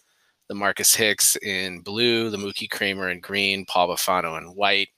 The 0.47 0.55
Marcus 0.55 0.95
Hicks 0.95 1.35
in 1.37 1.81
blue, 1.81 2.29
the 2.29 2.37
Mookie 2.37 2.69
Kramer 2.69 3.09
in 3.09 3.19
green, 3.19 3.65
Paul 3.65 3.89
Bufano 3.89 4.37
in 4.37 4.55
white. 4.55 4.89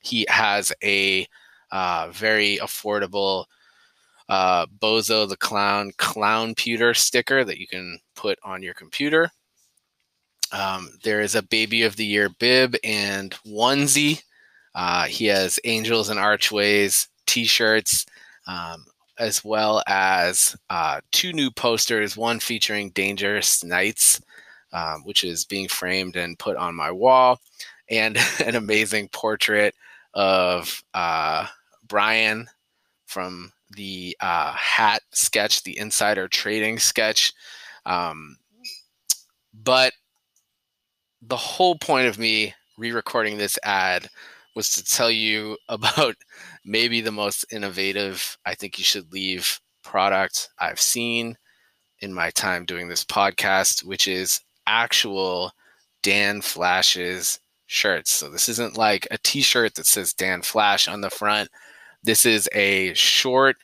He 0.00 0.26
has 0.28 0.72
a 0.82 1.26
uh, 1.70 2.08
very 2.10 2.58
affordable 2.58 3.44
uh, 4.28 4.66
Bozo 4.66 5.28
the 5.28 5.36
Clown 5.36 5.92
clown 5.98 6.54
pewter 6.54 6.94
sticker 6.94 7.44
that 7.44 7.58
you 7.58 7.66
can 7.66 7.98
put 8.16 8.38
on 8.42 8.62
your 8.62 8.74
computer. 8.74 9.30
Um, 10.52 10.90
there 11.02 11.20
is 11.20 11.34
a 11.34 11.42
baby 11.42 11.82
of 11.82 11.96
the 11.96 12.04
year 12.04 12.28
bib 12.38 12.76
and 12.84 13.34
onesie. 13.46 14.22
Uh, 14.74 15.04
he 15.04 15.26
has 15.26 15.58
angels 15.64 16.08
and 16.08 16.18
archways 16.18 17.08
t-shirts, 17.26 18.06
um, 18.46 18.84
as 19.18 19.44
well 19.44 19.82
as 19.86 20.56
uh, 20.70 21.00
two 21.12 21.32
new 21.32 21.50
posters. 21.50 22.16
One 22.16 22.40
featuring 22.40 22.90
Dangerous 22.90 23.64
Knights, 23.64 24.20
um, 24.72 25.02
which 25.04 25.24
is 25.24 25.44
being 25.44 25.68
framed 25.68 26.16
and 26.16 26.38
put 26.38 26.56
on 26.56 26.74
my 26.74 26.90
wall, 26.90 27.40
and 27.90 28.16
an 28.44 28.56
amazing 28.56 29.08
portrait 29.08 29.74
of 30.14 30.82
uh, 30.94 31.46
Brian 31.88 32.46
from 33.06 33.52
the 33.76 34.16
uh, 34.20 34.52
hat 34.52 35.02
sketch, 35.12 35.62
the 35.62 35.78
insider 35.78 36.28
trading 36.28 36.78
sketch. 36.78 37.32
Um, 37.86 38.36
but 39.52 39.92
the 41.22 41.36
whole 41.36 41.76
point 41.76 42.08
of 42.08 42.18
me 42.18 42.54
re-recording 42.76 43.38
this 43.38 43.58
ad 43.62 44.08
was 44.54 44.70
to 44.72 44.84
tell 44.84 45.10
you 45.10 45.56
about 45.68 46.16
maybe 46.64 47.00
the 47.00 47.12
most 47.12 47.44
innovative 47.52 48.36
I 48.44 48.54
think 48.54 48.78
you 48.78 48.84
should 48.84 49.12
leave 49.12 49.60
product 49.82 50.48
I've 50.58 50.80
seen 50.80 51.36
in 52.00 52.12
my 52.12 52.30
time 52.30 52.64
doing 52.64 52.88
this 52.88 53.04
podcast, 53.04 53.84
which 53.84 54.08
is 54.08 54.40
actual 54.66 55.52
Dan 56.02 56.40
Flashes 56.40 57.40
shirts. 57.66 58.12
So 58.12 58.28
this 58.30 58.48
isn't 58.48 58.76
like 58.76 59.06
a 59.10 59.18
t-shirt 59.18 59.74
that 59.74 59.86
says 59.86 60.12
Dan 60.12 60.42
Flash 60.42 60.88
on 60.88 61.00
the 61.00 61.10
front. 61.10 61.48
This 62.02 62.26
is 62.26 62.48
a 62.52 62.92
short 62.94 63.56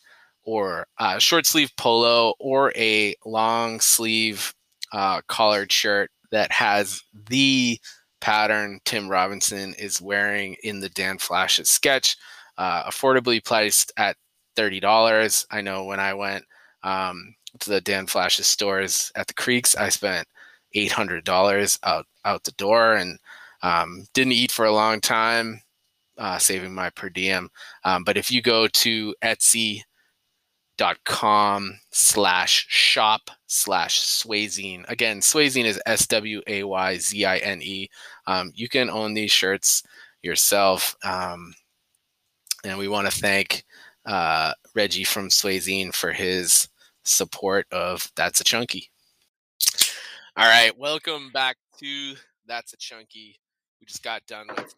or 0.51 0.85
uh, 0.99 1.17
short 1.17 1.47
sleeve 1.47 1.71
polo 1.77 2.35
or 2.41 2.73
a 2.75 3.15
long 3.25 3.79
sleeve 3.79 4.53
uh, 4.93 5.21
collared 5.29 5.71
shirt 5.71 6.11
that 6.33 6.51
has 6.51 7.01
the 7.29 7.79
pattern 8.21 8.81
Tim 8.85 9.09
Robinson 9.09 9.75
is 9.75 10.01
wearing 10.01 10.57
in 10.65 10.81
the 10.81 10.89
Dan 10.89 11.19
Flashes 11.19 11.71
sketch, 11.71 12.17
uh, 12.59 12.83
affordably 12.83 13.45
priced 13.45 13.93
at 13.97 14.17
$30. 14.57 15.47
I 15.53 15.61
know 15.61 15.85
when 15.85 16.01
I 16.01 16.15
went 16.15 16.45
um, 16.83 17.33
to 17.61 17.71
the 17.71 17.81
Dan 17.81 18.09
Flashes 18.09 18.49
stores 18.49 19.13
at 19.15 19.29
the 19.29 19.35
Creeks, 19.35 19.77
I 19.77 19.89
spent 19.89 20.27
$800 20.75 21.79
out, 21.85 22.07
out 22.25 22.43
the 22.43 22.53
door 22.53 22.95
and 22.95 23.21
um, 23.63 24.05
didn't 24.15 24.33
eat 24.33 24.51
for 24.51 24.65
a 24.65 24.73
long 24.73 25.01
time, 25.01 25.61
uh, 26.19 26.39
saving 26.39 26.75
my 26.75 26.91
per 26.91 27.09
diem. 27.09 27.51
Um, 27.85 28.03
but 28.03 28.17
if 28.17 28.33
you 28.33 28.43
go 28.43 28.67
to 28.67 29.15
Etsy, 29.23 29.83
com 31.05 31.79
slash 31.91 32.67
shop 32.69 33.31
slash 33.47 34.01
swayzine. 34.01 34.89
Again 34.89 35.21
swayzine 35.21 35.65
is 35.65 35.81
s-w-a-y-z-i-n-e 35.87 37.91
um, 38.27 38.53
you 38.55 38.69
can 38.69 38.91
own 38.91 39.15
these 39.15 39.31
shirts 39.31 39.83
yourself. 40.23 40.97
Um, 41.05 41.55
and 42.65 42.79
we 42.79 42.89
want 42.89 43.11
to 43.11 43.17
thank 43.17 43.65
uh, 44.07 44.53
reggie 44.75 45.05
from 45.05 45.29
swayzine 45.29 45.95
for 45.95 46.13
his 46.13 46.69
support 47.05 47.67
of 47.73 48.11
that's 48.17 48.41
a 48.41 48.45
chunky. 48.45 48.91
All 50.37 50.47
right 50.47 50.77
welcome 50.79 51.31
back 51.33 51.57
to 51.79 52.15
that's 52.47 52.73
a 52.73 52.79
chunky. 52.79 53.39
We 53.81 53.87
just 53.87 54.03
got 54.03 54.27
done 54.27 54.47
with 54.49 54.75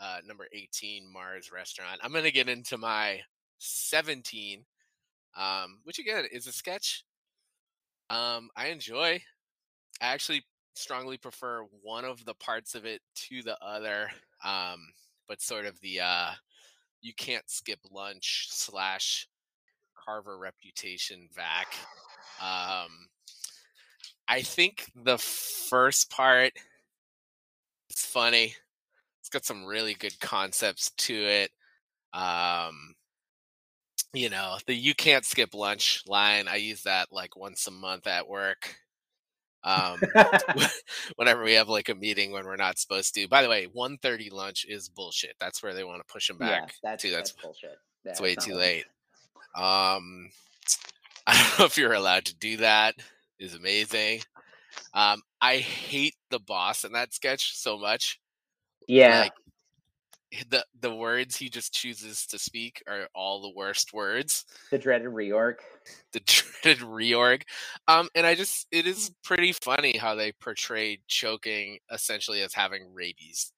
uh, 0.00 0.18
number 0.26 0.46
18 0.52 1.12
mars 1.12 1.52
restaurant. 1.52 2.00
I'm 2.02 2.12
to 2.12 2.30
get 2.30 2.48
into 2.48 2.78
my 2.78 3.20
17 3.58 4.64
um, 5.36 5.78
which 5.84 5.98
again 5.98 6.24
is 6.32 6.46
a 6.46 6.52
sketch 6.52 7.04
um, 8.12 8.50
I 8.56 8.66
enjoy. 8.66 9.22
I 10.00 10.06
actually 10.06 10.42
strongly 10.74 11.16
prefer 11.16 11.64
one 11.82 12.04
of 12.04 12.24
the 12.26 12.34
parts 12.34 12.74
of 12.74 12.84
it 12.84 13.00
to 13.14 13.42
the 13.42 13.56
other, 13.64 14.10
um, 14.44 14.80
but 15.28 15.40
sort 15.40 15.64
of 15.64 15.80
the 15.80 16.00
uh, 16.00 16.30
you 17.00 17.14
can't 17.14 17.48
skip 17.48 17.78
lunch 17.90 18.48
slash 18.50 19.26
Carver 19.96 20.36
reputation 20.38 21.28
vac. 21.34 21.74
Um, 22.40 23.08
I 24.28 24.42
think 24.42 24.90
the 24.94 25.18
first 25.18 26.10
part 26.10 26.52
is 27.88 28.04
funny. 28.04 28.54
It's 29.20 29.30
got 29.30 29.46
some 29.46 29.64
really 29.64 29.94
good 29.94 30.18
concepts 30.20 30.90
to 30.98 31.14
it. 31.14 31.50
Um, 32.12 32.94
you 34.12 34.30
know, 34.30 34.58
the 34.66 34.74
you 34.74 34.94
can't 34.94 35.24
skip 35.24 35.54
lunch 35.54 36.02
line. 36.06 36.48
I 36.48 36.56
use 36.56 36.82
that 36.82 37.08
like 37.12 37.36
once 37.36 37.66
a 37.66 37.70
month 37.70 38.06
at 38.06 38.28
work. 38.28 38.76
Um, 39.64 40.00
whenever 41.16 41.42
we 41.42 41.54
have 41.54 41.68
like 41.68 41.88
a 41.88 41.94
meeting 41.94 42.32
when 42.32 42.44
we're 42.44 42.56
not 42.56 42.78
supposed 42.78 43.14
to. 43.14 43.28
By 43.28 43.42
the 43.42 43.48
way, 43.48 43.68
1.30 43.74 44.32
lunch 44.32 44.66
is 44.68 44.88
bullshit. 44.88 45.34
That's 45.38 45.62
where 45.62 45.74
they 45.74 45.84
want 45.84 46.00
to 46.06 46.12
push 46.12 46.28
them 46.28 46.38
back. 46.38 46.48
Yeah, 46.50 46.90
that's, 46.90 47.02
to. 47.04 47.10
that's, 47.10 47.32
that's 47.32 47.42
bullshit. 47.42 47.78
It's 48.04 48.20
way 48.20 48.34
too 48.34 48.54
late. 48.54 48.84
Um, 49.54 50.28
I 51.26 51.34
don't 51.34 51.58
know 51.58 51.64
if 51.66 51.78
you're 51.78 51.92
allowed 51.92 52.24
to 52.26 52.36
do 52.36 52.58
that. 52.58 52.96
Is 53.38 53.54
amazing. 53.54 54.20
Um, 54.94 55.20
I 55.40 55.56
hate 55.56 56.14
the 56.30 56.38
boss 56.38 56.84
in 56.84 56.92
that 56.92 57.12
sketch 57.12 57.56
so 57.56 57.78
much. 57.78 58.20
Yeah. 58.86 59.20
Like, 59.20 59.32
the 60.48 60.64
the 60.80 60.94
words 60.94 61.36
he 61.36 61.48
just 61.48 61.74
chooses 61.74 62.26
to 62.26 62.38
speak 62.38 62.82
are 62.88 63.08
all 63.14 63.42
the 63.42 63.52
worst 63.54 63.92
words. 63.92 64.44
The 64.70 64.78
dreaded 64.78 65.08
reorg. 65.08 65.56
The 66.12 66.20
dreaded 66.62 66.82
reorg. 66.82 67.42
Um, 67.86 68.08
and 68.14 68.26
I 68.26 68.34
just 68.34 68.66
it 68.70 68.86
is 68.86 69.10
pretty 69.22 69.52
funny 69.52 69.96
how 69.96 70.14
they 70.14 70.32
portrayed 70.32 71.00
choking 71.06 71.78
essentially 71.90 72.40
as 72.40 72.54
having 72.54 72.94
rabies. 72.94 73.52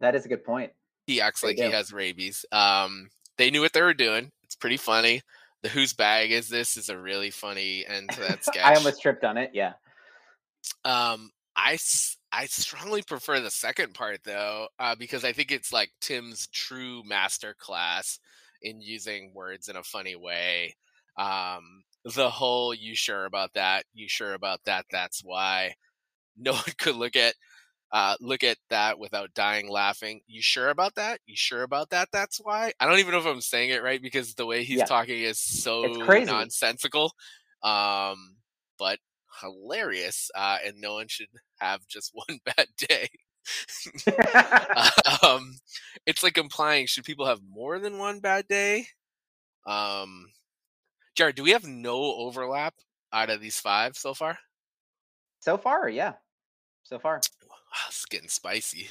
That 0.00 0.14
is 0.14 0.26
a 0.26 0.28
good 0.28 0.44
point. 0.44 0.72
He 1.06 1.20
acts 1.20 1.40
they 1.40 1.48
like 1.48 1.56
do. 1.56 1.64
he 1.64 1.70
has 1.70 1.92
rabies. 1.92 2.44
Um, 2.52 3.08
they 3.38 3.50
knew 3.50 3.62
what 3.62 3.72
they 3.72 3.82
were 3.82 3.94
doing. 3.94 4.30
It's 4.44 4.56
pretty 4.56 4.76
funny. 4.76 5.22
The 5.62 5.68
whose 5.70 5.92
bag 5.92 6.30
is 6.30 6.48
this 6.48 6.76
is 6.76 6.88
a 6.88 6.98
really 6.98 7.30
funny 7.30 7.84
end 7.86 8.10
to 8.10 8.20
that 8.20 8.44
sketch. 8.44 8.62
I 8.64 8.74
almost 8.74 9.02
tripped 9.02 9.24
on 9.24 9.38
it. 9.38 9.50
Yeah. 9.54 9.72
Um, 10.84 11.30
I 11.56 11.76
I 12.38 12.46
strongly 12.46 13.02
prefer 13.02 13.40
the 13.40 13.50
second 13.50 13.94
part 13.94 14.20
though, 14.24 14.68
uh, 14.78 14.94
because 14.94 15.24
I 15.24 15.32
think 15.32 15.50
it's 15.50 15.72
like 15.72 15.90
Tim's 16.00 16.46
true 16.46 17.02
master 17.04 17.52
class 17.58 18.20
in 18.62 18.80
using 18.80 19.32
words 19.34 19.66
in 19.66 19.74
a 19.74 19.82
funny 19.82 20.14
way. 20.14 20.76
Um, 21.16 21.82
the 22.04 22.30
whole 22.30 22.72
"you 22.72 22.94
sure 22.94 23.24
about 23.24 23.54
that? 23.54 23.86
You 23.92 24.08
sure 24.08 24.34
about 24.34 24.60
that? 24.66 24.86
That's 24.90 25.22
why." 25.24 25.74
No 26.40 26.52
one 26.52 26.62
could 26.78 26.94
look 26.94 27.16
at 27.16 27.34
uh, 27.90 28.14
look 28.20 28.44
at 28.44 28.58
that 28.70 29.00
without 29.00 29.34
dying 29.34 29.68
laughing. 29.68 30.20
You 30.28 30.40
sure 30.40 30.68
about 30.68 30.94
that? 30.94 31.18
You 31.26 31.34
sure 31.34 31.64
about 31.64 31.90
that? 31.90 32.10
That's 32.12 32.38
why. 32.38 32.72
I 32.78 32.86
don't 32.86 33.00
even 33.00 33.10
know 33.10 33.18
if 33.18 33.26
I'm 33.26 33.40
saying 33.40 33.70
it 33.70 33.82
right 33.82 34.00
because 34.00 34.34
the 34.34 34.46
way 34.46 34.62
he's 34.62 34.78
yeah. 34.78 34.84
talking 34.84 35.20
is 35.20 35.40
so 35.40 35.82
nonsensical. 35.82 37.12
Um, 37.64 38.36
but 38.78 39.00
hilarious, 39.40 40.30
uh, 40.34 40.58
and 40.64 40.80
no 40.80 40.94
one 40.94 41.08
should 41.08 41.28
have 41.60 41.86
just 41.86 42.12
one 42.14 42.38
bad 42.44 42.66
day. 42.76 43.08
um, 45.22 45.56
it's 46.04 46.22
like 46.22 46.36
implying 46.36 46.86
should 46.86 47.04
people 47.04 47.26
have 47.26 47.40
more 47.48 47.78
than 47.78 47.98
one 47.98 48.20
bad 48.20 48.46
day? 48.46 48.86
Um, 49.66 50.26
Jared, 51.14 51.36
do 51.36 51.42
we 51.42 51.50
have 51.50 51.64
no 51.64 51.96
overlap 51.96 52.74
out 53.12 53.30
of 53.30 53.40
these 53.40 53.58
five 53.58 53.96
so 53.96 54.14
far? 54.14 54.38
So 55.40 55.56
far, 55.56 55.88
yeah. 55.88 56.14
So 56.82 56.98
far, 56.98 57.20
wow, 57.48 57.56
it's 57.88 58.04
getting 58.06 58.28
spicy. 58.28 58.88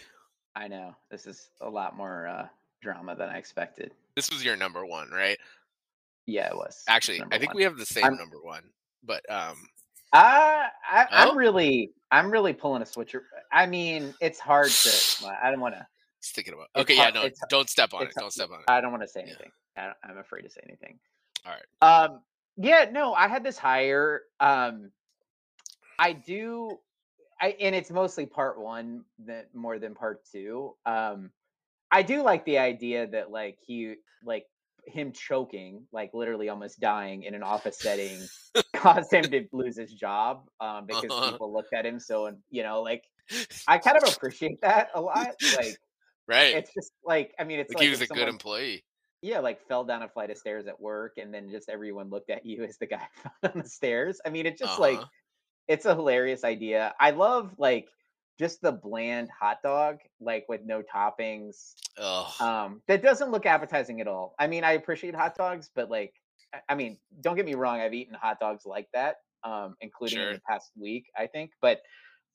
I 0.55 0.67
know 0.67 0.95
this 1.11 1.27
is 1.27 1.49
a 1.61 1.69
lot 1.69 1.95
more 1.95 2.27
uh, 2.27 2.47
drama 2.81 3.15
than 3.15 3.29
I 3.29 3.37
expected. 3.37 3.91
This 4.15 4.31
was 4.31 4.43
your 4.43 4.55
number 4.55 4.85
one, 4.85 5.09
right? 5.11 5.37
Yeah, 6.25 6.47
it 6.47 6.55
was. 6.55 6.83
Actually, 6.87 7.21
I 7.31 7.37
think 7.37 7.53
one. 7.53 7.57
we 7.57 7.63
have 7.63 7.77
the 7.77 7.85
same 7.85 8.05
I'm, 8.05 8.17
number 8.17 8.37
one, 8.41 8.63
but 9.03 9.23
um, 9.31 9.55
uh, 10.13 10.17
I, 10.19 10.69
oh? 11.03 11.05
I'm 11.11 11.37
really, 11.37 11.91
I'm 12.11 12.31
really 12.31 12.53
pulling 12.53 12.81
a 12.81 12.85
switcher. 12.85 13.23
I 13.51 13.65
mean, 13.65 14.13
it's 14.21 14.39
hard 14.39 14.69
to. 14.69 15.27
I 15.43 15.51
don't 15.51 15.59
want 15.59 15.75
to. 15.75 15.85
Stick 16.19 16.47
it 16.47 16.53
about. 16.53 16.67
Okay, 16.75 16.95
hard, 16.95 17.15
yeah, 17.15 17.23
no, 17.23 17.29
don't 17.49 17.69
step 17.69 17.93
on 17.93 18.03
it. 18.03 18.13
Don't 18.17 18.33
step 18.33 18.49
on 18.51 18.59
it. 18.59 18.65
I 18.67 18.81
don't 18.81 18.91
want 18.91 19.03
to 19.03 19.07
say 19.07 19.21
anything. 19.21 19.51
Yeah. 19.77 19.93
I, 20.03 20.11
am 20.11 20.17
afraid 20.17 20.41
to 20.43 20.49
say 20.49 20.61
anything. 20.67 20.97
All 21.45 21.53
right. 21.53 22.05
Um. 22.05 22.21
Yeah. 22.57 22.85
No, 22.91 23.13
I 23.13 23.27
had 23.27 23.43
this 23.43 23.57
higher. 23.57 24.21
Um. 24.39 24.91
I 25.99 26.13
do. 26.13 26.79
I 27.39 27.55
and 27.59 27.75
it's 27.75 27.91
mostly 27.91 28.25
part 28.25 28.59
one 28.59 29.03
that 29.25 29.53
more 29.53 29.79
than 29.79 29.93
part 29.93 30.25
two. 30.31 30.75
Um. 30.85 31.31
I 31.91 32.01
do 32.01 32.21
like 32.23 32.43
the 32.45 32.57
idea 32.57 33.07
that 33.07 33.31
like 33.31 33.59
he 33.65 33.95
like 34.25 34.45
him 34.87 35.11
choking, 35.11 35.83
like 35.91 36.11
literally 36.13 36.49
almost 36.49 36.79
dying 36.79 37.23
in 37.23 37.35
an 37.35 37.43
office 37.43 37.79
setting, 37.79 38.19
caused 38.73 39.11
him 39.11 39.23
to 39.23 39.45
lose 39.51 39.77
his 39.77 39.93
job 39.93 40.47
um, 40.59 40.85
because 40.85 41.05
uh-huh. 41.09 41.31
people 41.31 41.53
looked 41.53 41.73
at 41.73 41.85
him 41.85 41.99
so, 41.99 42.27
and 42.27 42.37
you 42.49 42.63
know, 42.63 42.81
like 42.81 43.03
I 43.67 43.77
kind 43.77 43.97
of 43.97 44.11
appreciate 44.11 44.61
that 44.61 44.89
a 44.95 45.01
lot. 45.01 45.35
Like, 45.55 45.77
right? 46.27 46.55
It's 46.55 46.73
just 46.73 46.91
like 47.03 47.33
I 47.39 47.43
mean, 47.43 47.59
it's 47.59 47.69
like, 47.69 47.79
like 47.79 47.83
he 47.85 47.89
was 47.89 48.01
a 48.01 48.05
someone, 48.05 48.25
good 48.25 48.31
employee. 48.31 48.83
Yeah, 49.21 49.39
like 49.39 49.65
fell 49.67 49.83
down 49.83 50.03
a 50.03 50.09
flight 50.09 50.29
of 50.29 50.37
stairs 50.37 50.67
at 50.67 50.79
work, 50.79 51.13
and 51.17 51.33
then 51.33 51.49
just 51.49 51.69
everyone 51.69 52.09
looked 52.09 52.29
at 52.29 52.45
you 52.45 52.63
as 52.67 52.77
the 52.77 52.87
guy 52.87 53.07
on 53.43 53.61
the 53.61 53.69
stairs. 53.69 54.19
I 54.25 54.29
mean, 54.29 54.45
it's 54.45 54.59
just 54.59 54.73
uh-huh. 54.73 54.81
like 54.81 54.99
it's 55.67 55.85
a 55.85 55.95
hilarious 55.95 56.43
idea. 56.43 56.93
I 56.99 57.11
love 57.11 57.53
like 57.57 57.87
just 58.37 58.61
the 58.61 58.71
bland 58.71 59.29
hot 59.37 59.57
dog, 59.63 59.99
like 60.19 60.45
with 60.47 60.61
no 60.65 60.81
toppings. 60.81 61.73
Ugh. 61.97 62.41
Um, 62.41 62.81
that 62.87 63.01
doesn't 63.01 63.31
look 63.31 63.45
appetizing 63.45 64.01
at 64.01 64.07
all. 64.07 64.35
I 64.39 64.47
mean, 64.47 64.63
I 64.63 64.73
appreciate 64.73 65.15
hot 65.15 65.35
dogs, 65.35 65.69
but 65.73 65.89
like, 65.89 66.13
I- 66.69 66.75
mean, 66.75 66.97
don't 67.21 67.35
get 67.35 67.45
me 67.45 67.55
wrong, 67.55 67.79
I've 67.79 67.93
eaten 67.93 68.13
hot 68.13 68.39
dogs 68.39 68.65
like 68.65 68.87
that, 68.93 69.17
um, 69.43 69.75
including 69.81 70.19
in 70.19 70.33
the 70.33 70.41
past 70.47 70.71
week, 70.75 71.05
I 71.17 71.27
think, 71.27 71.51
but 71.61 71.81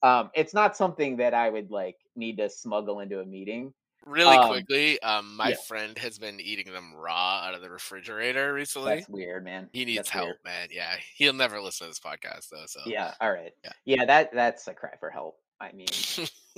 um, 0.02 0.30
it's 0.34 0.52
not 0.52 0.76
something 0.76 1.16
that 1.18 1.34
I 1.34 1.48
would 1.48 1.70
like 1.70 1.96
need 2.16 2.36
to 2.38 2.50
smuggle 2.50 3.00
into 3.00 3.20
a 3.20 3.24
meeting. 3.24 3.72
Really 4.04 4.36
um, 4.36 4.48
quickly, 4.48 5.00
um, 5.02 5.36
my 5.36 5.50
yeah. 5.50 5.56
friend 5.68 5.96
has 5.98 6.18
been 6.18 6.40
eating 6.40 6.72
them 6.72 6.92
raw 6.92 7.42
out 7.44 7.54
of 7.54 7.62
the 7.62 7.70
refrigerator 7.70 8.52
recently. 8.52 8.96
That's 8.96 9.08
weird, 9.08 9.44
man. 9.44 9.68
He 9.72 9.84
needs 9.84 9.98
That's 9.98 10.10
help, 10.10 10.26
weird. 10.26 10.38
man. 10.44 10.68
Yeah, 10.72 10.96
he'll 11.16 11.32
never 11.32 11.60
listen 11.60 11.86
to 11.86 11.90
this 11.90 12.00
podcast 12.00 12.48
though. 12.50 12.66
So 12.66 12.80
Yeah, 12.84 13.14
all 13.20 13.30
right. 13.30 13.52
Yeah. 13.62 13.72
Yeah, 13.84 14.04
that 14.06 14.32
that's 14.32 14.66
a 14.66 14.74
cry 14.74 14.94
for 14.98 15.08
help. 15.08 15.38
I 15.62 15.72
mean, 15.72 15.86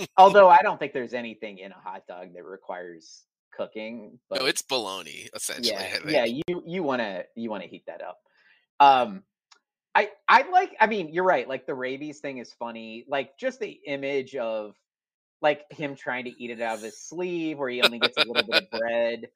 although 0.16 0.48
I 0.48 0.58
don't 0.62 0.78
think 0.78 0.92
there's 0.92 1.14
anything 1.14 1.58
in 1.58 1.72
a 1.72 1.76
hot 1.76 2.06
dog 2.08 2.34
that 2.34 2.44
requires 2.44 3.24
cooking. 3.56 4.18
But 4.28 4.40
no, 4.40 4.46
it's 4.46 4.62
bologna 4.62 5.28
essentially. 5.34 5.76
yeah, 5.76 6.24
yeah, 6.24 6.24
you 6.24 6.62
you 6.66 6.82
want 6.82 7.00
to 7.00 7.24
you 7.36 7.50
want 7.50 7.62
to 7.62 7.68
heat 7.68 7.84
that 7.86 8.02
up. 8.02 8.18
Um, 8.80 9.22
I 9.94 10.10
I 10.28 10.50
like. 10.50 10.74
I 10.80 10.86
mean, 10.86 11.12
you're 11.12 11.24
right. 11.24 11.48
Like 11.48 11.66
the 11.66 11.74
rabies 11.74 12.20
thing 12.20 12.38
is 12.38 12.52
funny. 12.52 13.04
Like 13.08 13.38
just 13.38 13.60
the 13.60 13.78
image 13.86 14.34
of 14.34 14.74
like 15.40 15.70
him 15.70 15.94
trying 15.94 16.24
to 16.24 16.42
eat 16.42 16.50
it 16.50 16.60
out 16.60 16.78
of 16.78 16.82
his 16.82 16.98
sleeve, 17.08 17.58
where 17.58 17.68
he 17.68 17.82
only 17.82 17.98
gets 17.98 18.16
a 18.16 18.26
little 18.26 18.46
bit 18.46 18.64
of 18.64 18.70
bread, 18.80 19.28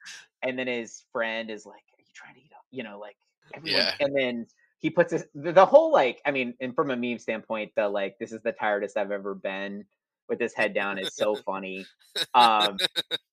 and 0.42 0.58
then 0.58 0.66
his 0.66 1.04
friend 1.12 1.50
is 1.50 1.64
like, 1.64 1.74
"Are 1.76 2.00
you 2.00 2.12
trying 2.14 2.34
to 2.34 2.40
eat 2.40 2.52
up?" 2.54 2.64
You 2.70 2.82
know, 2.82 2.98
like 2.98 3.16
everyone. 3.54 3.80
Yeah. 3.80 3.94
And 4.00 4.16
then 4.16 4.46
he 4.78 4.90
puts 4.90 5.12
his 5.12 5.24
the, 5.34 5.52
the 5.52 5.66
whole 5.66 5.92
like. 5.92 6.20
I 6.24 6.30
mean, 6.30 6.54
and 6.60 6.74
from 6.74 6.90
a 6.90 6.96
meme 6.96 7.18
standpoint, 7.18 7.72
the 7.76 7.88
like, 7.88 8.18
this 8.18 8.32
is 8.32 8.40
the 8.42 8.52
tiredest 8.52 8.96
I've 8.96 9.10
ever 9.10 9.34
been 9.34 9.84
with 10.28 10.40
his 10.40 10.54
head 10.54 10.74
down 10.74 10.98
is 10.98 11.14
so 11.14 11.34
funny. 11.34 11.86
Um, 12.34 12.76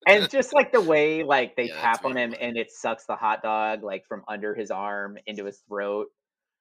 and 0.08 0.30
just 0.30 0.54
like 0.54 0.72
the 0.72 0.82
way 0.82 1.24
like 1.24 1.56
they 1.56 1.68
Yeah, 1.68 1.82
tap 1.82 2.06
on 2.06 2.16
him 2.16 2.32
funny. 2.32 2.44
and 2.44 2.58
it 2.58 2.72
sucks 2.72 3.06
the 3.06 3.16
hot 3.16 3.42
dog 3.42 3.84
like 3.84 4.06
from 4.06 4.24
under 4.28 4.54
his 4.54 4.72
arm 4.72 5.18
into 5.26 5.46
his 5.46 5.60
throat 5.68 6.08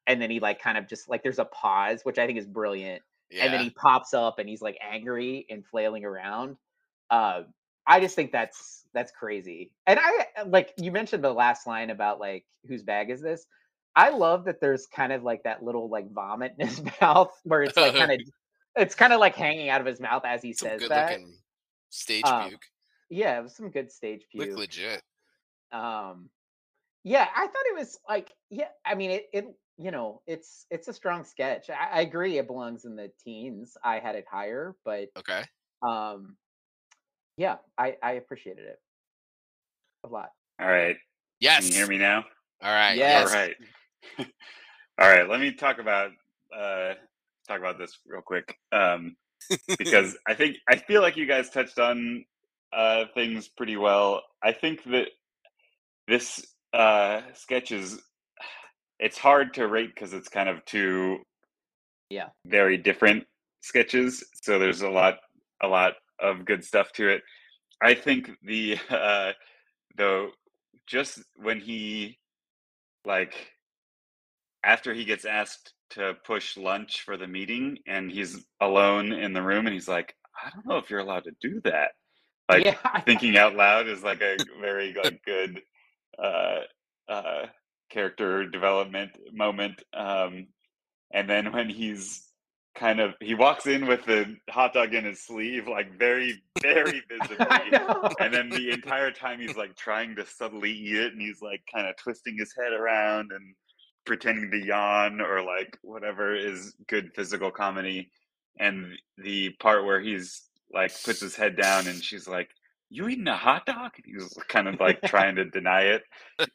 and 0.07 0.21
then 0.21 0.31
he 0.31 0.41
like 0.41 0.61
kind 0.61 0.77
of 0.79 0.89
just 0.89 1.09
like 1.09 1.23
there's 1.23 1.39
a 1.39 1.45
pause 1.47 2.01
which 2.05 2.19
i 2.19 2.27
think 2.27 2.39
is 2.39 2.47
brilliant 2.47 3.03
yeah. 3.31 3.45
and 3.45 3.53
then 3.53 3.63
he 3.63 3.71
pops 3.71 4.15
up 4.15 4.39
and 4.39 4.49
he's 4.49 4.63
like 4.63 4.79
angry 4.83 5.47
and 5.51 5.65
flailing 5.67 6.05
around 6.05 6.57
uh, 7.11 7.43
i 7.87 8.01
just 8.01 8.15
think 8.15 8.33
that's 8.33 8.85
that's 8.93 9.13
crazy 9.13 9.71
and 9.87 9.99
i 10.03 10.27
like 10.47 10.73
you 10.79 10.91
mentioned 10.91 11.23
the 11.23 11.33
last 11.33 11.67
line 11.67 11.91
about 11.91 12.19
like 12.21 12.45
whose 12.67 12.83
bag 12.83 13.11
is 13.11 13.21
this 13.21 13.47
i 13.97 14.11
love 14.11 14.45
that 14.45 14.61
there's 14.61 14.87
kind 14.87 15.13
of 15.13 15.23
like 15.23 15.43
that 15.45 15.63
little 15.63 15.89
like 15.89 16.11
vomit 16.13 16.55
in 16.59 16.67
his 16.67 16.83
mouth 17.01 17.33
where 17.45 17.63
it's 17.63 17.77
like 17.77 17.95
kind 17.97 18.13
of 18.13 18.21
it's 18.77 18.95
kind 18.95 19.13
of 19.13 19.21
like 19.21 19.37
hanging 19.37 19.69
out 19.69 19.81
of 19.81 19.87
his 19.87 20.01
mouth 20.01 20.23
as 20.25 20.43
he 20.43 20.53
Some 20.53 20.69
says 20.69 20.81
good 20.81 20.91
that 20.91 21.11
looking 21.11 21.37
stage 21.91 22.25
Um, 22.25 22.49
puke. 22.51 22.65
yeah 23.11 23.39
it 23.39 23.43
was 23.43 23.55
some 23.55 23.71
good 23.71 23.91
stage 23.93 24.25
Look 24.35 24.49
puke 24.49 24.59
legit. 24.59 25.03
um 25.73 26.29
yeah 27.05 27.29
i 27.37 27.47
thought 27.47 27.67
it 27.67 27.77
was 27.77 27.99
like 28.09 28.33
yeah 28.51 28.69
i 28.85 28.95
mean 28.95 29.11
it, 29.11 29.27
it 29.33 29.47
you 29.77 29.91
know 29.91 30.23
it's 30.27 30.67
it's 30.71 30.89
a 30.89 30.93
strong 30.93 31.25
sketch 31.25 31.69
I, 31.71 31.99
I 31.99 32.01
agree 32.03 32.39
it 32.39 32.47
belongs 32.47 32.85
in 32.85 32.97
the 32.97 33.11
teens 33.25 33.77
i 33.85 33.99
had 33.99 34.15
it 34.15 34.25
higher 34.31 34.75
but 34.85 35.09
Okay. 35.19 35.43
um 35.83 36.37
yeah 37.37 37.57
i 37.77 37.97
i 38.03 38.13
appreciated 38.13 38.65
it 38.67 38.81
a 40.05 40.09
lot 40.09 40.31
All 40.61 40.67
right. 40.69 40.97
Yes. 41.41 41.65
Can 41.65 41.73
you 41.73 41.79
hear 41.79 41.87
me 41.89 41.99
now? 41.99 42.25
All 42.63 42.73
right. 42.73 42.97
Yes. 42.97 43.33
All 43.33 43.39
right. 43.39 43.57
All 45.01 45.09
right. 45.09 45.29
Let 45.29 45.41
me 45.41 45.53
talk 45.53 45.79
about 45.79 46.11
uh, 46.57 46.95
talk 47.49 47.59
about 47.59 47.79
this 47.79 47.99
real 48.07 48.23
quick 48.23 48.57
um, 48.73 49.17
because 49.79 50.17
I 50.27 50.35
think 50.35 50.57
I 50.69 50.77
feel 50.77 51.03
like 51.03 51.17
you 51.17 51.27
guys 51.27 51.51
touched 51.51 51.79
on 51.79 52.25
uh, 52.73 53.05
things 53.15 53.49
pretty 53.49 53.77
well. 53.77 54.23
I 54.43 54.53
think 54.53 54.85
that 54.85 55.09
this 56.09 56.45
uh, 56.73 57.23
sketch 57.35 57.73
is 57.73 58.01
it's 58.99 59.19
hard 59.19 59.55
to 59.55 59.67
rate 59.67 59.91
because 59.95 60.13
it's 60.13 60.29
kind 60.29 60.49
of 60.49 60.65
two 60.65 61.19
Yeah. 62.11 62.29
very 62.47 62.77
different 62.77 63.25
sketches. 63.61 64.25
So 64.43 64.59
there's 64.59 64.83
a 64.83 64.91
lot 64.91 65.19
a 65.63 65.69
lot 65.69 65.95
of 66.21 66.45
good 66.45 66.65
stuff 66.65 66.93
to 66.93 67.09
it. 67.09 67.23
I 67.83 67.95
think 67.95 68.31
the 68.43 68.79
uh, 68.91 69.33
though 69.97 70.31
just 70.87 71.21
when 71.37 71.61
he 71.61 72.19
like 73.05 73.35
after 74.65 74.95
he 74.95 75.05
gets 75.05 75.25
asked 75.25 75.73
to 75.91 76.15
push 76.25 76.57
lunch 76.57 77.03
for 77.03 77.17
the 77.17 77.27
meeting 77.27 77.79
and 77.87 78.11
he's 78.11 78.45
alone 78.61 79.13
in 79.13 79.33
the 79.33 79.43
room 79.43 79.67
and 79.67 79.75
he's 79.75 79.89
like 79.89 80.15
i 80.45 80.51
don't 80.51 80.67
know 80.67 80.79
if 80.79 80.91
you're 80.91 81.01
allowed 81.01 81.25
to 81.25 81.33
do 81.41 81.61
that 81.65 81.91
like 82.51 82.65
yeah. 82.65 83.01
thinking 83.01 83.37
out 83.37 83.55
loud 83.55 83.89
is 83.89 84.03
like 84.03 84.21
a 84.21 84.37
very 84.61 84.95
like 85.03 85.21
good 85.25 85.61
uh 86.23 86.61
uh 87.09 87.47
character 87.91 88.47
development 88.49 89.11
moment 89.33 89.83
um 89.95 90.47
and 91.13 91.31
then 91.31 91.53
when 91.53 91.71
he's 91.71 92.29
kind 92.75 93.01
of 93.01 93.15
he 93.21 93.35
walks 93.35 93.67
in 93.67 93.87
with 93.87 94.05
the 94.05 94.37
hot 94.51 94.75
dog 94.75 94.93
in 94.95 95.05
his 95.05 95.23
sleeve 95.23 95.69
like 95.69 95.97
very 95.97 96.43
very 96.61 97.03
visibly 97.09 97.47
and 98.19 98.35
then 98.35 98.51
the 98.51 98.71
entire 98.71 99.13
time 99.13 99.41
he's 99.41 99.57
like 99.57 99.75
trying 99.77 100.17
to 100.17 100.27
subtly 100.27 100.73
eat 100.73 100.97
it 100.97 101.13
and 101.13 101.23
he's 101.23 101.41
like 101.41 101.63
kind 101.73 101.87
of 101.87 101.97
twisting 101.97 102.37
his 102.37 102.53
head 102.59 102.73
around 102.73 103.31
and 103.33 103.55
pretending 104.05 104.51
to 104.51 104.59
yawn 104.59 105.21
or 105.21 105.43
like 105.43 105.79
whatever 105.83 106.35
is 106.35 106.75
good 106.89 107.11
physical 107.15 107.51
comedy 107.51 108.11
and 108.59 108.93
the 109.19 109.51
part 109.61 109.85
where 109.85 110.01
he's 110.01 110.43
like 110.73 110.93
puts 111.05 111.21
his 111.21 111.37
head 111.37 111.57
down 111.57 111.87
and 111.87 112.03
she's 112.03 112.29
like 112.29 112.51
you 112.91 113.09
eating 113.09 113.27
a 113.27 113.37
hot 113.37 113.67
dog? 113.67 113.93
And 113.97 114.05
he's 114.07 114.33
kind 114.49 114.69
of 114.69 114.79
like 114.79 115.03
trying 115.03 115.37
to 115.37 115.45
deny 115.45 115.83
it 115.83 116.03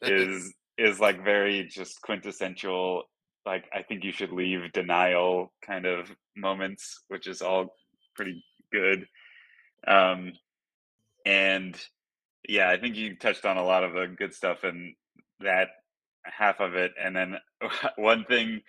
is 0.02 0.52
is 0.78 0.98
like 0.98 1.22
very 1.22 1.64
just 1.64 2.00
quintessential 2.00 3.04
like 3.44 3.64
i 3.72 3.82
think 3.82 4.02
you 4.02 4.12
should 4.12 4.32
leave 4.32 4.72
denial 4.72 5.52
kind 5.64 5.84
of 5.84 6.10
moments 6.36 7.02
which 7.08 7.26
is 7.26 7.42
all 7.42 7.74
pretty 8.14 8.42
good 8.72 9.06
um 9.86 10.32
and 11.26 11.78
yeah 12.48 12.70
i 12.70 12.78
think 12.78 12.96
you 12.96 13.16
touched 13.16 13.44
on 13.44 13.58
a 13.58 13.64
lot 13.64 13.84
of 13.84 13.92
the 13.92 14.06
good 14.16 14.32
stuff 14.32 14.64
and 14.64 14.94
that 15.40 15.68
half 16.24 16.60
of 16.60 16.74
it 16.74 16.92
and 17.02 17.14
then 17.14 17.36
one 17.96 18.24
thing 18.24 18.60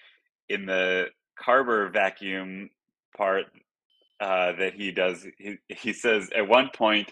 in 0.50 0.66
the 0.66 1.08
carver 1.38 1.90
vacuum 1.90 2.70
part 3.16 3.46
uh 4.20 4.52
that 4.54 4.74
he 4.74 4.92
does 4.92 5.26
he, 5.38 5.58
he 5.68 5.94
says 5.94 6.30
at 6.36 6.48
one 6.48 6.70
point 6.74 7.12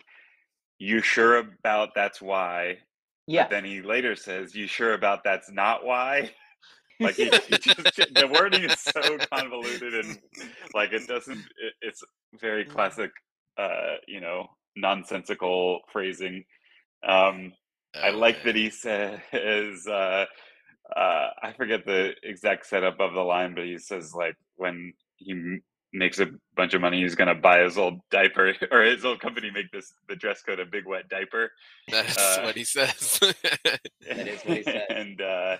you 0.79 1.01
sure 1.01 1.37
about 1.37 1.89
that's 1.93 2.21
why 2.21 2.77
yeah 3.27 3.43
but 3.43 3.49
then 3.51 3.65
he 3.65 3.81
later 3.81 4.15
says, 4.15 4.55
"You 4.55 4.65
sure 4.65 4.93
about 4.93 5.23
that's 5.23 5.51
not 5.51 5.85
why?" 5.85 6.31
Like 7.01 7.15
he, 7.15 7.29
he 7.47 7.57
just 7.59 8.13
the 8.13 8.27
wording 8.27 8.63
is 8.65 8.77
so 8.77 9.17
convoluted 9.31 9.93
and 9.93 10.19
like 10.73 10.91
it 10.91 11.07
doesn't. 11.07 11.37
It, 11.39 11.73
it's 11.81 12.03
very 12.41 12.65
classic, 12.65 13.09
uh, 13.57 13.95
you 14.05 14.19
know, 14.19 14.49
nonsensical 14.75 15.79
phrasing. 15.93 16.43
Um, 17.07 17.53
I 17.95 18.09
Oh, 18.09 18.17
like 18.17 18.43
that 18.43 18.55
he 18.55 18.69
says, 18.69 19.87
uh, 19.87 20.25
uh, 20.95 21.27
I 21.41 21.53
forget 21.55 21.85
the 21.85 22.13
exact 22.23 22.65
setup 22.65 22.99
of 22.99 23.13
the 23.13 23.21
line, 23.21 23.55
but 23.55 23.65
he 23.65 23.77
says 23.77 24.13
like 24.13 24.35
when 24.55 24.93
he 25.17 25.59
makes 25.93 26.19
a 26.19 26.27
bunch 26.55 26.73
of 26.73 26.81
money, 26.81 27.01
he's 27.01 27.15
gonna 27.15 27.35
buy 27.35 27.61
his 27.61 27.77
old 27.77 27.99
diaper 28.11 28.53
or 28.71 28.83
his 28.83 29.05
old 29.05 29.19
company 29.19 29.51
make 29.51 29.71
this 29.71 29.93
the 30.07 30.15
dress 30.15 30.41
code 30.41 30.59
a 30.59 30.65
big 30.65 30.85
wet 30.85 31.09
diaper. 31.09 31.51
That's 31.89 32.17
uh, 32.17 32.41
what 32.43 32.55
he 32.55 32.63
says. 32.63 33.19
That 33.19 34.27
is 34.27 34.41
what 34.43 34.57
he 34.57 34.63
says. 34.63 34.83
and 34.89 35.21
uh, 35.21 35.57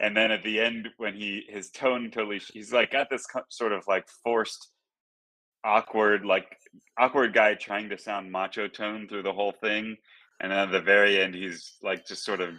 and 0.00 0.16
then 0.16 0.30
at 0.30 0.42
the 0.42 0.60
end, 0.60 0.88
when 0.96 1.14
he 1.14 1.44
his 1.48 1.70
tone 1.70 2.10
totally, 2.10 2.38
sh- 2.38 2.50
he's 2.54 2.72
like 2.72 2.90
got 2.92 3.10
this 3.10 3.26
sort 3.48 3.72
of 3.72 3.84
like 3.86 4.08
forced, 4.22 4.70
awkward, 5.64 6.24
like 6.24 6.56
awkward 6.98 7.32
guy 7.32 7.54
trying 7.54 7.88
to 7.90 7.98
sound 7.98 8.30
macho 8.30 8.68
tone 8.68 9.06
through 9.08 9.22
the 9.22 9.32
whole 9.32 9.52
thing, 9.52 9.96
and 10.40 10.50
then 10.52 10.58
at 10.58 10.72
the 10.72 10.80
very 10.80 11.20
end, 11.20 11.34
he's 11.34 11.76
like 11.82 12.06
just 12.06 12.24
sort 12.24 12.40
of 12.40 12.50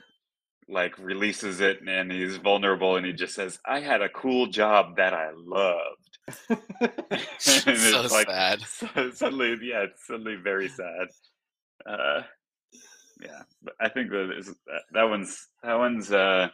like 0.67 0.97
releases 0.97 1.61
it, 1.61 1.79
and 1.87 2.11
he's 2.11 2.37
vulnerable, 2.37 2.95
and 2.95 3.05
he 3.05 3.13
just 3.13 3.35
says, 3.35 3.59
"I 3.65 3.79
had 3.79 4.01
a 4.01 4.09
cool 4.09 4.47
job 4.47 4.97
that 4.97 5.13
I 5.13 5.29
loved." 5.35 6.17
and 7.67 7.77
so 7.77 8.01
it's 8.01 8.11
like 8.11 8.27
sad. 8.27 8.61
so- 8.67 9.11
suddenly, 9.11 9.57
yeah, 9.61 9.83
it's 9.83 10.07
suddenly 10.07 10.35
very 10.35 10.69
sad. 10.69 11.07
Uh, 11.85 12.23
yeah, 13.21 13.43
but 13.63 13.75
I 13.79 13.89
think 13.89 14.09
that 14.11 14.31
is 14.37 14.47
that, 14.47 14.81
that 14.93 15.03
one's 15.09 15.47
that 15.63 15.77
one's 15.77 16.11
uh, 16.11 16.49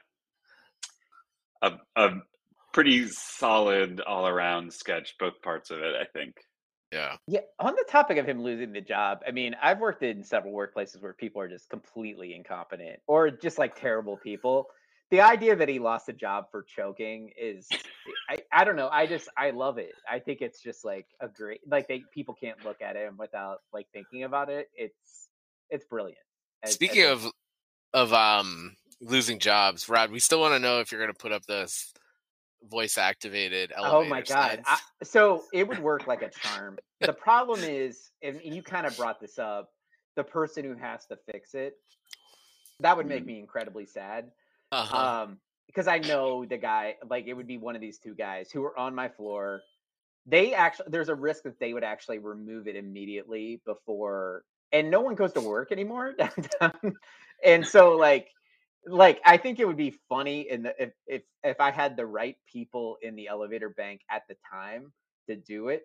a 1.62 1.72
a 1.96 2.10
pretty 2.74 3.08
solid 3.08 4.02
all 4.02 4.28
around 4.28 4.74
sketch. 4.74 5.16
Both 5.20 5.42
parts 5.42 5.72
of 5.72 5.80
it, 5.80 5.96
I 6.00 6.06
think. 6.18 6.36
Yeah. 6.92 7.16
yeah 7.28 7.39
on 7.60 7.74
the 7.76 7.86
topic 7.89 8.18
of 8.18 8.26
him 8.28 8.42
losing 8.44 8.74
the 8.74 8.82
job 8.82 9.20
i 9.28 9.32
mean 9.32 9.56
i've 9.62 9.80
worked 9.80 10.04
in 10.04 10.24
several 10.24 10.54
workplaces 10.54 11.02
where 11.02 11.14
people 11.14 11.42
are 11.42 11.48
just 11.48 11.70
completely 11.70 12.34
incompetent 12.36 13.00
or 13.08 13.30
just 13.32 13.58
like 13.58 13.80
terrible 13.80 14.18
people. 14.18 14.68
The 15.10 15.20
idea 15.20 15.58
that 15.58 15.68
he 15.68 15.78
lost 15.78 16.08
a 16.08 16.14
job 16.14 16.46
for 16.52 16.64
choking 16.64 17.32
is 17.38 17.68
I, 18.30 18.38
I 18.54 18.64
don't 18.64 18.78
know 18.78 18.88
i 18.92 19.06
just 19.06 19.28
i 19.38 19.50
love 19.52 19.78
it. 19.78 19.92
I 20.10 20.20
think 20.20 20.42
it's 20.42 20.62
just 20.62 20.86
like 20.86 21.06
a 21.20 21.28
great 21.28 21.60
like 21.70 21.88
they 21.89 22.04
people 22.14 22.34
can't 22.34 22.64
look 22.64 22.82
at 22.82 22.96
him 22.96 23.18
without 23.18 23.58
like 23.74 23.88
thinking 23.94 24.24
about 24.24 24.50
it. 24.50 24.70
It's 24.74 25.28
it's 25.70 25.86
brilliant 25.86 26.18
as- 26.64 26.74
Speaking 26.74 27.04
as- 27.04 27.26
of 27.26 27.32
of 27.94 28.14
um 28.14 28.76
losing 29.02 29.39
jobs, 29.39 29.89
Rod, 29.89 30.12
we 30.12 30.20
still 30.20 30.39
want 30.39 30.54
to 30.54 30.60
know 30.60 30.80
if 30.80 30.92
you're 30.92 31.02
going 31.02 31.14
to 31.14 31.18
put 31.20 31.32
up 31.34 31.46
this 31.46 31.92
voice 32.70 32.97
activated 32.97 33.74
oh 33.78 34.03
my 34.03 34.22
god. 34.22 34.62
I, 34.66 34.78
so 35.03 35.43
it 35.53 35.68
would 35.68 35.80
work 35.80 36.07
like 36.07 36.22
a 36.22 36.30
charm 36.30 36.78
the 37.01 37.14
problem 37.14 37.64
is 37.64 38.12
and 38.22 38.39
you 38.43 38.62
kind 38.62 38.86
of 38.86 38.95
brought 38.95 39.20
this 39.20 39.39
up 39.39 39.72
the 40.16 40.24
person 40.24 40.64
who 40.64 40.76
has 40.76 41.05
to 41.07 41.18
fix 41.32 41.53
it 41.55 41.74
that 42.80 42.95
would 42.95 43.07
make 43.07 43.26
me 43.26 43.39
incredibly 43.39 43.86
sad 43.86 44.32
Uh-huh. 44.72 44.97
um 45.24 45.38
because 45.68 45.88
i 45.88 45.97
know 45.99 46.45
the 46.45 46.57
guy 46.57 46.95
like 47.09 47.26
it 47.28 47.34
would 47.34 47.47
be 47.47 47.57
one 47.57 47.76
of 47.76 47.82
these 47.82 47.97
two 47.97 48.14
guys 48.14 48.51
who 48.51 48.64
are 48.64 48.78
on 48.78 48.93
my 48.93 49.09
floor 49.09 49.62
they 50.28 50.53
actually 50.53 50.86
there's 50.89 51.09
a 51.09 51.16
risk 51.16 51.43
that 51.43 51.59
they 51.59 51.74
would 51.74 51.84
actually 51.84 52.20
remove 52.20 52.68
it 52.68 52.76
immediately 52.76 53.59
before 53.66 54.43
and 54.72 54.89
no 54.89 55.01
one 55.01 55.16
goes 55.16 55.34
to 55.34 55.41
work 55.41 55.72
anymore 55.72 56.14
downtown 56.18 56.93
and 57.43 57.66
so 57.66 57.95
like 57.97 58.30
like 58.88 59.22
i 59.26 59.38
think 59.38 59.60
it 59.60 59.66
would 59.68 59.78
be 59.78 59.96
funny 60.10 60.42
in 60.50 60.64
the 60.64 60.74
if 60.82 60.92
if 61.08 61.22
if 61.44 61.60
i 61.62 61.70
had 61.72 61.96
the 61.96 62.06
right 62.06 62.36
people 62.52 62.98
in 63.02 63.16
the 63.16 63.28
elevator 63.28 63.70
bank 63.70 64.02
at 64.10 64.24
the 64.28 64.36
time 64.52 64.92
to 65.30 65.36
do 65.36 65.68
it 65.70 65.84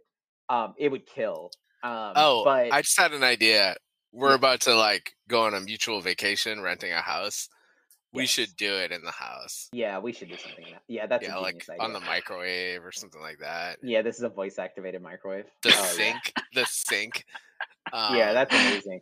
um 0.48 0.74
it 0.78 0.90
would 0.90 1.06
kill 1.06 1.50
um 1.82 2.12
oh, 2.16 2.42
but 2.44 2.72
I 2.72 2.80
just 2.82 2.98
had 2.98 3.12
an 3.12 3.22
idea. 3.22 3.76
We're 4.10 4.30
Yeah. 4.30 4.36
about 4.36 4.60
to 4.62 4.74
like 4.74 5.12
go 5.28 5.42
on 5.44 5.52
a 5.54 5.60
mutual 5.60 6.00
vacation, 6.00 6.62
renting 6.62 6.90
a 6.90 7.02
house. 7.02 7.48
We 8.12 8.22
Yes. 8.22 8.30
should 8.30 8.56
do 8.56 8.74
it 8.76 8.90
in 8.92 9.02
the 9.02 9.10
house. 9.10 9.68
yeah 9.72 9.98
we 9.98 10.12
should 10.12 10.30
do 10.30 10.36
something 10.38 10.64
that. 10.72 10.82
yeah 10.88 11.06
that's 11.06 11.22
yeah, 11.22 11.36
like 11.36 11.66
genius 11.66 11.80
on 11.80 11.92
the 11.92 12.00
microwave 12.00 12.82
or 12.82 12.92
something 12.92 13.20
like 13.20 13.38
that. 13.40 13.78
yeah 13.82 14.00
this 14.00 14.16
is 14.16 14.22
a 14.22 14.28
voice 14.30 14.58
activated 14.58 15.02
microwave 15.02 15.44
The 15.62 15.68
Oh, 15.70 15.72
yeah. 15.82 15.90
sink, 15.92 16.34
the 16.54 16.66
sink. 16.66 17.24
yeah 17.92 18.28
Um, 18.30 18.34
that's 18.34 18.54
amazing 18.54 19.00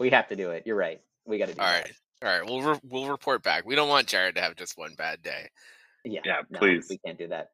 we 0.00 0.10
have 0.10 0.26
to 0.28 0.36
do 0.36 0.50
it 0.50 0.64
you're 0.66 0.76
right 0.76 1.00
we 1.26 1.38
got 1.38 1.48
to 1.48 1.54
do 1.54 1.60
all 1.60 1.66
that. 1.68 1.84
right. 1.84 1.92
All 2.22 2.28
right, 2.28 2.44
we'll 2.44 2.60
re- 2.62 2.80
we'll 2.84 3.08
report 3.08 3.42
back. 3.42 3.64
We 3.64 3.74
don't 3.74 3.88
want 3.88 4.06
Jared 4.06 4.34
to 4.34 4.40
have 4.42 4.54
just 4.56 4.76
one 4.76 4.94
bad 4.94 5.22
day, 5.22 5.48
Yeah, 6.04 6.20
Yeah, 6.24 6.42
no, 6.50 6.58
please. 6.58 6.86
We 6.90 6.98
can't 6.98 7.18
do 7.18 7.28
that. 7.28 7.50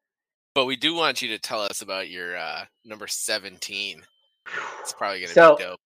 but 0.55 0.65
we 0.65 0.75
do 0.75 0.93
want 0.93 1.21
you 1.21 1.29
to 1.29 1.39
tell 1.39 1.61
us 1.61 1.81
about 1.81 2.09
your 2.09 2.35
uh, 2.37 2.65
number 2.83 3.07
seventeen. 3.07 4.01
It's 4.81 4.93
probably 4.93 5.21
gonna 5.21 5.33
So- 5.33 5.55
be 5.57 5.63
dope. 5.63 5.79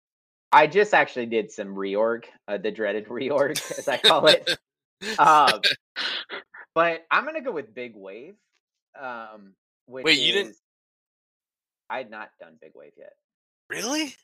I 0.53 0.67
just 0.67 0.93
actually 0.93 1.27
did 1.27 1.49
some 1.51 1.69
reorg, 1.75 2.25
uh, 2.47 2.57
the 2.57 2.71
dreaded 2.71 3.07
reorg, 3.09 3.51
as 3.77 3.87
I 3.87 3.97
call 3.97 4.25
it. 4.27 4.49
um, 5.19 5.61
but 6.75 7.05
I'm 7.09 7.23
gonna 7.25 7.41
go 7.41 7.51
with 7.51 7.73
Big 7.73 7.93
Wave. 7.95 8.35
Um, 8.99 9.53
which 9.85 10.03
Wait, 10.05 10.19
you 10.19 10.33
didn't- 10.33 10.55
I 11.89 11.97
had 11.99 12.09
not 12.09 12.29
done 12.39 12.57
Big 12.61 12.71
Wave 12.75 12.93
yet. 12.97 13.13
Really? 13.69 14.15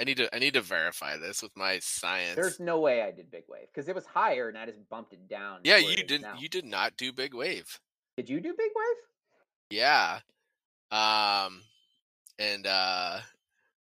I 0.00 0.04
need 0.04 0.16
to 0.16 0.34
I 0.34 0.38
need 0.38 0.54
to 0.54 0.60
verify 0.62 1.16
this 1.16 1.42
with 1.42 1.52
my 1.56 1.78
science. 1.80 2.34
There's 2.36 2.58
no 2.60 2.80
way 2.80 3.02
I 3.02 3.10
did 3.10 3.30
Big 3.30 3.44
Wave 3.48 3.66
because 3.72 3.88
it 3.88 3.94
was 3.94 4.06
higher 4.06 4.48
and 4.48 4.56
I 4.58 4.66
just 4.66 4.88
bumped 4.88 5.12
it 5.12 5.28
down. 5.28 5.60
yeah, 5.64 5.76
you 5.76 5.90
it 5.90 5.98
is 6.00 6.06
did 6.06 6.22
now. 6.22 6.34
you 6.38 6.48
did 6.48 6.64
not 6.64 6.96
do 6.96 7.12
big 7.12 7.34
wave. 7.34 7.78
Did 8.16 8.28
you 8.30 8.40
do 8.40 8.54
Big 8.56 8.70
Wave? 8.74 8.96
Yeah. 9.70 10.20
Um 10.90 11.62
and 12.38 12.66
uh 12.66 13.18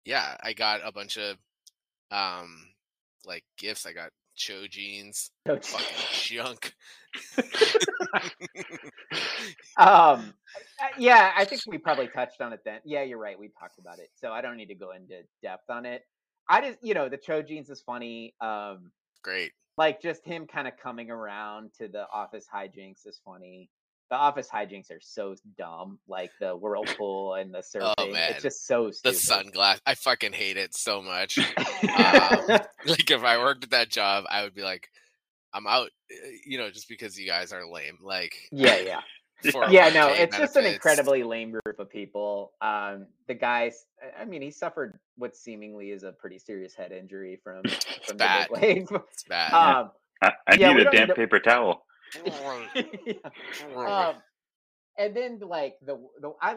yeah, 0.06 0.36
I 0.42 0.54
got 0.54 0.82
a 0.84 0.92
bunch 0.92 1.18
of 1.18 1.38
um 2.12 2.68
like 3.26 3.44
gifts. 3.58 3.86
I 3.86 3.94
got 3.94 4.10
Cho 4.36 4.68
jeans, 4.68 5.32
No. 5.46 5.58
fucking 5.60 5.88
junk. 6.14 6.74
um, 9.78 10.34
yeah, 10.98 11.32
I 11.36 11.46
think 11.46 11.62
we 11.68 11.78
probably 11.78 12.08
touched 12.08 12.42
on 12.42 12.54
it 12.54 12.62
then. 12.66 12.80
Yeah, 12.84 13.04
you're 13.04 13.20
right. 13.20 13.40
We 13.40 13.50
talked 13.60 13.80
about 13.80 14.00
it, 14.00 14.10
so 14.16 14.32
I 14.32 14.42
don't 14.42 14.58
need 14.58 14.68
to 14.68 14.76
go 14.76 14.92
into 14.92 15.22
depth 15.42 15.70
on 15.70 15.86
it. 15.86 16.04
I 16.48 16.62
just, 16.62 16.80
you 16.82 16.94
know, 16.94 17.10
the 17.10 17.18
Cho 17.18 17.42
jeans 17.42 17.70
is 17.70 17.82
funny. 17.82 18.34
Um, 18.42 18.92
Great. 19.24 19.52
like 19.78 20.02
just 20.02 20.26
him 20.26 20.48
kind 20.48 20.68
of 20.68 20.74
coming 20.82 21.12
around 21.12 21.72
to 21.78 21.88
the 21.88 22.06
office 22.12 22.46
hijinks 22.54 23.06
is 23.06 23.20
funny. 23.24 23.70
The 24.10 24.16
office 24.16 24.48
hijinks 24.52 24.90
are 24.90 25.00
so 25.00 25.36
dumb, 25.56 26.00
like 26.08 26.32
the 26.40 26.58
whirlpool 26.58 27.36
and 27.36 27.54
the 27.54 27.60
surfing. 27.76 27.94
Oh, 28.00 28.12
man. 28.12 28.32
It's 28.32 28.42
just 28.42 28.66
so 28.66 28.90
stupid. 28.90 29.16
The 29.16 29.20
stupid. 29.20 29.54
sunglass. 29.54 29.80
I 29.86 29.94
fucking 29.94 30.34
hate 30.34 30.58
it 30.58 30.76
so 30.76 31.02
much. 31.02 31.38
Um, 31.38 31.46
like 32.86 33.12
if 33.12 33.24
I 33.24 33.38
worked 33.38 33.66
at 33.66 33.70
that 33.72 33.90
job, 33.90 34.26
I 34.30 34.44
would 34.44 34.56
be 34.56 34.64
like, 34.64 34.90
I'm 35.54 35.68
out, 35.68 35.90
uh, 36.12 36.30
you 36.46 36.58
know, 36.58 36.70
just 36.70 36.88
because 36.90 37.18
you 37.20 37.28
guys 37.28 37.52
are 37.54 37.66
lame. 37.68 37.98
Like, 38.02 38.34
yeah, 38.52 38.78
yeah. 38.78 39.02
yeah 39.72 39.88
no 39.88 40.10
401k 40.10 40.20
it's 40.20 40.38
just 40.38 40.56
an 40.58 40.66
incredibly 40.66 41.24
lame 41.24 41.52
group 41.52 41.80
of 41.80 41.90
people 41.90 42.52
um 42.60 43.08
the 43.30 43.34
guys 43.34 43.86
I- 44.04 44.24
i 44.24 44.26
mean 44.26 44.42
he 44.42 44.52
suffered 44.52 45.00
what 45.16 45.34
seemingly 45.34 45.92
is 45.92 46.04
a 46.04 46.12
pretty 46.12 46.38
serious 46.40 46.76
head 46.76 46.92
injury 46.92 47.40
from 47.42 47.64
from 48.06 48.18
the 48.18 48.26
bad. 48.26 48.50
big 48.52 48.62
wave 48.62 48.88
It's 49.14 49.24
bad. 49.24 49.54
um 49.54 49.92
I, 50.22 50.32
I 50.46 50.56
Yeah, 50.56 50.74
need 50.74 50.82
a 50.82 50.84
don't 50.84 50.94
need 50.94 50.98
damp 50.98 51.10
to- 51.12 51.16
paper 51.16 51.40
towel. 51.40 51.86
yeah. 52.26 53.14
um 53.78 54.16
and 54.98 55.16
then 55.16 55.40
like 55.40 55.76
the 55.86 55.98
the 56.22 56.34
I 56.42 56.56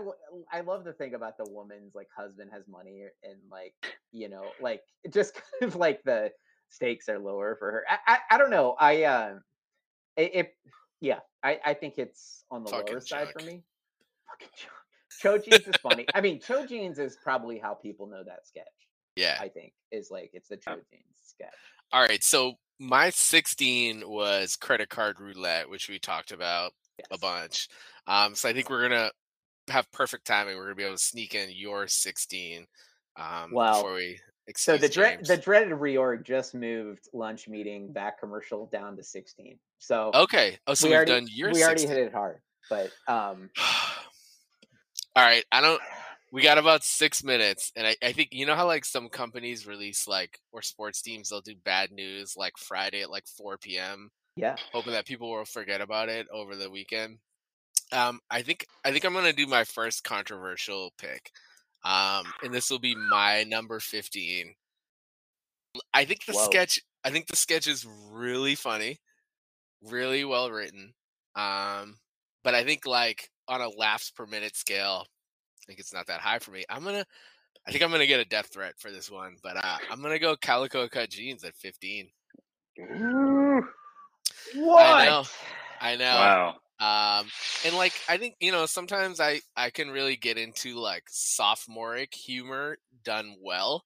I 0.52 0.62
love 0.62 0.82
the 0.82 0.92
thing 0.92 1.14
about 1.14 1.38
the 1.38 1.48
woman's 1.48 1.94
like 1.94 2.08
husband 2.16 2.50
has 2.52 2.64
money 2.66 3.04
and 3.22 3.36
like 3.48 3.74
you 4.10 4.28
know 4.28 4.46
like 4.60 4.82
just 5.08 5.34
kind 5.34 5.70
of 5.72 5.76
like 5.76 6.02
the 6.02 6.32
stakes 6.72 7.08
are 7.08 7.18
lower 7.18 7.56
for 7.58 7.70
her. 7.70 7.84
I 7.88 7.98
I, 8.14 8.18
I 8.32 8.38
don't 8.38 8.50
know. 8.50 8.74
I 8.78 9.04
uh 9.04 9.34
it, 10.16 10.30
it 10.34 10.56
yeah 11.00 11.20
I 11.42 11.60
I 11.64 11.74
think 11.74 11.98
it's 11.98 12.44
on 12.50 12.64
the 12.64 12.70
Fucking 12.70 12.94
lower 12.94 13.00
side 13.00 13.28
for 13.32 13.44
me. 13.44 13.62
Fucking. 14.28 14.48
Cho 15.20 15.38
jeans 15.38 15.68
is 15.68 15.76
funny. 15.82 16.06
I 16.14 16.20
mean, 16.20 16.40
Cho 16.40 16.66
jeans 16.66 16.98
is 16.98 17.16
probably 17.22 17.58
how 17.58 17.74
people 17.74 18.06
know 18.06 18.24
that 18.24 18.46
sketch. 18.46 18.66
yeah. 19.14 19.38
I 19.40 19.48
think 19.48 19.72
is 19.92 20.10
like 20.10 20.30
it's 20.32 20.48
the 20.48 20.56
Cho 20.56 20.76
jeans 20.90 21.04
sketch. 21.22 21.52
All 21.92 22.02
right. 22.02 22.24
So 22.24 22.54
my 22.80 23.10
16 23.10 24.02
was 24.08 24.56
credit 24.56 24.88
card 24.88 25.20
roulette, 25.20 25.68
which 25.68 25.88
we 25.88 25.98
talked 25.98 26.32
about 26.32 26.72
a 27.10 27.18
bunch. 27.18 27.68
Um, 28.06 28.34
so 28.34 28.48
I 28.48 28.52
think 28.52 28.70
we're 28.70 28.88
gonna 28.88 29.10
have 29.68 29.90
perfect 29.92 30.26
timing. 30.26 30.56
We're 30.56 30.64
gonna 30.64 30.74
be 30.74 30.84
able 30.84 30.96
to 30.96 31.02
sneak 31.02 31.34
in 31.34 31.50
your 31.52 31.86
16 31.86 32.66
um, 33.16 33.50
Well, 33.52 33.74
before 33.74 33.94
we. 33.94 34.18
So 34.56 34.76
the 34.76 34.88
dread 34.88 35.24
the 35.24 35.36
dreaded 35.36 35.72
reorg 35.72 36.24
just 36.24 36.54
moved 36.54 37.08
lunch 37.12 37.48
meeting 37.48 37.92
back 37.92 38.18
commercial 38.18 38.66
down 38.66 38.96
to 38.96 39.02
16. 39.02 39.58
So 39.78 40.10
Okay. 40.14 40.58
Oh, 40.66 40.74
so 40.74 40.88
we 40.88 40.94
already 40.94 41.12
done 41.12 41.28
your. 41.30 41.52
we 41.52 41.62
already 41.62 41.86
hit 41.86 41.98
it 41.98 42.12
hard. 42.12 42.40
But 42.68 42.90
um 43.06 43.50
All 45.14 45.22
right. 45.22 45.44
I 45.52 45.60
don't. 45.60 45.80
We 46.32 46.40
got 46.40 46.56
about 46.56 46.82
six 46.82 47.22
minutes, 47.22 47.72
and 47.76 47.86
I, 47.86 47.94
I 48.02 48.12
think 48.12 48.30
you 48.32 48.46
know 48.46 48.54
how 48.54 48.66
like 48.66 48.86
some 48.86 49.10
companies 49.10 49.66
release 49.66 50.08
like 50.08 50.38
or 50.50 50.62
sports 50.62 51.02
teams 51.02 51.28
they'll 51.28 51.42
do 51.42 51.54
bad 51.62 51.92
news 51.92 52.34
like 52.38 52.54
Friday 52.56 53.02
at 53.02 53.10
like 53.10 53.26
4 53.26 53.58
p.m. 53.58 54.10
yeah. 54.34 54.56
hoping 54.72 54.94
that 54.94 55.04
people 55.04 55.30
will 55.30 55.44
forget 55.44 55.82
about 55.82 56.08
it 56.08 56.26
over 56.32 56.56
the 56.56 56.70
weekend. 56.70 57.18
Um, 57.92 58.20
I 58.30 58.40
think 58.40 58.64
I 58.82 58.92
think 58.92 59.04
I'm 59.04 59.12
gonna 59.12 59.34
do 59.34 59.46
my 59.46 59.64
first 59.64 60.04
controversial 60.04 60.94
pick, 60.96 61.30
um, 61.84 62.24
and 62.42 62.52
this 62.52 62.70
will 62.70 62.78
be 62.78 62.94
my 62.94 63.44
number 63.44 63.80
15. 63.80 64.54
I 65.92 66.04
think 66.04 66.24
the 66.24 66.32
Whoa. 66.32 66.44
sketch. 66.44 66.80
I 67.04 67.10
think 67.10 67.26
the 67.26 67.36
sketch 67.36 67.66
is 67.66 67.86
really 68.10 68.54
funny, 68.54 69.00
really 69.82 70.24
well 70.24 70.50
written. 70.50 70.92
Um, 71.34 71.98
but 72.44 72.54
I 72.54 72.62
think 72.64 72.86
like 72.86 73.30
on 73.48 73.60
a 73.60 73.68
laughs 73.68 74.10
per 74.10 74.26
minute 74.26 74.56
scale, 74.56 75.06
I 75.06 75.62
think 75.66 75.78
it's 75.78 75.94
not 75.94 76.06
that 76.06 76.20
high 76.20 76.38
for 76.38 76.50
me. 76.50 76.64
I'm 76.68 76.84
gonna. 76.84 77.04
I 77.66 77.70
think 77.70 77.82
I'm 77.82 77.90
gonna 77.90 78.06
get 78.06 78.20
a 78.20 78.24
death 78.24 78.50
threat 78.52 78.74
for 78.78 78.90
this 78.90 79.10
one, 79.10 79.36
but 79.42 79.56
uh, 79.56 79.78
I'm 79.90 80.02
gonna 80.02 80.18
go 80.18 80.36
calico 80.36 80.88
cut 80.88 81.10
jeans 81.10 81.44
at 81.44 81.56
15. 81.56 82.08
What? 84.54 85.04
know. 85.04 85.24
I 85.80 85.96
know. 85.96 86.04
Wow. 86.04 86.56
Um 86.82 87.26
and 87.64 87.76
like 87.76 87.94
i 88.08 88.18
think 88.18 88.36
you 88.40 88.52
know 88.52 88.66
sometimes 88.66 89.20
i 89.20 89.40
i 89.56 89.70
can 89.70 89.90
really 89.90 90.16
get 90.16 90.38
into 90.38 90.76
like 90.76 91.04
sophomoric 91.08 92.14
humor 92.14 92.76
done 93.04 93.36
well 93.42 93.84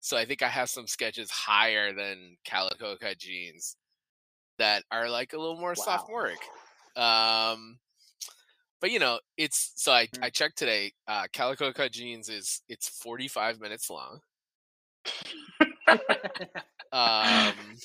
so 0.00 0.16
i 0.16 0.24
think 0.26 0.42
i 0.42 0.48
have 0.48 0.70
some 0.70 0.86
sketches 0.88 1.30
higher 1.30 1.92
than 1.94 2.36
calico 2.44 2.96
cut 2.96 3.18
jeans 3.18 3.76
that 4.58 4.84
are 4.92 5.08
like 5.10 5.32
a 5.34 5.38
little 5.38 5.58
more 5.60 5.76
Wow. 5.76 5.76
sophomoric 5.76 6.50
um 6.96 7.78
but 8.80 8.90
you 8.90 9.00
know 9.00 9.20
it's 9.36 9.72
so 9.76 9.92
i 9.92 10.08
Mm. 10.14 10.22
i 10.22 10.30
checked 10.30 10.58
today 10.58 10.92
uh 11.08 11.26
calico 11.32 11.72
cut 11.72 11.92
jeans 11.92 12.28
is 12.28 12.62
it's 12.68 12.88
45 12.88 13.60
minutes 13.60 13.90
long 13.90 14.20
um 16.92 17.76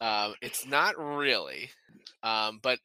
um 0.00 0.34
it's 0.42 0.66
not 0.66 0.98
really 0.98 1.70
um 2.22 2.60
but 2.62 2.78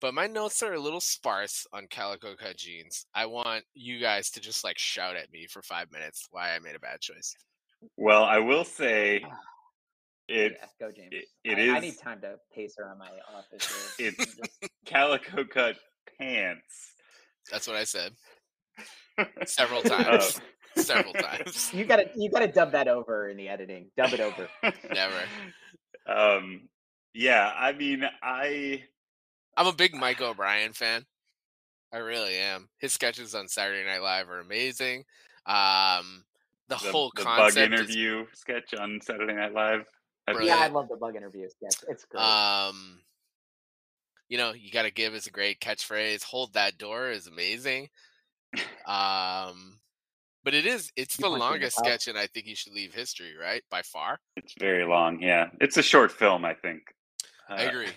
but 0.00 0.14
my 0.14 0.26
notes 0.26 0.62
are 0.62 0.74
a 0.74 0.80
little 0.80 1.00
sparse 1.00 1.66
on 1.72 1.86
calico 1.88 2.34
cut 2.36 2.56
jeans 2.56 3.06
i 3.14 3.24
want 3.26 3.64
you 3.74 3.98
guys 3.98 4.30
to 4.30 4.40
just 4.40 4.64
like 4.64 4.78
shout 4.78 5.16
at 5.16 5.30
me 5.32 5.46
for 5.48 5.62
five 5.62 5.90
minutes 5.92 6.26
why 6.30 6.54
i 6.54 6.58
made 6.60 6.74
a 6.76 6.80
bad 6.80 7.00
choice 7.00 7.34
Well, 7.96 8.24
I 8.24 8.38
will 8.38 8.64
say 8.64 9.24
It 10.28 10.52
yeah, 10.60 10.66
go 10.80 10.92
James. 10.92 11.12
it- 11.12 11.28
it 11.44 11.70
I, 11.70 11.76
I 11.76 11.80
need 11.80 11.98
time 12.02 12.20
to 12.22 12.36
pace 12.54 12.74
around 12.78 12.98
my 12.98 13.10
office. 13.36 13.94
here. 13.96 14.08
It's- 14.08 14.26
Just- 14.36 14.72
calico 14.84 15.44
cut 15.44 15.76
pants. 16.18 16.92
That's 17.50 17.66
what 17.68 17.76
I 17.76 17.84
said 17.84 18.12
several 19.46 19.80
Uh, 19.84 19.88
times. 20.18 20.40
several 20.76 21.12
times. 21.14 21.72
you 21.72 21.84
gotta 21.84 22.10
you 22.16 22.30
gotta 22.30 22.48
dub 22.48 22.72
that 22.72 22.88
over 22.88 23.28
in 23.30 23.36
the 23.36 23.48
editing. 23.48 23.90
Dub 23.96 24.12
it 24.12 24.20
over. 24.20 24.48
Never. 24.92 25.14
Um, 26.06 26.68
yeah, 27.12 27.52
I 27.54 27.72
mean, 27.72 28.02
I 28.22 28.82
I'm 29.58 29.66
a 29.66 29.72
big 29.72 29.92
Mike 29.92 30.20
O'Brien 30.20 30.72
fan. 30.72 31.04
I 31.92 31.98
really 31.98 32.36
am. 32.36 32.68
His 32.78 32.92
sketches 32.92 33.34
on 33.34 33.48
Saturday 33.48 33.84
Night 33.84 34.02
Live 34.02 34.28
are 34.30 34.38
amazing. 34.38 35.04
Um, 35.46 36.24
the, 36.68 36.76
the, 36.76 36.92
whole 36.92 37.10
the 37.16 37.24
bug 37.24 37.36
concept 37.36 37.74
is 37.74 37.80
interview 37.80 38.26
sketch 38.34 38.72
on 38.74 39.00
Saturday 39.02 39.34
Night 39.34 39.52
Live. 39.52 39.84
Brilliant. 40.26 40.46
Yeah, 40.46 40.64
I 40.64 40.68
love 40.68 40.88
the 40.88 40.96
bug 40.96 41.16
interviews. 41.16 41.54
Yes, 41.60 41.84
it's 41.88 42.04
great. 42.04 42.22
Um, 42.22 43.00
you 44.28 44.38
know, 44.38 44.52
you 44.52 44.70
got 44.70 44.82
to 44.82 44.92
give 44.92 45.14
is 45.14 45.26
a 45.26 45.30
great 45.30 45.58
catchphrase. 45.58 46.22
Hold 46.22 46.52
that 46.52 46.78
door 46.78 47.10
is 47.10 47.26
amazing. 47.26 47.88
Um, 48.86 49.78
but 50.44 50.54
it 50.54 50.66
is 50.66 50.92
it's 50.96 51.18
You 51.18 51.24
the 51.24 51.30
punch 51.30 51.32
me 51.32 51.34
in 51.34 51.38
the 51.38 51.44
longest 51.44 51.78
sketch, 51.78 52.06
and 52.06 52.16
I 52.16 52.28
think 52.28 52.46
you 52.46 52.54
should 52.54 52.74
leave 52.74 52.94
history 52.94 53.32
right 53.38 53.62
by 53.70 53.82
far. 53.82 54.20
It's 54.36 54.54
very 54.58 54.84
long. 54.84 55.20
Yeah, 55.20 55.48
it's 55.60 55.78
a 55.78 55.82
short 55.82 56.12
film. 56.12 56.44
I 56.44 56.54
think. 56.54 56.82
I 57.48 57.64
Uh, 57.64 57.68
agree. 57.68 57.88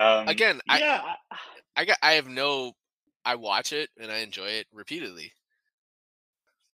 Um, 0.00 0.28
Again, 0.28 0.60
I- 0.68 0.78
yeah, 0.78 1.02
I, 1.30 1.36
I 1.76 1.84
got 1.84 1.98
I 2.02 2.12
have 2.12 2.28
no. 2.28 2.72
I 3.24 3.34
watch 3.34 3.72
it 3.72 3.90
and 3.98 4.10
I 4.10 4.18
enjoy 4.18 4.46
it 4.46 4.66
repeatedly. 4.72 5.32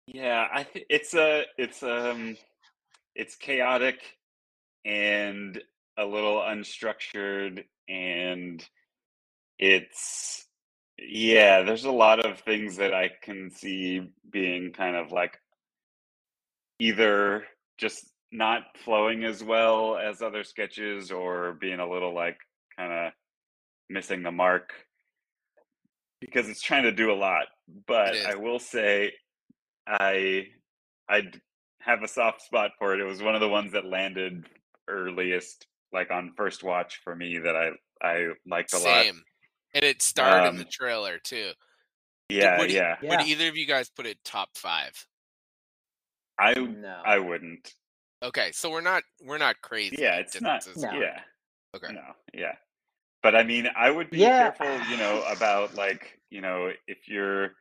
yeah, 0.07 0.47
I 0.51 0.63
th- 0.63 0.85
it's 0.89 1.13
a 1.13 1.43
it's 1.57 1.83
um 1.83 2.35
it's 3.15 3.35
chaotic 3.35 4.01
and 4.83 5.61
a 5.97 6.05
little 6.05 6.37
unstructured 6.37 7.65
and 7.87 8.67
it's 9.59 10.47
yeah, 10.97 11.61
there's 11.61 11.85
a 11.85 11.91
lot 11.91 12.25
of 12.25 12.39
things 12.39 12.77
that 12.77 12.93
I 12.93 13.11
can 13.21 13.51
see 13.51 14.01
being 14.31 14.71
kind 14.73 14.95
of 14.95 15.11
like 15.11 15.39
either 16.79 17.45
just 17.77 18.05
not 18.31 18.63
flowing 18.83 19.23
as 19.23 19.43
well 19.43 19.97
as 19.97 20.21
other 20.21 20.43
sketches 20.43 21.11
or 21.11 21.53
being 21.53 21.79
a 21.79 21.89
little 21.89 22.13
like 22.13 22.37
kind 22.79 22.93
of 22.93 23.13
missing 23.89 24.23
the 24.23 24.31
mark 24.31 24.71
because 26.21 26.47
it's 26.47 26.61
trying 26.61 26.83
to 26.83 26.91
do 26.91 27.11
a 27.11 27.13
lot 27.15 27.45
but 27.87 28.15
i 28.25 28.35
will 28.35 28.59
say 28.59 29.11
i 29.87 30.45
i 31.09 31.21
d- 31.21 31.39
have 31.81 32.03
a 32.03 32.07
soft 32.07 32.41
spot 32.41 32.71
for 32.79 32.93
it 32.93 33.01
it 33.01 33.05
was 33.05 33.21
one 33.21 33.35
of 33.35 33.41
the 33.41 33.49
ones 33.49 33.71
that 33.73 33.85
landed 33.85 34.45
earliest 34.87 35.67
like 35.91 36.09
on 36.11 36.31
first 36.37 36.63
watch 36.63 36.99
for 37.03 37.15
me 37.15 37.37
that 37.37 37.55
i 37.55 37.69
i 38.01 38.27
liked 38.47 38.73
a 38.73 38.77
lot 38.77 39.03
Same, 39.03 39.21
and 39.73 39.83
it 39.83 40.01
starred 40.01 40.47
in 40.47 40.55
the 40.55 40.63
Um, 40.63 40.69
trailer 40.71 41.19
too. 41.19 41.51
yeah 42.29 42.59
would 42.59 42.69
you- 42.71 42.77
yeah 42.77 42.95
yeah. 43.01 43.09
Would 43.09 43.21
either 43.27 43.47
of 43.49 43.57
you 43.57 43.65
guys 43.65 43.89
put 43.89 44.05
it 44.05 44.17
top 44.23 44.49
five? 44.55 44.93
i 46.37 46.53
no. 46.53 47.01
i 47.05 47.17
wouldn't 47.19 47.73
Okay, 48.21 48.51
so 48.51 48.69
we're 48.69 48.81
not 48.81 49.03
we're 49.23 49.37
not 49.37 49.55
crazy. 49.61 49.95
yeah 49.97 50.15
it's 50.17 50.39
not. 50.41 50.65
No. 50.75 50.91
yeah 50.99 51.21
Okay. 51.75 51.93
No, 51.93 52.01
yeah. 52.33 52.55
But 53.21 53.35
I 53.35 53.43
mean, 53.43 53.67
I 53.75 53.89
would 53.91 54.09
be 54.09 54.19
Yeah. 54.19 54.51
careful, 54.51 54.81
you 54.91 54.97
know, 54.97 55.23
about 55.29 55.75
like, 55.75 56.19
you 56.29 56.41
know, 56.41 56.71
if 56.87 57.07
you're 57.07 57.55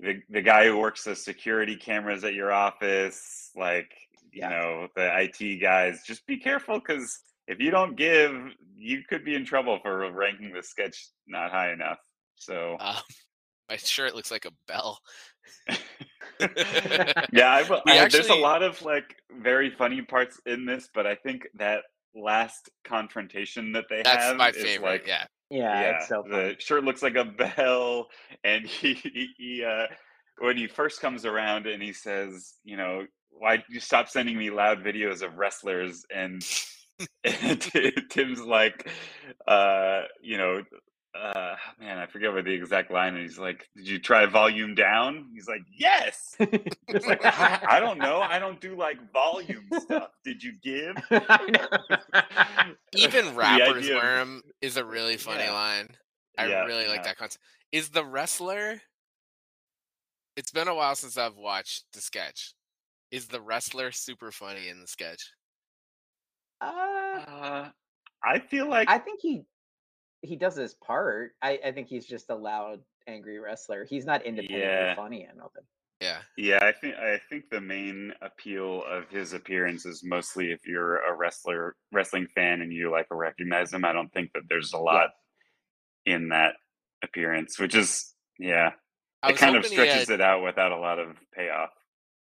the 0.00 0.22
the 0.30 0.42
guy 0.42 0.66
who 0.66 0.78
works 0.78 1.04
the 1.04 1.14
security 1.16 1.76
cameras 1.76 2.24
at 2.24 2.34
your 2.34 2.52
office, 2.52 3.50
like, 3.56 3.90
you 4.32 4.40
Yeah. 4.40 4.48
know, 4.50 4.88
the 4.96 5.10
IT 5.22 5.58
guys, 5.60 6.02
just 6.06 6.26
be 6.26 6.38
careful 6.38 6.78
because 6.78 7.20
if 7.46 7.58
you 7.60 7.70
don't 7.70 7.96
give, 7.96 8.32
you 8.76 9.02
could 9.08 9.24
be 9.24 9.34
in 9.34 9.44
trouble 9.44 9.78
for 9.82 10.10
ranking 10.12 10.52
the 10.52 10.62
sketch 10.62 11.08
not 11.26 11.50
high 11.50 11.72
enough. 11.72 11.98
So 12.36 12.76
Um, 12.80 12.96
my 13.68 13.76
shirt 13.76 14.14
looks 14.14 14.30
like 14.30 14.44
a 14.46 14.52
bell. 14.66 15.00
yeah, 17.32 17.50
I, 17.50 17.80
I- 17.86 18.08
there's 18.08 18.28
a 18.28 18.34
lot 18.34 18.62
of 18.62 18.80
like 18.82 19.16
very 19.32 19.70
funny 19.70 20.02
parts 20.02 20.40
in 20.46 20.64
this, 20.66 20.88
but 20.94 21.06
I 21.06 21.14
think 21.14 21.46
that 21.54 21.82
last 22.14 22.70
confrontation 22.84 23.72
that 23.72 23.84
they 23.88 24.02
That's 24.02 24.24
have 24.24 24.36
my 24.36 24.50
is 24.50 24.56
favorite. 24.56 24.82
like 24.82 25.06
yeah. 25.06 25.24
yeah, 25.50 25.80
yeah, 25.80 25.96
it's 25.96 26.08
so 26.08 26.24
the 26.28 26.56
shirt 26.58 26.84
looks 26.84 27.02
like 27.02 27.16
a 27.16 27.24
bell, 27.24 28.08
and 28.44 28.66
he, 28.66 28.94
he, 28.94 29.28
he 29.36 29.64
uh, 29.64 29.86
when 30.40 30.56
he 30.56 30.66
first 30.66 31.00
comes 31.00 31.24
around 31.24 31.66
and 31.66 31.82
he 31.82 31.92
says, 31.92 32.54
you 32.64 32.76
know, 32.76 33.06
why 33.30 33.62
you 33.68 33.80
stop 33.80 34.08
sending 34.08 34.36
me 34.36 34.50
loud 34.50 34.82
videos 34.82 35.22
of 35.22 35.36
wrestlers? 35.36 36.04
And, 36.14 36.42
and 37.24 37.60
Tim's 38.10 38.40
like, 38.40 38.88
uh, 39.46 40.02
you 40.22 40.38
know, 40.38 40.62
uh, 41.14 41.56
man, 41.80 41.98
I 41.98 42.06
forget 42.06 42.32
what 42.32 42.44
the 42.44 42.52
exact 42.52 42.90
line. 42.90 43.16
is. 43.16 43.32
he's 43.32 43.38
like, 43.38 43.68
"Did 43.76 43.88
you 43.88 43.98
try 43.98 44.26
volume 44.26 44.74
down?" 44.74 45.30
He's 45.34 45.48
like, 45.48 45.62
"Yes." 45.76 46.34
It's 46.38 47.06
like 47.06 47.24
I, 47.24 47.60
I 47.68 47.80
don't 47.80 47.98
know. 47.98 48.20
I 48.20 48.38
don't 48.38 48.60
do 48.60 48.76
like 48.76 48.98
volume 49.12 49.66
stuff. 49.80 50.10
Did 50.24 50.42
you 50.42 50.52
give? 50.62 50.96
Even 52.94 53.34
rappers 53.34 53.76
idea 53.84 53.96
of- 53.96 54.02
wear 54.02 54.16
'em 54.20 54.42
is 54.60 54.76
a 54.76 54.84
really 54.84 55.16
funny 55.16 55.44
Yeah. 55.44 55.52
line. 55.52 55.88
I 56.36 56.46
Yeah, 56.46 56.64
really 56.64 56.86
like 56.88 57.02
that 57.04 57.16
concept. 57.16 57.42
Is 57.72 57.90
the 57.90 58.04
wrestler? 58.04 58.80
It's 60.36 60.52
been 60.52 60.68
a 60.68 60.74
while 60.74 60.94
since 60.94 61.18
I've 61.18 61.36
watched 61.36 61.84
the 61.92 62.00
sketch. 62.00 62.54
Is 63.10 63.26
the 63.26 63.40
wrestler 63.40 63.90
super 63.90 64.30
funny 64.30 64.68
in 64.68 64.80
the 64.80 64.86
sketch? 64.86 65.32
uh, 66.60 66.64
Uh, 67.26 67.70
I 68.22 68.38
feel 68.38 68.68
like 68.68 68.88
I 68.88 68.98
think 68.98 69.20
he 69.20 69.44
he 70.22 70.36
does 70.36 70.56
his 70.56 70.74
part. 70.74 71.32
I, 71.42 71.58
I 71.64 71.72
think 71.72 71.88
he's 71.88 72.06
just 72.06 72.30
a 72.30 72.34
loud, 72.34 72.80
angry 73.06 73.38
wrestler. 73.38 73.84
He's 73.84 74.04
not 74.04 74.22
independently 74.22 74.66
Yeah. 74.66 74.94
funny. 74.94 75.26
I 75.26 75.36
don't 75.36 75.52
think. 75.52 75.66
Yeah. 76.00 76.18
Yeah, 76.36 76.58
I 76.62 76.72
think 76.72 76.94
I 76.94 77.20
think 77.28 77.50
the 77.50 77.60
main 77.60 78.12
appeal 78.22 78.84
of 78.84 79.08
his 79.10 79.32
appearance 79.32 79.84
is 79.84 80.04
mostly 80.04 80.52
if 80.52 80.64
you're 80.64 80.98
a 80.98 81.16
wrestler 81.16 81.74
wrestling 81.92 82.28
fan 82.34 82.60
and 82.60 82.72
you 82.72 82.90
like 82.90 83.06
recognize 83.10 83.72
him. 83.72 83.84
I 83.84 83.92
don't 83.92 84.12
think 84.12 84.30
that 84.34 84.44
there's 84.48 84.72
a 84.74 84.78
lot 84.78 85.10
in 86.06 86.28
that 86.28 86.54
appearance, 87.02 87.58
which 87.58 87.74
is 87.74 88.14
yeah, 88.38 88.70
it 89.26 89.36
kind 89.36 89.56
of 89.56 89.66
stretches 89.66 90.08
had, 90.08 90.14
it 90.14 90.20
out 90.20 90.44
without 90.44 90.70
a 90.70 90.78
lot 90.78 91.00
of 91.00 91.16
payoff. 91.34 91.70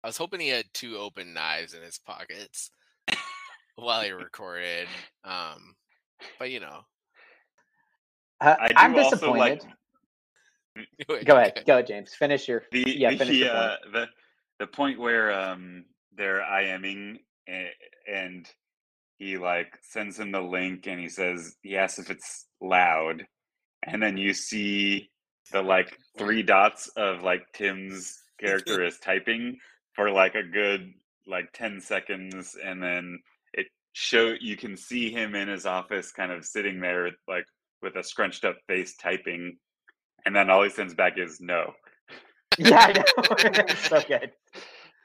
I 0.04 0.08
was 0.08 0.18
hoping 0.18 0.40
he 0.40 0.50
had 0.50 0.66
two 0.74 0.98
open 0.98 1.34
knives 1.34 1.74
in 1.74 1.82
his 1.82 2.00
pockets 2.00 2.70
while 3.76 4.02
he 4.04 4.12
recorded. 4.12 4.88
Um, 5.26 5.76
but 6.40 6.50
you 6.50 6.62
know, 6.62 6.82
Uh, 8.42 8.56
I 8.76 8.94
also 8.94 9.12
disappointed. 9.12 9.64
like 11.10 11.26
Go 11.26 11.38
ahead, 11.38 11.64
go 11.66 11.82
James. 11.82 12.14
Finish 12.14 12.48
your. 12.48 12.64
the 12.72 12.84
Yeah, 12.86 13.12
the, 13.16 13.34
your 13.34 13.50
point. 13.50 13.62
uh, 13.62 13.76
the 13.94 14.06
the 14.60 14.68
point 14.68 15.00
where 15.00 15.32
um 15.32 15.86
they're 16.18 16.42
IMing 16.42 17.20
and, 17.48 17.68
and 18.14 18.50
he 19.18 19.38
like 19.38 19.78
sends 19.82 20.20
him 20.20 20.32
the 20.32 20.42
link 20.42 20.88
and 20.88 21.00
he 21.00 21.10
says 21.10 21.56
he 21.62 21.78
asks 21.78 22.00
if 22.00 22.10
it's 22.10 22.48
loud 22.62 23.26
and 23.84 24.02
then 24.02 24.18
you 24.18 24.34
see 24.34 25.10
the 25.52 25.62
like 25.62 25.98
three 26.18 26.44
dots 26.44 26.90
of 26.98 27.22
like 27.22 27.42
Tim's 27.54 28.18
character 28.40 28.84
is 28.84 28.98
typing 29.00 29.58
for 29.94 30.12
like 30.12 30.36
a 30.36 30.44
good 30.44 30.94
like 31.28 31.52
10 31.54 31.80
seconds 31.82 32.56
and 32.64 32.82
then 32.82 33.20
it 33.54 33.68
show 33.94 34.34
you 34.40 34.58
can 34.58 34.76
see 34.76 35.12
him 35.12 35.36
in 35.36 35.48
his 35.48 35.66
office 35.66 36.12
kind 36.12 36.32
of 36.32 36.46
sitting 36.46 36.80
there 36.80 37.12
like 37.28 37.46
with 37.82 37.96
a 37.96 38.04
scrunched 38.04 38.46
up 38.46 38.58
face 38.68 38.96
typing 38.96 39.58
and 40.26 40.36
then 40.36 40.50
all 40.50 40.64
he 40.64 40.70
sends 40.70 40.94
back 40.94 41.18
is 41.18 41.40
no 41.40 41.74
Yeah, 42.58 42.80
I 42.80 42.94
know. 42.94 43.66
so 43.76 44.02
good. 44.08 44.32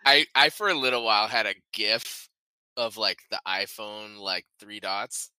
I 0.05 0.27
I 0.35 0.51
for 0.51 0.69
a 0.69 0.75
little 0.75 1.05
while 1.05 1.27
had 1.27 1.47
a 1.47 1.55
GIF 1.73 2.29
of 2.77 2.97
like 2.97 3.19
the 3.31 3.41
iPhone 3.47 4.19
like 4.19 4.47
three 4.59 4.81
dots. 4.81 5.31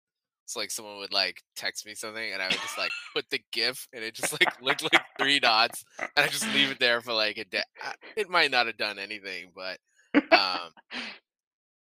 So 0.45 0.59
like 0.59 0.71
someone 0.71 0.97
would 0.97 1.13
like 1.13 1.41
text 1.55 1.85
me 1.85 1.95
something 1.95 2.33
and 2.33 2.41
I 2.41 2.47
would 2.47 2.59
just 2.59 2.77
like 2.77 2.91
put 3.15 3.25
the 3.29 3.39
GIF 3.53 3.87
and 3.93 4.03
it 4.03 4.13
just 4.13 4.33
like 4.33 4.61
looked 4.61 4.83
like 4.83 5.01
three 5.17 5.39
dots 5.39 5.85
and 5.99 6.25
I 6.25 6.27
just 6.27 6.53
leave 6.53 6.71
it 6.71 6.79
there 6.79 6.99
for 6.99 7.13
like 7.13 7.37
a 7.37 7.45
day. 7.45 7.63
It 8.17 8.29
might 8.29 8.51
not 8.51 8.67
have 8.67 8.77
done 8.77 8.99
anything, 8.99 9.51
but 9.55 9.79
um 10.13 10.71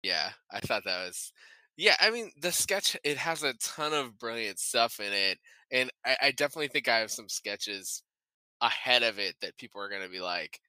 yeah, 0.01 0.29
I 0.51 0.59
thought 0.59 0.83
that 0.85 1.05
was 1.05 1.31
yeah, 1.77 1.95
I 1.99 2.09
mean 2.09 2.31
the 2.41 2.51
sketch 2.51 2.97
it 3.03 3.17
has 3.17 3.43
a 3.43 3.53
ton 3.55 3.93
of 3.93 4.17
brilliant 4.17 4.59
stuff 4.59 4.99
in 4.99 5.11
it. 5.11 5.37
And 5.71 5.89
I, 6.05 6.17
I 6.21 6.31
definitely 6.31 6.69
think 6.69 6.87
I 6.87 6.99
have 6.99 7.11
some 7.11 7.29
sketches 7.29 8.03
ahead 8.61 9.03
of 9.03 9.19
it 9.19 9.35
that 9.41 9.57
people 9.57 9.81
are 9.81 9.89
gonna 9.89 10.09
be 10.09 10.21
like, 10.21 10.59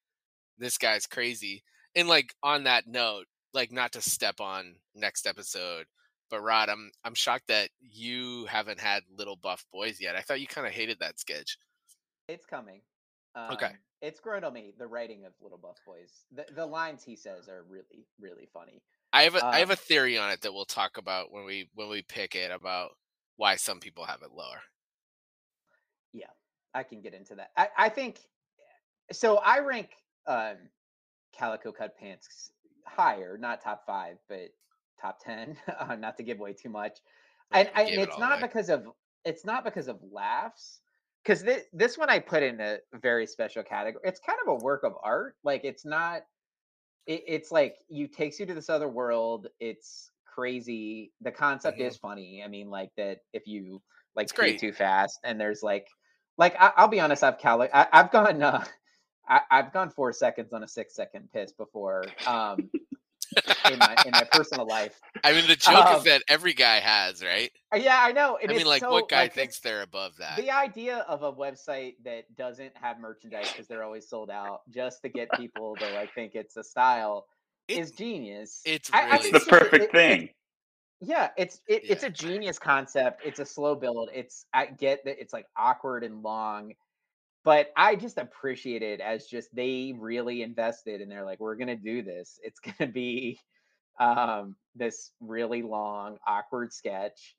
This 0.59 0.78
guy's 0.78 1.07
crazy. 1.07 1.62
And 1.94 2.09
like 2.09 2.34
on 2.42 2.64
that 2.64 2.86
note, 2.86 3.26
like 3.54 3.72
not 3.72 3.92
to 3.92 4.00
step 4.00 4.40
on 4.40 4.74
next 4.94 5.26
episode, 5.26 5.86
but 6.30 6.42
Rod, 6.42 6.68
I'm 6.68 6.90
I'm 7.04 7.14
shocked 7.14 7.48
that 7.48 7.70
you 7.80 8.46
haven't 8.46 8.80
had 8.80 9.02
Little 9.16 9.36
Buff 9.36 9.64
Boys 9.72 10.00
yet. 10.00 10.16
I 10.16 10.20
thought 10.22 10.40
you 10.40 10.46
kind 10.46 10.66
of 10.66 10.72
hated 10.72 10.98
that 11.00 11.20
sketch. 11.20 11.59
It's 12.28 12.46
coming. 12.46 12.80
Um, 13.34 13.52
Okay. 13.52 13.72
It's 14.02 14.20
grown 14.20 14.44
on 14.44 14.52
me. 14.52 14.74
The 14.78 14.86
writing 14.86 15.24
of 15.24 15.32
Little 15.40 15.59
Buff 15.59 15.78
Boys. 15.86 16.24
The 16.32 16.46
the 16.54 16.66
lines 16.66 17.02
he 17.02 17.16
says 17.16 17.48
are 17.48 17.64
really 17.68 18.07
really 18.20 18.48
funny. 18.52 18.82
I 19.12 19.22
have 19.22 19.34
a 19.34 19.44
I 19.44 19.59
have 19.61 19.70
Um, 19.70 19.74
a 19.74 19.76
theory 19.76 20.18
on 20.18 20.30
it 20.30 20.42
that 20.42 20.52
we'll 20.52 20.64
talk 20.64 20.98
about 20.98 21.32
when 21.32 21.44
we 21.44 21.70
when 21.74 21.88
we 21.88 22.02
pick 22.02 22.34
it 22.34 22.50
about 22.50 22.90
why 23.36 23.57
some 23.57 23.80
people 23.80 24.04
have 24.04 24.22
it 24.22 24.32
lower. 24.32 24.61
Yeah, 26.12 26.30
I 26.74 26.82
can 26.82 27.00
get 27.00 27.14
into 27.14 27.34
that. 27.36 27.50
I, 27.57 27.68
I 27.76 27.88
think 27.88 28.18
so. 29.12 29.36
I 29.38 29.61
rank 29.61 29.90
um, 30.26 30.57
Calico 31.36 31.72
Cut 31.72 31.96
Pants 31.98 32.50
higher, 32.86 33.38
not 33.38 33.61
top 33.62 33.84
five, 33.86 34.16
but 34.28 34.50
top 35.00 35.18
ten. 35.24 35.57
uh, 35.78 35.96
not 35.96 36.16
to 36.18 36.22
give 36.22 36.38
away 36.40 36.52
too 36.52 36.70
much, 36.70 36.98
and, 37.52 37.70
we 37.76 37.82
and 37.82 38.00
it's 38.02 38.18
not 38.18 38.32
away. 38.38 38.48
because 38.48 38.68
of 38.70 38.86
it's 39.24 39.44
not 39.44 39.64
because 39.64 39.88
of 39.88 39.98
laughs. 40.11 40.80
Because 41.22 41.42
this 41.42 41.64
this 41.72 41.98
one 41.98 42.09
I 42.09 42.18
put 42.18 42.42
in 42.42 42.61
a 42.61 42.78
very 42.94 43.26
special 43.26 43.62
category. 43.62 44.02
It's 44.07 44.20
kind 44.20 44.38
of 44.46 44.61
a 44.61 44.64
work 44.64 44.84
of 44.84 44.94
art. 45.02 45.36
Like 45.44 45.64
it's 45.64 45.84
not. 45.84 46.22
It, 47.07 47.24
it's 47.26 47.52
like 47.52 47.76
you 47.88 48.09
takes 48.09 48.38
you 48.40 48.46
to 48.46 48.54
this 48.54 48.68
other 48.70 48.88
world. 48.88 49.48
It's 49.61 50.11
crazy. 50.24 51.12
The 51.20 51.32
concept 51.32 51.78
Mhm. 51.78 51.86
is 51.86 51.96
funny. 51.96 52.42
I 52.44 52.48
mean, 52.48 52.70
like 52.70 52.90
that 52.96 53.20
if 53.32 53.46
you 53.46 53.82
like 54.14 54.34
pee 54.36 54.57
too 54.57 54.72
fast, 54.72 55.20
and 55.24 55.40
there's 55.40 55.62
like 55.62 55.88
like 56.38 56.54
I, 56.61 56.72
I'll 56.76 56.88
be 56.88 57.00
honest, 57.00 57.22
I've 57.22 57.38
cali- 57.38 57.72
I, 57.72 57.86
I've 57.92 58.11
gone 58.11 58.42
uh, 58.42 58.64
I, 59.28 59.40
I've 59.50 59.72
gone 59.72 59.90
four 59.90 60.12
seconds 60.12 60.52
on 60.52 60.62
a 60.62 60.68
six 60.68 60.94
second 60.94 61.30
piss 61.32 61.52
before 61.52 62.02
um, 62.26 62.70
in 63.72 63.78
my 63.78 63.97
in 64.05 64.11
my 64.12 64.24
personal 64.30 64.66
life. 64.66 65.01
I 65.24 65.32
mean, 65.32 65.47
the 65.47 65.57
joke 65.57 65.89
is 65.91 65.97
Um, 65.99 66.05
that 66.05 66.22
every 66.28 66.53
guy 66.55 66.80
has, 66.80 67.22
right? 67.22 67.51
Uh, 67.72 67.76
Yeah, 67.78 67.99
I 68.01 68.12
know. 68.12 68.39
and 68.41 68.51
I 68.51 68.55
mean, 68.57 68.66
like, 68.66 68.80
so, 68.82 68.91
what 68.91 69.09
guy 69.09 69.22
like, 69.22 69.34
thinks 69.34 69.59
they're 69.61 69.82
above 69.82 70.16
that? 70.18 70.37
the 70.37 70.51
idea 70.51 70.99
of 71.09 71.22
a 71.22 71.32
website 71.32 71.95
that 72.05 72.24
doesn't 72.37 72.72
have 72.76 72.99
merchandise 73.01 73.51
because 73.53 73.66
they're 73.68 73.84
always 73.84 74.09
sold 74.09 74.30
out 74.30 74.61
just 74.70 75.03
to 75.03 75.09
get 75.09 75.30
people 75.32 75.76
to 75.76 75.89
like 75.95 76.12
think 76.14 76.34
it's 76.34 76.57
a 76.57 76.64
style 76.64 77.26
It- 77.68 77.78
is 77.78 77.91
genius. 77.93 78.62
it's 78.64 78.91
I- 78.93 79.11
I 79.12 79.18
think 79.18 79.32
the 79.32 79.39
just- 79.41 79.49
it- 79.49 79.51
perfect 79.51 79.84
it- 79.84 79.93
thing. 79.93 80.30
Yeah, 81.03 81.28
it's 81.37 81.61
it, 81.68 81.82
it's 81.84 82.05
a 82.05 82.11
genius 82.11 82.59
concept. 82.59 83.20
It's 83.22 83.39
a 83.39 83.45
slow 83.45 83.74
build. 83.74 84.09
It's 84.14 84.47
I 84.55 84.64
get 84.64 85.05
that 85.05 85.20
it's 85.20 85.34
like 85.34 85.47
awkward 85.55 86.05
and 86.05 86.22
long, 86.22 86.72
but 87.47 87.68
I 87.76 87.94
just 87.94 88.18
appreciate 88.18 88.82
it 88.82 89.01
as 89.01 89.28
just 89.28 89.55
they 89.55 89.94
really 89.97 90.42
invested 90.42 91.01
and 91.01 91.09
they're 91.09 91.24
like, 91.24 91.38
we're 91.38 91.55
gonna 91.55 91.76
do 91.76 92.03
this. 92.03 92.40
It's 92.42 92.59
gonna 92.78 92.90
be 92.90 93.38
um 94.01 94.57
this 94.74 95.12
really 95.20 95.62
long, 95.62 96.18
awkward 96.26 96.72
sketch, 96.72 97.36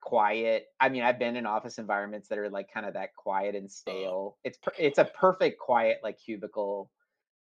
quiet. 0.00 0.66
I 0.78 0.88
mean, 0.88 1.02
I've 1.02 1.18
been 1.18 1.34
in 1.34 1.44
office 1.44 1.78
environments 1.78 2.28
that 2.28 2.38
are 2.38 2.48
like 2.48 2.72
kind 2.72 2.86
of 2.86 2.94
that 2.94 3.16
quiet 3.16 3.56
and 3.56 3.70
stale. 3.70 4.36
It's 4.44 4.58
per- 4.58 4.72
it's 4.78 4.98
a 4.98 5.06
perfect 5.06 5.58
quiet 5.58 5.98
like 6.04 6.18
cubicle, 6.24 6.88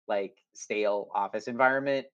like 0.07 0.35
stale 0.55 1.09
office 1.13 1.47
environment. 1.47 2.07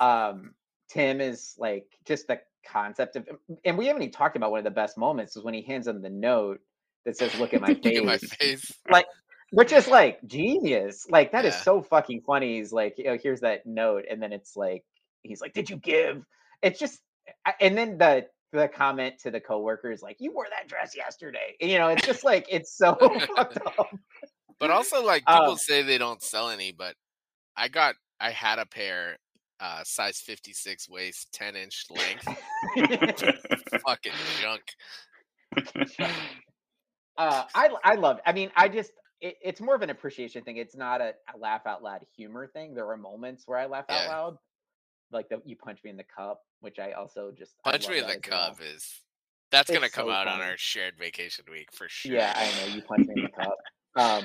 Um, 0.00 0.52
Tim 0.90 1.22
is 1.22 1.54
like 1.56 1.86
just 2.04 2.28
the 2.28 2.40
concept 2.62 3.16
of, 3.16 3.26
and 3.64 3.78
we 3.78 3.86
haven't 3.86 4.02
even 4.02 4.12
talked 4.12 4.36
about 4.36 4.50
one 4.50 4.58
of 4.58 4.64
the 4.64 4.70
best 4.70 4.98
moments 4.98 5.34
is 5.34 5.44
when 5.44 5.54
he 5.54 5.62
hands 5.62 5.86
him 5.86 6.02
the 6.02 6.10
note 6.10 6.60
that 7.06 7.16
says, 7.16 7.34
"Look 7.40 7.54
at 7.54 7.62
my 7.62 7.68
Look 7.68 7.82
face," 7.82 7.96
at 7.96 8.04
my 8.04 8.18
face. 8.18 8.70
Which 9.56 9.72
is 9.72 9.88
like 9.88 10.20
genius. 10.26 11.06
Like 11.08 11.32
that 11.32 11.46
is 11.46 11.54
Yeah. 11.54 11.60
so 11.62 11.82
fucking 11.82 12.20
funny. 12.22 12.58
He's 12.58 12.72
like, 12.72 12.98
you 12.98 13.04
know, 13.04 13.16
here's 13.22 13.40
that 13.40 13.64
note, 13.66 14.04
and 14.10 14.22
then 14.22 14.32
it's 14.32 14.54
like, 14.56 14.84
he's 15.22 15.40
like, 15.40 15.54
"Did 15.54 15.70
you 15.70 15.76
give?" 15.78 16.24
It's 16.62 16.78
just, 16.78 17.00
and 17.60 17.76
then 17.76 17.98
the 17.98 18.28
the 18.52 18.68
comment 18.68 19.18
to 19.20 19.30
the 19.30 19.40
coworker 19.40 19.90
is 19.90 20.02
like, 20.02 20.18
"You 20.20 20.32
wore 20.34 20.46
that 20.50 20.68
dress 20.68 20.94
yesterday." 20.96 21.56
And, 21.60 21.70
you 21.70 21.78
know, 21.78 21.88
it's 21.88 22.04
just 22.04 22.22
like 22.24 22.46
it's 22.50 22.76
so 22.76 22.94
fucked 23.36 23.58
up. 23.78 23.88
But 24.60 24.70
also, 24.70 25.02
like 25.04 25.26
people 25.26 25.52
Um, 25.52 25.56
say 25.56 25.82
they 25.82 25.98
don't 25.98 26.22
sell 26.22 26.50
any, 26.50 26.72
but 26.72 26.94
I 27.56 27.68
got 27.68 27.96
I 28.20 28.30
had 28.30 28.58
a 28.58 28.66
pair, 28.66 29.16
uh, 29.60 29.84
size 29.84 30.20
fifty 30.20 30.52
six 30.52 30.88
waist, 30.88 31.32
ten 31.32 31.56
inch 31.56 31.86
length, 31.90 32.28
fucking 33.86 34.12
junk. 34.40 34.62
uh, 37.18 37.44
I 37.54 37.70
I 37.84 37.94
love. 37.94 38.20
I 38.26 38.32
mean, 38.32 38.50
I 38.56 38.68
just 38.68 38.92
it, 39.20 39.36
it's 39.42 39.60
more 39.60 39.74
of 39.74 39.82
an 39.82 39.90
appreciation 39.90 40.42
thing. 40.42 40.56
It's 40.56 40.76
not 40.76 41.00
a, 41.00 41.14
a 41.34 41.38
laugh 41.38 41.66
out 41.66 41.82
loud 41.82 42.00
humor 42.16 42.46
thing. 42.46 42.74
There 42.74 42.88
are 42.90 42.96
moments 42.96 43.44
where 43.46 43.58
I 43.58 43.66
laugh 43.66 43.86
out 43.88 44.06
loud, 44.06 44.38
like 45.12 45.28
the 45.28 45.40
you 45.44 45.56
punch 45.56 45.82
me 45.84 45.90
in 45.90 45.96
the 45.96 46.04
cup, 46.04 46.42
which 46.60 46.78
I 46.78 46.92
also 46.92 47.32
just 47.36 47.54
Punch 47.64 47.88
me 47.88 47.98
in 47.98 48.06
the 48.06 48.14
as 48.14 48.20
well. 48.30 48.48
cup 48.48 48.58
is 48.62 49.00
that's 49.50 49.70
gonna 49.70 49.88
come 49.88 50.06
so 50.06 50.12
out 50.12 50.26
on 50.26 50.40
our 50.40 50.56
shared 50.56 50.94
vacation 50.98 51.44
week 51.50 51.72
for 51.72 51.88
sure. 51.88 52.12
Yeah, 52.12 52.32
I 52.36 52.68
know 52.68 52.74
you 52.74 52.82
punch 52.82 53.06
me 53.06 53.14
in 53.14 53.22
the 53.22 53.28
cup. 53.28 53.56
Um, 53.96 54.24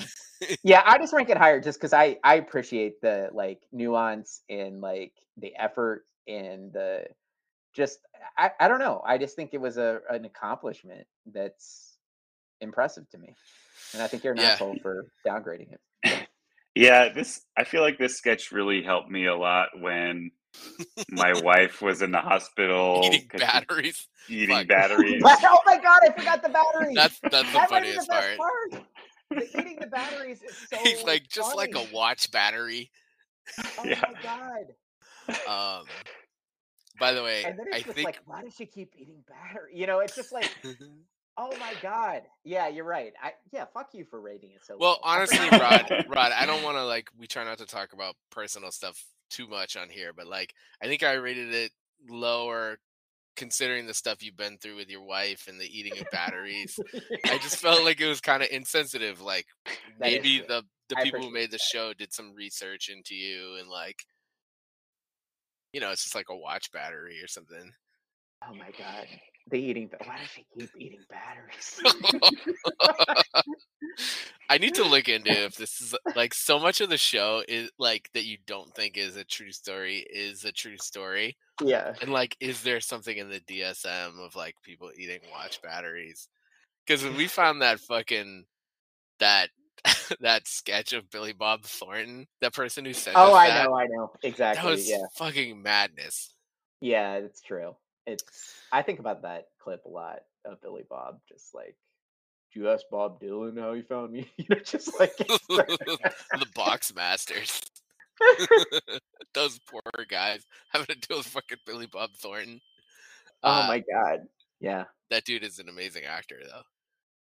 yeah, 0.64 0.84
I 0.86 0.98
just 0.98 1.14
rank 1.14 1.30
it 1.30 1.38
higher 1.38 1.60
just 1.62 1.80
because 1.80 1.94
I 1.94 2.18
I 2.24 2.36
appreciate 2.36 3.02
the 3.02 3.30
like 3.34 3.62
nuance 3.72 4.42
and 4.50 4.82
like 4.82 5.14
the 5.38 5.56
effort 5.56 6.06
and 6.28 6.74
the 6.74 7.06
just 7.74 8.00
I 8.38 8.52
I 8.60 8.68
don't 8.68 8.80
know. 8.80 9.02
I 9.06 9.18
just 9.18 9.36
think 9.36 9.52
it 9.54 9.62
was 9.62 9.78
a 9.78 10.02
an 10.10 10.26
accomplishment 10.26 11.08
that's 11.32 11.98
impressive 12.60 13.10
to 13.12 13.18
me, 13.18 13.36
and 13.94 14.02
I 14.02 14.08
think 14.08 14.24
you're 14.24 14.34
an 14.34 14.40
Yeah. 14.40 14.50
asshole 14.54 14.78
for 14.82 15.06
downgrading 15.26 15.74
it. 16.04 16.28
yeah, 16.76 17.10
this 17.10 17.42
I 17.58 17.64
feel 17.64 17.82
like 17.82 17.98
this 17.98 18.18
sketch 18.18 18.52
really 18.52 18.82
helped 18.84 19.10
me 19.10 19.26
a 19.26 19.36
lot 19.36 19.70
when 19.80 20.32
my 21.10 21.34
wife 21.44 21.82
was 21.82 22.02
in 22.02 22.12
the 22.12 22.20
hospital 22.22 23.02
Eating 23.06 23.28
'cause 23.28 23.42
she- 23.42 23.46
batteries. 23.48 24.08
eating 24.30 24.56
Fuck. 24.58 24.68
batteries. 24.68 25.22
oh 25.26 25.60
my 25.66 25.78
god, 25.78 26.00
I 26.04 26.12
forgot 26.12 26.42
the 26.44 26.50
batteries. 26.50 26.96
That's 26.96 27.20
that's 27.20 27.52
the 27.52 27.58
That 27.60 27.70
funniest 27.70 28.08
the 28.08 28.14
part. 28.14 28.38
part. 28.38 28.84
The 29.32 29.48
eating 29.62 29.78
the 29.80 29.88
batteries 29.88 30.42
is 30.44 30.58
so. 30.70 30.78
He's 30.84 31.04
like 31.06 31.26
just 31.30 31.56
like 31.56 31.74
a 31.74 31.88
watch 31.94 32.30
battery. 32.34 32.92
Oh 33.80 33.86
Yeah. 33.86 34.02
my 34.02 34.22
god. 34.22 35.80
Um 35.80 35.86
by 37.00 37.14
the 37.14 37.24
way, 37.24 37.46
And 37.46 37.58
then 37.58 37.68
it's 37.68 37.78
I 37.78 37.80
just 37.82 37.96
think 37.96 38.06
like, 38.06 38.20
why 38.26 38.44
does 38.44 38.54
she 38.54 38.66
keep 38.66 38.92
eating 38.98 39.24
battery? 39.30 39.72
You 39.74 39.88
know, 39.88 40.00
it's 40.00 40.16
just 40.18 40.34
like, 40.34 40.52
oh 41.38 41.52
my 41.60 41.74
god. 41.82 42.24
Yeah, 42.44 42.68
you're 42.68 42.86
right. 42.86 43.14
I 43.22 43.34
yeah, 43.52 43.66
fuck 43.74 43.90
you 43.94 44.06
for 44.06 44.20
rating 44.20 44.52
it 44.52 44.66
so. 44.66 44.78
Well, 44.80 44.92
low. 44.92 44.98
Honestly, 45.04 45.48
Rod, 45.52 46.06
Rod, 46.10 46.32
I 46.32 46.46
don't 46.46 46.64
want 46.64 46.78
to 46.78 46.86
like. 46.86 47.10
We 47.18 47.28
try 47.28 47.44
not 47.44 47.58
to 47.60 47.66
talk 47.66 47.94
about 47.94 48.16
personal 48.32 48.72
stuff 48.72 49.04
too 49.30 49.48
much 49.48 49.78
on 49.78 49.90
here, 49.90 50.12
but 50.16 50.28
like, 50.28 50.54
I 50.84 50.88
think 50.88 51.04
I 51.04 51.14
rated 51.14 51.54
it 51.54 51.72
lower, 52.10 52.80
considering 53.36 53.88
the 53.88 53.94
stuff 53.94 54.24
you've 54.24 54.38
been 54.38 54.58
through 54.58 54.76
with 54.76 54.90
your 54.90 55.04
wife 55.04 55.48
and 55.48 55.60
the 55.60 55.80
eating 55.80 56.00
of 56.00 56.10
batteries. 56.12 56.80
I 57.26 57.38
just 57.38 57.58
felt 57.58 57.84
like 57.86 58.02
it 58.02 58.08
was 58.08 58.22
kind 58.22 58.44
of 58.44 58.50
insensitive. 58.52 59.22
Like 59.22 59.48
That 59.66 59.76
maybe 60.00 60.44
the 60.48 60.64
the 60.90 60.98
I 60.98 61.04
people 61.04 61.22
who 61.22 61.32
made 61.32 61.52
the 61.52 61.60
show 61.60 61.94
did 61.94 62.14
some 62.14 62.34
research 62.36 62.90
into 62.90 63.16
you 63.16 63.58
and 63.60 63.70
like, 63.70 64.04
you 65.74 65.80
know, 65.80 65.92
it's 65.92 66.04
just 66.04 66.16
like 66.16 66.28
a 66.30 66.36
watch 66.36 66.72
battery 66.72 67.22
or 67.24 67.28
something. 67.28 67.72
Oh 68.48 68.54
my 68.54 68.72
god. 68.78 69.08
The 69.52 69.58
eating. 69.60 69.90
Why 70.06 70.18
does 70.18 70.30
she 70.30 70.46
keep 70.58 70.70
eating 70.78 71.00
batteries? 71.10 71.82
I 74.50 74.58
need 74.58 74.76
to 74.76 74.84
look 74.84 75.08
into 75.10 75.30
if 75.46 75.56
this 75.56 75.82
is 75.82 75.96
like 76.16 76.34
so 76.34 76.60
much 76.60 76.82
of 76.82 76.90
the 76.90 76.98
show 76.98 77.44
is 77.48 77.70
like 77.78 78.10
that 78.14 78.24
you 78.26 78.38
don't 78.48 78.74
think 78.76 78.98
is 78.98 79.16
a 79.18 79.24
true 79.24 79.52
story 79.52 80.06
is 80.10 80.46
a 80.46 80.52
true 80.52 80.78
story. 80.78 81.38
yeah. 81.64 81.94
And 82.02 82.12
like, 82.12 82.36
is 82.40 82.64
there 82.64 82.80
something 82.80 83.18
in 83.18 83.30
the 83.30 83.40
DSM 83.42 84.26
of 84.26 84.36
like 84.36 84.56
people 84.64 84.90
eating 84.98 85.20
watch 85.32 85.62
batteries? 85.62 86.28
Because 86.86 87.04
when 87.04 87.16
we 87.16 87.28
found 87.28 87.62
that 87.62 87.80
fucking 87.82 88.46
that 89.20 89.50
that 90.22 90.48
sketch 90.48 90.94
of 90.94 91.10
Billy 91.10 91.34
Bob 91.34 91.64
Thornton, 91.64 92.28
that 92.40 92.54
person 92.54 92.86
who 92.86 92.94
said, 92.94 93.14
Oh, 93.16 93.34
I 93.34 93.48
that, 93.50 93.66
know. 93.66 93.76
I 93.76 93.88
know. 93.88 94.12
exactly." 94.24 94.64
that 94.64 94.70
was 94.70 94.90
Yeah. 94.90 95.04
fucking 95.16 95.62
madness. 95.62 96.34
Yeah, 96.82 97.16
it's 97.16 97.42
true. 97.42 97.76
It's. 98.06 98.24
I 98.72 98.82
think 98.82 99.00
about 99.00 99.22
that 99.24 99.46
clip 99.62 99.86
a 99.86 99.90
lot 99.90 100.20
of 100.46 100.62
Billy 100.62 100.84
Bob. 100.90 101.20
Just 101.30 101.54
like, 101.54 101.76
did 102.54 102.60
you 102.60 102.70
ask 102.70 102.84
Bob 102.92 103.22
Dylan 103.22 103.60
how 103.60 103.74
he 103.74 103.82
found 103.82 104.12
me? 104.12 104.32
You 104.38 104.46
know, 104.50 104.58
just 104.64 105.00
like. 105.00 105.16
the 105.18 106.46
Boxmasters. 106.56 107.62
Those 109.34 109.60
poor 109.70 109.82
guys 110.10 110.46
having 110.70 110.88
to 110.88 110.96
deal 111.08 111.18
with 111.18 111.28
fucking 111.28 111.58
Billy 111.66 111.88
Bob 111.88 112.12
Thornton. 112.18 112.62
oh 113.44 113.52
Uh, 113.64 113.68
my 113.68 113.80
god. 113.92 114.22
Yeah, 114.60 114.84
that 115.10 115.24
dude 115.26 115.44
is 115.44 115.58
an 115.60 115.70
amazing 115.70 116.04
actor 116.04 116.38
though. 116.46 116.62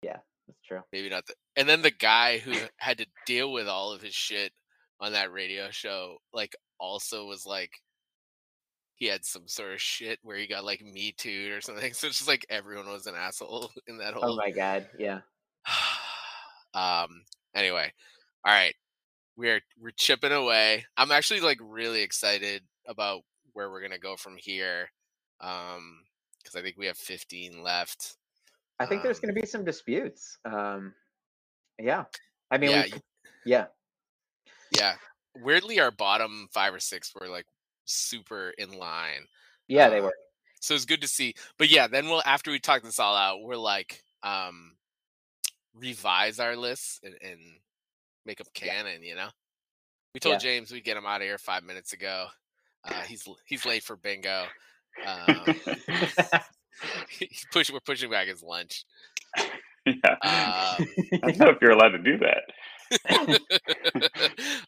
Yeah, 0.03 0.19
that's 0.47 0.61
true. 0.67 0.81
Maybe 0.93 1.09
not 1.09 1.25
the 1.27 1.35
and 1.57 1.67
then 1.69 1.81
the 1.81 1.91
guy 1.91 2.37
who 2.39 2.53
had 2.77 2.99
to 2.99 3.07
deal 3.27 3.51
with 3.53 3.67
all 3.67 3.93
of 3.93 4.03
his 4.03 4.15
shit 4.15 4.53
on 5.01 5.13
that 5.13 5.33
radio 5.33 5.71
show, 5.71 6.19
like 6.35 6.55
also 6.79 7.25
was 7.27 7.47
like 7.47 7.71
he 9.05 9.11
had 9.11 9.25
some 9.25 9.47
sort 9.47 9.75
of 9.75 9.83
shit 9.83 10.19
where 10.23 10.39
he 10.39 10.47
got 10.47 10.65
like 10.65 10.81
me 10.81 11.13
too 11.17 11.53
or 11.55 11.61
something. 11.61 11.93
So 11.95 12.07
it's 12.07 12.19
just 12.19 12.29
like 12.29 12.47
everyone 12.49 12.89
was 12.89 13.07
an 13.07 13.15
asshole 13.15 13.71
in 13.87 13.99
that 13.99 14.15
whole. 14.15 14.33
Oh 14.33 14.37
my 14.37 14.51
god. 14.51 14.89
Yeah. 14.99 15.21
um 16.75 17.23
anyway. 17.55 17.93
All 18.47 18.53
right. 18.55 18.75
We're 19.37 19.61
we're 19.79 19.91
chipping 19.91 20.33
away. 20.33 20.87
I'm 20.97 21.13
actually 21.13 21.41
like 21.41 21.59
really 21.61 22.01
excited 22.01 22.63
about 22.89 23.23
where 23.53 23.71
we're 23.71 23.83
gonna 23.83 23.99
go 23.99 24.17
from 24.17 24.37
here. 24.39 24.89
Um 25.41 26.01
because 26.43 26.57
I 26.57 26.63
think 26.63 26.77
we 26.79 26.87
have 26.87 26.97
15 26.97 27.63
left. 27.63 28.17
I 28.81 28.87
think 28.87 29.03
there's 29.03 29.19
Um, 29.19 29.23
going 29.23 29.35
to 29.35 29.41
be 29.41 29.47
some 29.47 29.65
disputes. 29.65 30.37
Um, 30.45 30.93
yeah. 31.79 32.05
I 32.51 32.59
mean, 32.59 32.71
Yeah, 32.71 32.85
we, 32.85 33.01
yeah. 33.47 33.67
Yeah. 34.77 34.97
Weirdly, 35.37 35.81
our 35.81 35.91
bottom 35.91 36.49
five 36.53 36.75
or 36.75 36.81
six 36.81 37.15
were 37.19 37.29
like 37.29 37.47
super 37.85 38.51
in 38.59 38.73
line. 38.73 39.27
Yeah, 39.69 39.89
they 39.89 39.99
Uh, 39.99 40.05
were. 40.05 40.15
So 40.61 40.75
it's 40.75 40.85
good 40.87 41.03
to 41.03 41.09
see. 41.09 41.35
But 41.59 41.69
yeah, 41.71 41.87
then 41.87 42.09
we'll 42.09 42.23
after 42.25 42.51
we 42.51 42.59
talk 42.59 42.83
this 42.83 42.99
all 42.99 43.15
out, 43.17 43.43
we're 43.43 43.57
like 43.57 44.03
um 44.23 44.77
revise 45.75 46.39
our 46.41 46.57
lists 46.57 47.01
and, 47.03 47.15
and 47.21 47.39
make 48.25 48.39
them 48.39 48.47
Yeah. 48.61 48.67
canon, 48.83 49.03
you 49.03 49.15
know? 49.15 49.29
We 50.15 50.21
told 50.21 50.35
Yeah. 50.35 50.39
James 50.39 50.71
we'd 50.73 50.85
get 50.85 50.97
him 50.97 51.05
out 51.07 51.21
of 51.21 51.27
here 51.27 51.37
five 51.39 51.65
minutes 51.65 51.93
ago. 51.93 52.27
Uh, 52.85 53.03
he's 53.09 53.27
he's 53.45 53.67
late 53.67 53.83
for 53.83 53.97
bingo. 53.97 54.45
Um, 55.05 55.45
he's 57.11 57.45
push, 57.53 57.71
we're 57.71 57.81
pushing 57.81 58.11
back 58.11 58.29
his 58.29 58.43
lunch. 58.43 58.85
yeah. 59.85 59.93
Um, 59.93 60.01
I 61.13 61.19
don't 61.23 61.39
know 61.39 61.49
if 61.51 61.59
you're 61.61 61.73
allowed 61.73 61.91
to 61.91 61.99
do 61.99 62.19
that. 62.19 63.41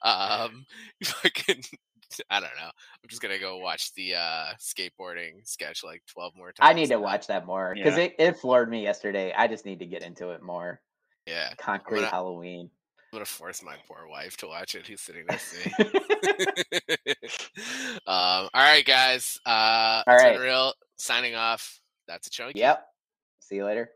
um, 0.02 0.66
fucking, 1.02 1.62
I 2.30 2.40
don't 2.40 2.50
know. 2.58 2.66
I'm 2.70 3.08
just 3.08 3.22
gonna 3.22 3.38
go 3.38 3.58
watch 3.58 3.92
the 3.94 4.14
uh, 4.14 4.44
skateboarding 4.60 5.46
sketch 5.46 5.82
like 5.84 6.02
12 6.12 6.34
more 6.36 6.52
times. 6.52 6.68
I 6.70 6.72
need 6.72 6.88
to 6.88 6.98
watch 7.00 7.26
that 7.28 7.46
more 7.46 7.74
because 7.74 7.96
Yeah. 7.96 8.04
it, 8.04 8.14
it 8.18 8.36
floored 8.38 8.70
me 8.70 8.82
yesterday. 8.82 9.32
I 9.36 9.46
just 9.48 9.64
need 9.66 9.78
to 9.80 9.86
get 9.86 10.02
into 10.02 10.30
it 10.30 10.42
more. 10.42 10.80
Yeah, 11.26 11.52
Concrete 11.58 12.00
gonna- 12.00 12.10
Halloween. 12.10 12.70
I'm 13.12 13.18
gonna 13.18 13.24
force 13.24 13.62
my 13.62 13.76
poor 13.88 14.06
wife 14.08 14.36
to 14.38 14.46
watch 14.48 14.74
it. 14.74 14.86
Who's 14.86 15.00
sitting 15.00 15.24
next 15.28 15.54
to 15.62 15.68
me? 15.68 17.14
um, 18.06 18.48
all 18.52 18.62
right, 18.62 18.84
guys. 18.84 19.38
Uh, 19.46 20.02
All 20.06 20.16
right. 20.16 20.38
real. 20.38 20.72
Signing 20.96 21.34
off. 21.34 21.80
That's 22.08 22.26
a 22.26 22.30
chunky. 22.30 22.58
yep. 22.60 22.84
See 23.40 23.56
you 23.56 23.64
later. 23.64 23.90